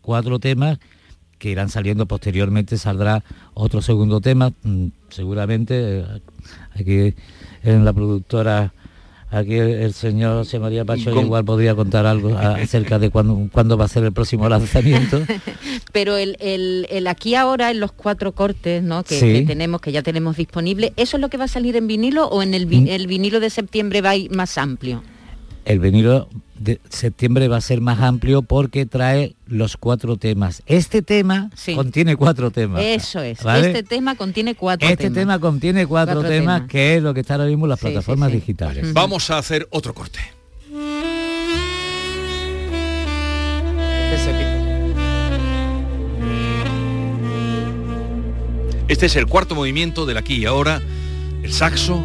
cuatro 0.04 0.38
temas 0.38 0.78
que 1.38 1.50
irán 1.50 1.68
saliendo 1.68 2.06
posteriormente, 2.06 2.78
saldrá 2.78 3.24
otro 3.54 3.82
segundo 3.82 4.20
tema, 4.20 4.52
mm, 4.62 4.86
seguramente 5.10 5.74
eh, 6.00 6.04
aquí 6.78 7.14
en 7.62 7.84
la 7.84 7.92
productora 7.92 8.72
Aquí 9.30 9.54
el, 9.54 9.92
señor 9.94 10.36
José 10.44 10.60
María 10.60 10.84
Pacho 10.84 11.10
¿Cómo? 11.10 11.22
igual 11.22 11.44
podría 11.44 11.74
contar 11.74 12.06
algo 12.06 12.38
acerca 12.38 13.00
de 13.00 13.10
cuándo, 13.10 13.48
cuándo 13.50 13.76
va 13.76 13.86
a 13.86 13.88
ser 13.88 14.04
el 14.04 14.12
próximo 14.12 14.48
lanzamiento. 14.48 15.22
Pero 15.92 16.16
el, 16.16 16.36
el- 16.38 16.86
el 16.88 17.08
aquí 17.08 17.34
ahora 17.34 17.72
en 17.72 17.80
los 17.80 17.90
cuatro 17.90 18.30
cortes 18.30 18.80
¿no? 18.84 19.02
que, 19.02 19.18
Sí. 19.18 19.32
que 19.32 19.42
tenemos, 19.42 19.80
que 19.80 19.90
ya 19.90 20.04
tenemos 20.04 20.36
disponible, 20.36 20.92
¿eso 20.96 21.16
es 21.16 21.20
lo 21.20 21.30
que 21.30 21.36
va 21.36 21.46
a 21.46 21.48
salir 21.48 21.74
en 21.74 21.88
vinilo 21.88 22.28
o 22.28 22.44
en 22.44 22.54
el, 22.54 22.66
Mm. 22.68 22.86
el 22.86 23.06
vinilo 23.08 23.40
de 23.40 23.50
septiembre 23.50 24.02
va 24.02 24.10
a 24.10 24.16
ir 24.16 24.30
más 24.30 24.56
amplio? 24.56 25.02
El 25.64 25.80
vinilo 25.80 26.28
de 26.58 26.80
septiembre 26.88 27.48
va 27.48 27.56
a 27.56 27.60
ser 27.60 27.80
más 27.80 28.00
amplio 28.00 28.42
porque 28.42 28.86
trae 28.86 29.34
los 29.46 29.76
cuatro 29.76 30.16
temas. 30.16 30.62
Este 30.66 31.02
tema 31.02 31.50
contiene 31.74 32.16
cuatro 32.16 32.50
temas. 32.50 32.82
Eso 32.84 33.20
es. 33.20 33.42
¿vale? 33.42 33.68
Este 33.68 33.82
tema 33.82 34.14
contiene 34.14 34.54
cuatro 34.54 34.88
Este 34.88 35.04
temas. 35.04 35.14
tema 35.18 35.38
contiene 35.38 35.86
cuatro, 35.86 36.14
Cuatro 36.14 36.30
temas, 36.30 36.56
temas. 36.60 36.70
que 36.70 36.96
es 36.96 37.02
lo 37.02 37.12
que 37.14 37.20
está 37.20 37.34
ahora 37.34 37.46
mismo 37.46 37.66
en 37.66 37.70
las 37.70 37.80
sí, 37.80 37.86
plataformas 37.86 38.30
sí. 38.30 38.36
digitales. 38.36 38.92
Vamos 38.92 39.30
a 39.30 39.38
hacer 39.38 39.66
otro 39.70 39.94
corte. 39.94 40.20
Este 48.88 49.06
es 49.06 49.16
el 49.16 49.26
cuarto 49.26 49.54
movimiento 49.54 50.06
del 50.06 50.16
aquí 50.18 50.34
y 50.36 50.44
ahora, 50.44 50.80
el 51.42 51.52
saxo. 51.52 52.04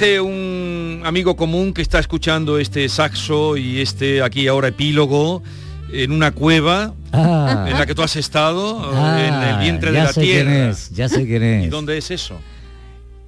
Dice 0.00 0.18
un 0.18 1.02
amigo 1.04 1.36
común 1.36 1.74
que 1.74 1.82
está 1.82 1.98
escuchando 1.98 2.58
este 2.58 2.88
saxo 2.88 3.58
y 3.58 3.82
este 3.82 4.22
aquí 4.22 4.48
ahora 4.48 4.68
epílogo 4.68 5.42
en 5.92 6.12
una 6.12 6.30
cueva 6.30 6.94
Ah. 7.12 7.66
en 7.68 7.74
la 7.78 7.84
que 7.84 7.94
tú 7.94 8.00
has 8.02 8.16
estado, 8.16 8.80
Ah, 8.94 9.20
en 9.20 9.34
el 9.34 9.58
vientre 9.58 9.90
de 9.90 9.98
ya 9.98 10.04
la 10.04 10.12
sé 10.14 10.20
quién 10.22 10.46
tierra. 10.46 10.70
es, 10.70 10.90
ya 10.90 11.08
sé 11.10 11.26
quién 11.26 11.42
es. 11.42 11.66
¿Y 11.66 11.68
dónde 11.68 11.98
es 11.98 12.10
eso? 12.10 12.40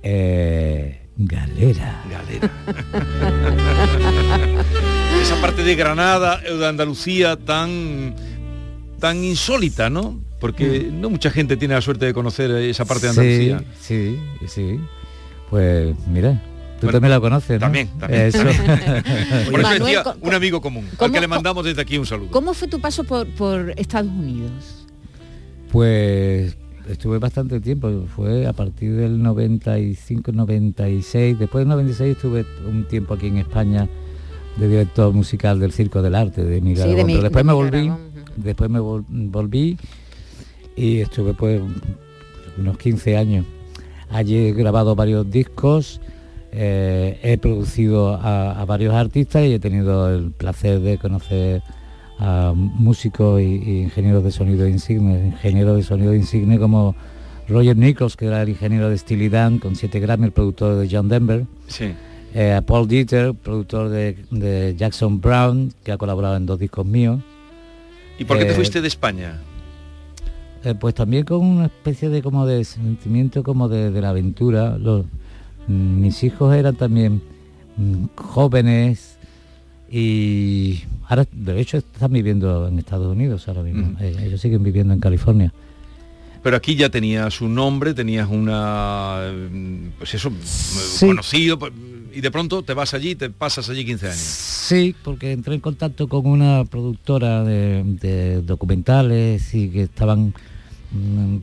Eh, 0.03 1.03
Galera. 1.19 2.03
Galera. 2.11 2.51
Esa 5.23 5.41
parte 5.43 5.63
de 5.65 5.75
Granada 5.75 6.41
o 6.51 6.57
de 6.57 6.67
Andalucía 6.69 7.37
tan 7.37 8.15
tan 8.99 9.23
insólita, 9.23 9.91
¿no? 9.91 10.19
Porque 10.41 10.89
no 10.91 11.11
mucha 11.11 11.31
gente 11.31 11.59
tiene 11.59 11.75
la 11.75 11.83
suerte 11.83 12.07
de 12.07 12.15
conocer 12.15 12.51
esa 12.53 12.87
parte 12.87 13.09
de 13.09 13.11
Andalucía. 13.11 13.63
Sí, 13.79 14.19
sí, 14.41 14.47
sí. 14.49 14.81
Pues 15.51 15.95
mira, 16.07 16.41
tú 16.83 16.87
Bueno, 16.87 16.97
también 16.97 17.11
la 17.13 17.21
conoces, 17.21 17.53
¿no? 17.61 17.61
También, 17.67 17.89
también. 17.99 18.23
Eso. 18.23 18.39
Por 19.51 19.61
eso 19.61 19.63
Manuel, 19.63 19.79
decía 19.83 20.03
co- 20.03 20.15
un 20.21 20.35
amigo 20.35 20.61
común, 20.61 20.87
al 20.91 20.97
¿cómo- 20.97 21.15
que 21.15 21.21
le 21.21 21.29
mandamos 21.29 21.65
desde 21.65 21.81
aquí 21.83 21.97
un 21.99 22.07
saludo. 22.07 22.31
¿Cómo 22.31 22.53
fue 22.55 22.69
tu 22.69 22.81
paso 22.81 23.05
por, 23.05 23.27
por 23.29 23.73
Estados 23.77 24.11
Unidos? 24.11 24.87
Pues 25.71 26.57
estuve 26.89 27.19
bastante 27.19 27.61
tiempo, 27.61 27.91
fue 28.15 28.47
a 28.47 28.53
partir 28.53 28.95
del 28.97 29.23
95, 29.23 30.33
96, 30.33 31.39
después 31.39 31.63
del 31.63 31.69
96 31.69 32.17
estuve 32.17 32.45
un 32.69 32.85
tiempo 32.85 33.15
aquí 33.15 33.29
en 33.29 33.39
España 33.39 33.89
de 34.59 34.69
director 34.69 35.13
musical 35.15 35.59
del 35.61 35.73
Circo 35.73 36.03
del 36.03 36.15
Arte 36.15 36.45
de 36.45 36.61
Miguel 36.61 36.91
Sí, 36.91 36.95
de 36.95 37.05
mi- 37.05 37.13
Pero 37.15 37.23
después 37.25 37.43
de 37.43 37.47
me 37.47 37.53
volví, 37.55 37.79
Aragón, 37.89 38.01
después 38.37 38.71
me 38.71 38.81
vol- 38.81 39.05
volví 39.09 39.79
y 40.77 40.99
estuve 41.01 41.33
pues 41.35 41.63
unos 42.59 42.77
15 42.77 43.17
años. 43.17 43.47
Allí 44.11 44.37
he 44.37 44.53
grabado 44.53 44.95
varios 44.95 45.31
discos, 45.31 46.03
eh, 46.53 47.19
he 47.23 47.39
producido 47.39 48.15
a, 48.15 48.61
a 48.61 48.65
varios 48.65 48.95
artistas 48.95 49.45
y 49.45 49.55
he 49.55 49.59
tenido 49.59 50.15
el 50.15 50.31
placer 50.33 50.81
de 50.81 50.99
conocer 50.99 51.63
a 52.19 52.53
músicos 52.55 53.41
y, 53.41 53.45
y 53.45 53.83
ingenieros 53.83 54.23
de 54.23 54.31
sonido 54.31 54.69
insigne, 54.69 55.27
ingenieros 55.29 55.77
de 55.77 55.83
sonido 55.83 56.15
insigne 56.15 56.59
como 56.59 56.95
Roger 57.49 57.77
Nichols, 57.77 58.17
que 58.17 58.27
era 58.27 58.43
el 58.43 58.51
ingeniero 58.51 58.89
de 58.89 58.97
Steely 58.99 59.29
Dan, 59.29 59.59
con 59.59 59.75
7 59.77 59.99
Grammy, 59.99 60.27
el 60.27 60.33
productor 60.33 60.77
de 60.77 60.89
John 60.91 61.09
Denver. 61.09 61.45
Sí. 61.67 61.93
Eh, 62.35 62.53
a 62.55 62.63
Paul 62.63 62.87
Dieter, 62.89 63.35
productor 63.35 63.89
de, 63.89 64.17
de 64.31 64.75
Jackson 64.77 65.21
Brown, 65.21 65.73
que 65.85 65.93
ha 65.93 65.99
colaborado 65.99 66.37
en 66.37 66.47
dos 66.47 66.59
discos 66.59 66.87
míos. 66.87 67.21
¿Y 68.19 68.25
por 68.25 68.39
qué 68.39 68.45
te 68.45 68.53
Eh, 68.53 68.55
fuiste 68.55 68.81
de 68.81 68.89
España? 68.89 69.41
Eh, 70.65 70.75
pues 70.79 70.95
también 70.95 71.25
con 71.25 71.45
una 71.45 71.67
especie 71.67 72.09
de 72.09 72.23
como 72.23 72.47
de 72.47 72.65
sentimiento 72.65 73.43
como 73.43 73.69
de, 73.69 73.91
de 73.91 74.01
la 74.01 74.11
aventura. 74.11 74.79
Los- 74.79 75.05
mis 75.69 76.23
hijos 76.25 76.55
eran 76.55 76.77
también 76.77 77.23
mm, 77.77 78.07
jóvenes 78.17 79.17
y 79.91 80.83
ahora 81.09 81.27
de 81.31 81.61
hecho 81.61 81.77
están 81.77 82.13
viviendo 82.13 82.67
en 82.67 82.79
Estados 82.79 83.13
Unidos 83.13 83.47
ahora 83.49 83.63
mismo. 83.63 83.93
Ujú. 83.93 84.03
Eh, 84.03 84.17
ellos 84.27 84.41
siguen 84.41 84.63
viviendo 84.63 84.95
en 84.95 85.01
California. 85.01 85.53
Pero 86.43 86.57
aquí 86.57 86.75
ya 86.75 86.89
tenías 86.89 87.41
un 87.41 87.55
nombre, 87.55 87.95
tenías 87.95 88.29
una, 88.29 89.33
pues 89.99 90.15
eso, 90.15 90.33
conocido, 90.99 91.57
pues, 91.57 91.73
y 92.13 92.21
de 92.21 92.31
pronto 92.33 92.65
te 92.65 92.75
vas 92.75 92.95
allí, 92.95 93.15
te 93.15 93.31
pasas 93.31 93.69
allí 93.71 93.85
15 93.85 94.07
años. 94.07 94.19
Sí, 94.19 94.95
porque 95.05 95.31
entré 95.31 95.55
en 95.55 95.61
contacto 95.61 96.09
con 96.09 96.27
una 96.27 96.65
productora 96.65 97.45
de, 97.45 97.85
de 97.85 98.43
documentales 98.43 99.55
y 99.55 99.69
que 99.69 99.83
estaban 99.83 100.35
mm, 100.91 101.37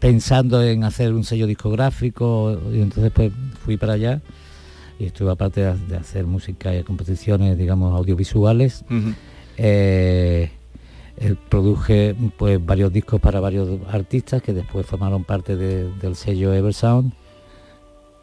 pensando 0.00 0.62
en 0.62 0.84
hacer 0.84 1.12
un 1.12 1.24
sello 1.24 1.46
discográfico 1.46 2.58
y 2.72 2.80
entonces 2.80 3.10
pues 3.14 3.32
fui 3.64 3.76
para 3.76 3.94
allá 3.94 4.20
y 4.98 5.06
estuve 5.06 5.30
aparte 5.30 5.60
de, 5.62 5.76
de 5.76 5.96
hacer 5.96 6.26
música 6.26 6.74
y 6.76 6.82
composiciones, 6.84 7.56
digamos, 7.58 7.94
audiovisuales. 7.96 8.84
Eh, 9.56 10.50
eh, 11.20 11.34
produje 11.48 12.14
pues 12.36 12.64
varios 12.64 12.92
discos 12.92 13.20
para 13.20 13.40
varios 13.40 13.68
artistas 13.90 14.40
que 14.40 14.52
después 14.52 14.86
formaron 14.86 15.24
parte 15.24 15.56
de- 15.56 15.90
del 15.94 16.14
sello 16.14 16.52
Eversound 16.54 17.12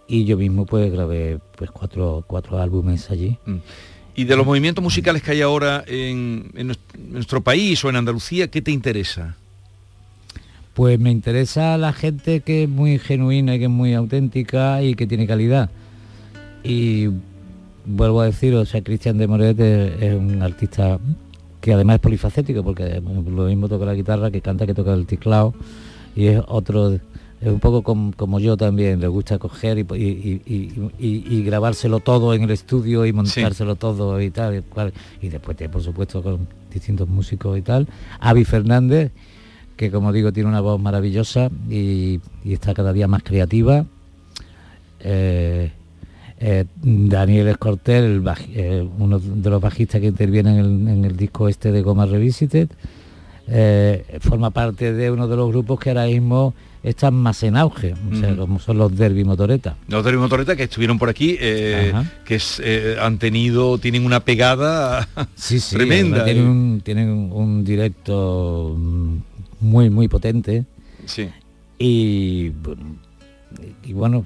y 0.08 0.24
yo 0.26 0.38
mismo 0.38 0.66
pues 0.66 0.92
grabé 0.92 1.40
pues 1.58 1.72
cuatro, 1.72 2.24
cuatro 2.26 2.58
álbumes 2.60 3.10
allí. 3.12 3.38
Y 4.16 4.24
de 4.24 4.36
los 4.38 4.46
movimientos 4.46 4.82
musicales 4.82 5.22
que 5.24 5.32
hay 5.32 5.42
ahora 5.42 5.84
en, 5.88 6.52
en 6.56 6.72
nuestro 7.10 7.42
país 7.42 7.84
o 7.84 7.90
en 7.90 7.98
Andalucía, 7.98 8.48
¿qué 8.50 8.62
te 8.62 8.72
interesa? 8.72 9.36
Pues 10.76 11.00
me 11.00 11.10
interesa 11.10 11.78
la 11.78 11.94
gente 11.94 12.42
que 12.42 12.64
es 12.64 12.70
muy 12.70 13.00
genuina 13.00 13.56
y 13.56 13.60
que 13.60 13.66
es 13.66 13.72
muy 13.72 13.94
auténtica 13.94 14.84
y 14.84 14.94
que 14.94 15.08
tiene 15.08 15.26
calidad. 15.26 15.70
Y 16.64 17.08
vuelvo 17.86 18.20
a 18.22 18.26
decir, 18.26 18.54
o 18.56 18.66
sea, 18.66 18.84
Cristian 18.84 19.18
de 19.18 19.26
Moret 19.28 19.58
es, 19.60 20.02
es 20.02 20.14
un 20.16 20.42
artista 20.42 21.00
que 21.62 21.74
además 21.74 21.96
es 21.96 22.02
polifacético, 22.02 22.62
porque 22.62 23.02
lo 23.02 23.46
mismo 23.46 23.70
toca 23.70 23.86
la 23.86 23.94
guitarra, 23.94 24.30
que 24.32 24.42
canta, 24.42 24.66
que 24.68 24.74
toca 24.74 24.94
el 24.94 25.06
teclado, 25.08 25.54
y 26.16 26.28
es 26.28 26.42
otro, 26.48 26.92
es 26.92 27.02
un 27.42 27.60
poco 27.60 27.82
com- 27.82 28.12
como 28.12 28.40
yo 28.40 28.58
también, 28.58 29.00
le 29.00 29.08
gusta 29.08 29.40
coger 29.40 29.78
y, 29.80 29.82
y- 29.96 30.42
y- 30.46 30.92
y- 31.00 31.24
y 31.38 31.44
grabárselo 31.44 32.02
todo 32.02 32.34
en 32.34 32.44
el 32.44 32.52
estudio 32.52 33.06
y 33.06 33.14
montárselo 33.14 33.76
todo 33.78 34.22
y 34.22 34.30
tal, 34.30 34.58
y, 34.58 34.62
cual. 34.62 34.92
y 35.22 35.30
después 35.30 35.56
tiene, 35.58 35.72
por 35.72 35.82
supuesto 35.82 36.22
con 36.22 36.48
distintos 36.72 37.08
músicos 37.08 37.58
y 37.58 37.62
tal. 37.62 37.88
Avi 38.20 38.44
Fernández, 38.44 39.12
que 39.76 39.92
como 39.92 40.12
digo 40.14 40.32
tiene 40.32 40.50
una 40.50 40.62
voz 40.62 40.80
maravillosa 40.82 41.50
y, 41.70 42.20
y 42.44 42.54
está 42.54 42.74
cada 42.74 42.94
día 42.94 43.08
más 43.08 43.24
creativa. 43.24 43.86
Eh, 45.00 45.72
eh, 46.40 46.66
Daniel 46.82 47.48
Escortel, 47.48 48.04
el 48.04 48.24
baj- 48.24 48.48
eh, 48.54 48.88
uno 49.00 49.20
de 49.20 49.50
los 49.50 49.62
bajistas 49.62 50.02
que 50.02 50.08
interviene 50.08 50.52
en 50.52 50.60
el, 50.60 50.88
en 50.98 51.06
el 51.06 51.16
disco 51.16 51.48
este 51.48 51.72
de 51.72 51.82
Goma 51.82 52.06
Revisited, 52.06 52.70
forma 54.22 54.50
parte 54.50 54.92
de 54.94 55.12
uno 55.12 55.28
de 55.28 55.36
los 55.36 55.50
grupos 55.50 55.80
que 55.80 55.90
ahora 55.92 56.08
mismo 56.08 56.54
están 56.84 57.14
más 57.16 57.42
en 57.44 57.58
auge, 57.58 57.94
o 58.12 58.16
sea, 58.16 58.36
como 58.36 58.60
son 58.60 58.78
los 58.78 58.96
Derby 58.96 59.24
Motoreta. 59.24 59.76
Los 59.88 60.04
de 60.06 60.18
Motoreta 60.18 60.56
que 60.56 60.64
estuvieron 60.64 60.98
por 61.00 61.10
aquí, 61.10 61.36
que 61.38 61.94
es, 62.28 62.62
han 63.00 63.18
tenido, 63.18 63.78
tienen 63.78 64.06
una 64.06 64.20
pegada 64.20 65.08
Sí, 65.36 65.60
sí, 65.60 65.76
tremenda. 65.78 66.26
Tienen 66.26 66.44
un, 66.48 66.82
tienen 66.84 67.10
un 67.32 67.64
directo 67.64 68.76
mm, 68.78 69.18
muy, 69.60 69.90
muy 69.90 70.08
potente. 70.08 70.66
Sí. 71.06 71.30
Y, 71.80 72.52
y 73.84 73.94
bueno, 73.94 74.26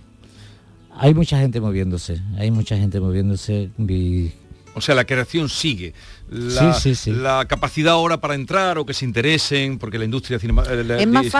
hay 0.98 1.14
mucha 1.14 1.40
gente 1.40 1.60
moviéndose, 1.62 2.22
hay 2.38 2.52
mucha 2.52 2.78
gente 2.78 3.00
moviéndose 3.00 3.70
y 3.78 4.32
O 4.76 4.82
sea, 4.82 4.94
la 4.96 5.04
creación 5.06 5.50
sigue. 5.50 5.94
La, 6.30 6.74
Sí, 6.76 6.82
sí, 6.82 6.96
sí. 6.96 7.12
la 7.12 7.46
capacidad 7.48 7.94
ahora 7.94 8.22
para 8.22 8.36
entrar 8.36 8.78
o 8.78 8.86
que 8.86 8.94
se 8.94 9.04
interesen, 9.04 9.80
porque 9.80 9.98
la 9.98 10.06
industria 10.06 10.38
cinema- 10.40 10.64
eh, 10.70 10.98
es 11.00 11.08
más 11.08 11.26
eh, 11.26 11.32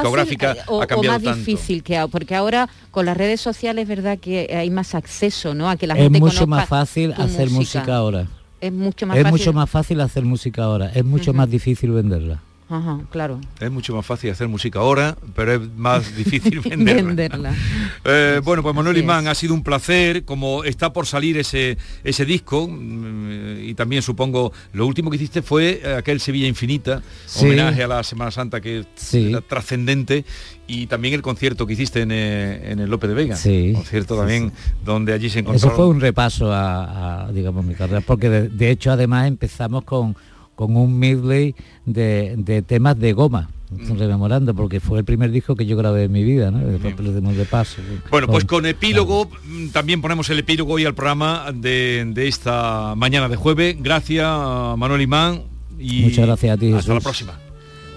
o, 0.68 0.82
ha 0.82 0.86
o 0.86 0.88
cambiado 0.88 1.18
más 1.18 1.24
tanto. 1.24 1.38
difícil 1.38 1.84
que 1.84 2.04
porque 2.12 2.36
ahora 2.36 2.68
con 2.90 3.06
las 3.06 3.16
redes 3.16 3.40
sociales 3.40 3.84
es 3.84 3.88
verdad 3.88 4.18
que 4.18 4.50
hay 4.56 4.70
más 4.72 4.96
acceso, 4.96 5.54
¿no? 5.54 5.70
A 5.70 5.78
que 5.78 5.86
la 5.86 5.94
es 5.94 6.02
gente 6.04 6.20
mucho 6.20 6.40
conozca 6.46 6.46
más 6.48 6.68
fácil 6.68 7.14
hacer 7.14 7.50
música. 7.52 7.96
ahora. 7.96 8.28
Es 8.60 8.74
mucho 8.74 9.06
más 9.06 9.16
es 9.18 9.24
fácil. 9.24 9.32
mucho 9.40 9.54
más 9.54 9.70
fácil 9.70 10.02
hacer 10.02 10.24
música 10.26 10.64
ahora, 10.64 10.90
es 10.94 11.06
mucho 11.06 11.32
más 11.34 11.50
difícil 11.50 11.92
venderla. 11.92 12.42
Ajá, 12.70 13.00
claro. 13.10 13.42
Es 13.60 13.72
mucho 13.72 13.96
más 13.96 14.06
fácil 14.06 14.30
hacer 14.30 14.48
música 14.48 14.80
ahora, 14.80 15.18
pero 15.36 15.54
es 15.56 15.62
más 15.76 16.16
difícil 16.16 16.60
venderla. 16.60 17.04
Venderla. 17.04 17.56
Eh, 18.06 18.40
bueno, 18.44 18.64
pues 18.64 18.74
Manuel 18.74 18.98
Imán, 18.98 19.28
ha 19.28 19.36
sido 19.36 19.54
un 19.54 19.62
placer, 19.64 20.24
como 20.24 20.64
está 20.64 20.94
por 20.94 21.06
salir 21.06 21.38
ese, 21.38 21.78
ese 22.04 22.24
disco, 22.26 22.68
mm, 22.68 23.60
y 23.64 23.74
también 23.74 24.02
supongo, 24.02 24.54
lo 24.74 24.88
último 24.88 25.10
que 25.10 25.18
hiciste 25.18 25.42
fue 25.42 25.82
aquel 25.98 26.20
Sevilla 26.22 26.48
Infinita, 26.48 27.02
Sí. 27.26 27.46
homenaje 27.46 27.84
a 27.84 27.88
la 27.88 28.04
Semana 28.04 28.32
Santa 28.32 28.62
que 28.62 28.86
Sí. 28.96 29.30
era 29.30 29.42
trascendente, 29.42 30.24
y 30.68 30.88
también 30.88 31.14
el 31.14 31.22
concierto 31.22 31.68
que 31.68 31.74
hiciste 31.74 32.02
en, 32.02 32.12
eh, 32.12 32.72
en 32.72 32.80
el 32.80 32.90
Lope 32.90 33.08
de 33.08 33.14
Vega. 33.16 33.36
Sí. 33.36 33.74
Concierto 33.76 34.16
también 34.18 34.52
donde 34.86 35.12
allí 35.14 35.30
se 35.30 35.40
encontró. 35.40 35.58
Eso 35.58 35.76
fue 35.76 35.88
un 35.88 36.00
repaso 36.00 36.52
a, 36.54 37.26
a, 37.28 37.32
digamos, 37.32 37.66
mi 37.66 37.74
carrera, 37.76 38.02
porque 38.02 38.30
de, 38.30 38.50
de 38.50 38.72
hecho 38.72 38.92
además 38.92 39.28
empezamos 39.28 39.84
con, 39.84 40.16
con 40.60 40.76
un 40.76 41.00
medley 41.00 41.56
de, 41.86 42.36
de 42.38 42.62
temas 42.62 43.00
de 43.00 43.14
goma, 43.14 43.50
Mm. 43.72 43.98
rememorando, 43.98 44.54
porque 44.54 44.82
fue 44.82 45.00
el 45.00 45.06
primer 45.06 45.32
disco 45.32 45.56
que 45.56 45.66
yo 45.66 45.78
grabé 45.78 46.06
en 46.06 46.12
mi 46.12 46.24
vida, 46.24 46.52
¿no? 46.52 46.58
Después 46.58 47.16
dimos 47.16 47.38
de 47.38 47.46
paso. 47.46 47.82
Bueno, 48.10 48.28
pues 48.28 48.44
con 48.44 48.66
epílogo, 48.66 49.30
mm, 49.46 49.70
también 49.70 50.02
ponemos 50.02 50.30
el 50.32 50.40
epílogo 50.40 50.74
hoy 50.74 50.86
al 50.86 50.96
programa 50.96 51.52
de, 51.54 52.04
de 52.14 52.28
esta 52.28 52.96
mañana 52.98 53.30
de 53.30 53.36
jueves. 53.38 53.78
Gracias, 53.80 54.28
Manuel 54.76 55.02
Imán. 55.02 55.44
Y 55.80 56.02
Muchas 56.02 56.26
gracias 56.26 56.58
a 56.58 56.60
ti, 56.60 56.74
Hasta 56.74 56.96
la 56.96 57.00
próxima. 57.00 57.40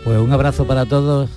Pues 0.05 0.21
un 0.21 0.31
abrazo 0.31 0.69
para 0.69 0.85
todos 0.87 1.31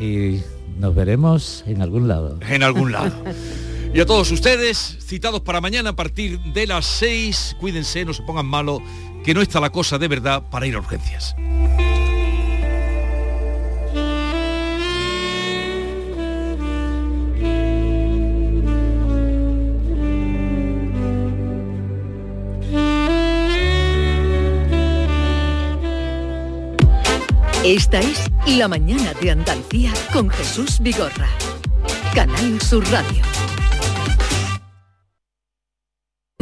y 0.00 0.42
nos 0.78 0.94
veremos 0.94 1.64
en 1.66 1.82
algún 1.82 2.06
lado. 2.06 2.38
En 2.48 2.62
algún 2.62 2.92
lado. 2.92 3.12
Y 3.94 4.00
a 4.00 4.06
todos 4.06 4.30
ustedes, 4.30 4.96
citados 5.02 5.42
para 5.42 5.60
mañana 5.60 5.90
a 5.90 5.96
partir 5.96 6.40
de 6.54 6.66
las 6.66 6.86
6, 6.86 7.56
cuídense, 7.60 8.06
no 8.06 8.14
se 8.14 8.22
pongan 8.22 8.46
malo, 8.46 8.80
que 9.24 9.34
no 9.34 9.42
está 9.42 9.60
la 9.60 9.70
cosa 9.70 9.98
de 9.98 10.08
verdad 10.08 10.42
para 10.50 10.66
ir 10.66 10.74
a 10.74 10.78
urgencias. 10.78 11.34
Esta 27.64 28.00
es 28.00 28.28
La 28.58 28.66
Mañana 28.66 29.14
de 29.20 29.30
Andalucía 29.30 29.92
con 30.12 30.28
Jesús 30.28 30.80
Vigorra. 30.80 31.28
Canal 32.12 32.60
Sur 32.60 32.84
Radio. 32.90 33.31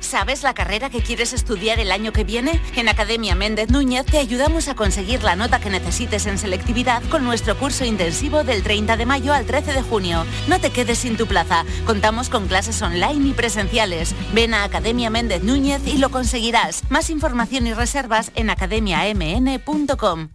¿Sabes 0.00 0.42
la 0.42 0.54
carrera 0.54 0.90
que 0.90 1.02
quieres 1.02 1.32
estudiar 1.32 1.80
el 1.80 1.90
año 1.90 2.12
que 2.12 2.24
viene? 2.24 2.60
En 2.76 2.88
Academia 2.88 3.34
Méndez 3.34 3.70
Núñez 3.70 4.06
te 4.06 4.18
ayudamos 4.18 4.68
a 4.68 4.74
conseguir 4.74 5.22
la 5.22 5.36
nota 5.36 5.58
que 5.58 5.70
necesites 5.70 6.26
en 6.26 6.38
selectividad 6.38 7.02
con 7.10 7.24
nuestro 7.24 7.56
curso 7.56 7.84
intensivo 7.84 8.44
del 8.44 8.62
30 8.62 8.96
de 8.96 9.06
mayo 9.06 9.32
al 9.32 9.46
13 9.46 9.72
de 9.72 9.82
junio. 9.82 10.24
No 10.48 10.60
te 10.60 10.70
quedes 10.70 10.98
sin 10.98 11.16
tu 11.16 11.26
plaza. 11.26 11.64
Contamos 11.84 12.28
con 12.28 12.46
clases 12.46 12.80
online 12.82 13.30
y 13.30 13.32
presenciales. 13.32 14.14
Ven 14.32 14.54
a 14.54 14.64
Academia 14.64 15.10
Méndez 15.10 15.42
Núñez 15.42 15.82
y 15.86 15.98
lo 15.98 16.10
conseguirás. 16.10 16.82
Más 16.88 17.10
información 17.10 17.66
y 17.66 17.74
reservas 17.74 18.30
en 18.34 18.50
academiamn.com. 18.50 20.28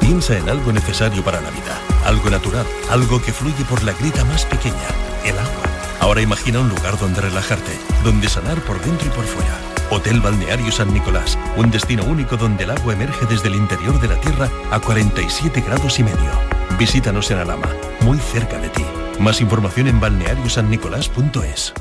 Piensa 0.00 0.36
en 0.36 0.48
algo 0.48 0.72
necesario 0.72 1.22
para 1.22 1.40
la 1.40 1.50
vida, 1.50 1.78
algo 2.04 2.30
natural, 2.30 2.66
algo 2.90 3.22
que 3.22 3.32
fluye 3.32 3.64
por 3.64 3.82
la 3.84 3.92
grita 3.92 4.24
más 4.24 4.44
pequeña, 4.44 4.88
el 5.24 5.38
agua. 5.38 5.69
Ahora 6.00 6.22
imagina 6.22 6.60
un 6.60 6.70
lugar 6.70 6.98
donde 6.98 7.20
relajarte, 7.20 7.72
donde 8.02 8.28
sanar 8.28 8.60
por 8.62 8.80
dentro 8.80 9.06
y 9.06 9.10
por 9.10 9.24
fuera. 9.24 9.58
Hotel 9.90 10.20
Balneario 10.20 10.72
San 10.72 10.92
Nicolás, 10.94 11.38
un 11.56 11.70
destino 11.70 12.04
único 12.04 12.36
donde 12.36 12.64
el 12.64 12.70
agua 12.70 12.94
emerge 12.94 13.26
desde 13.26 13.48
el 13.48 13.56
interior 13.56 14.00
de 14.00 14.08
la 14.08 14.20
tierra 14.20 14.48
a 14.70 14.80
47 14.80 15.60
grados 15.60 15.98
y 15.98 16.04
medio. 16.04 16.30
Visítanos 16.78 17.30
en 17.30 17.38
Alama, 17.38 17.68
muy 18.00 18.18
cerca 18.18 18.58
de 18.58 18.70
ti. 18.70 18.84
Más 19.18 19.42
información 19.42 19.88
en 19.88 20.00
balneariosannicolás.es. 20.00 21.74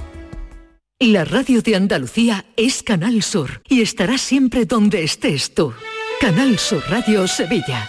La 0.99 1.24
radio 1.24 1.61
de 1.61 1.78
Andalucía 1.78 2.45
es 2.57 2.84
Canal 2.84 3.24
Sur 3.24 3.61
y 3.70 3.82
estará 3.82 4.17
siempre 4.17 4.65
donde 4.65 5.03
estés 5.03 5.53
tú. 5.53 5.74
Canal 6.20 6.59
Sur 6.59 6.84
Radio 6.89 7.26
Sevilla. 7.26 7.88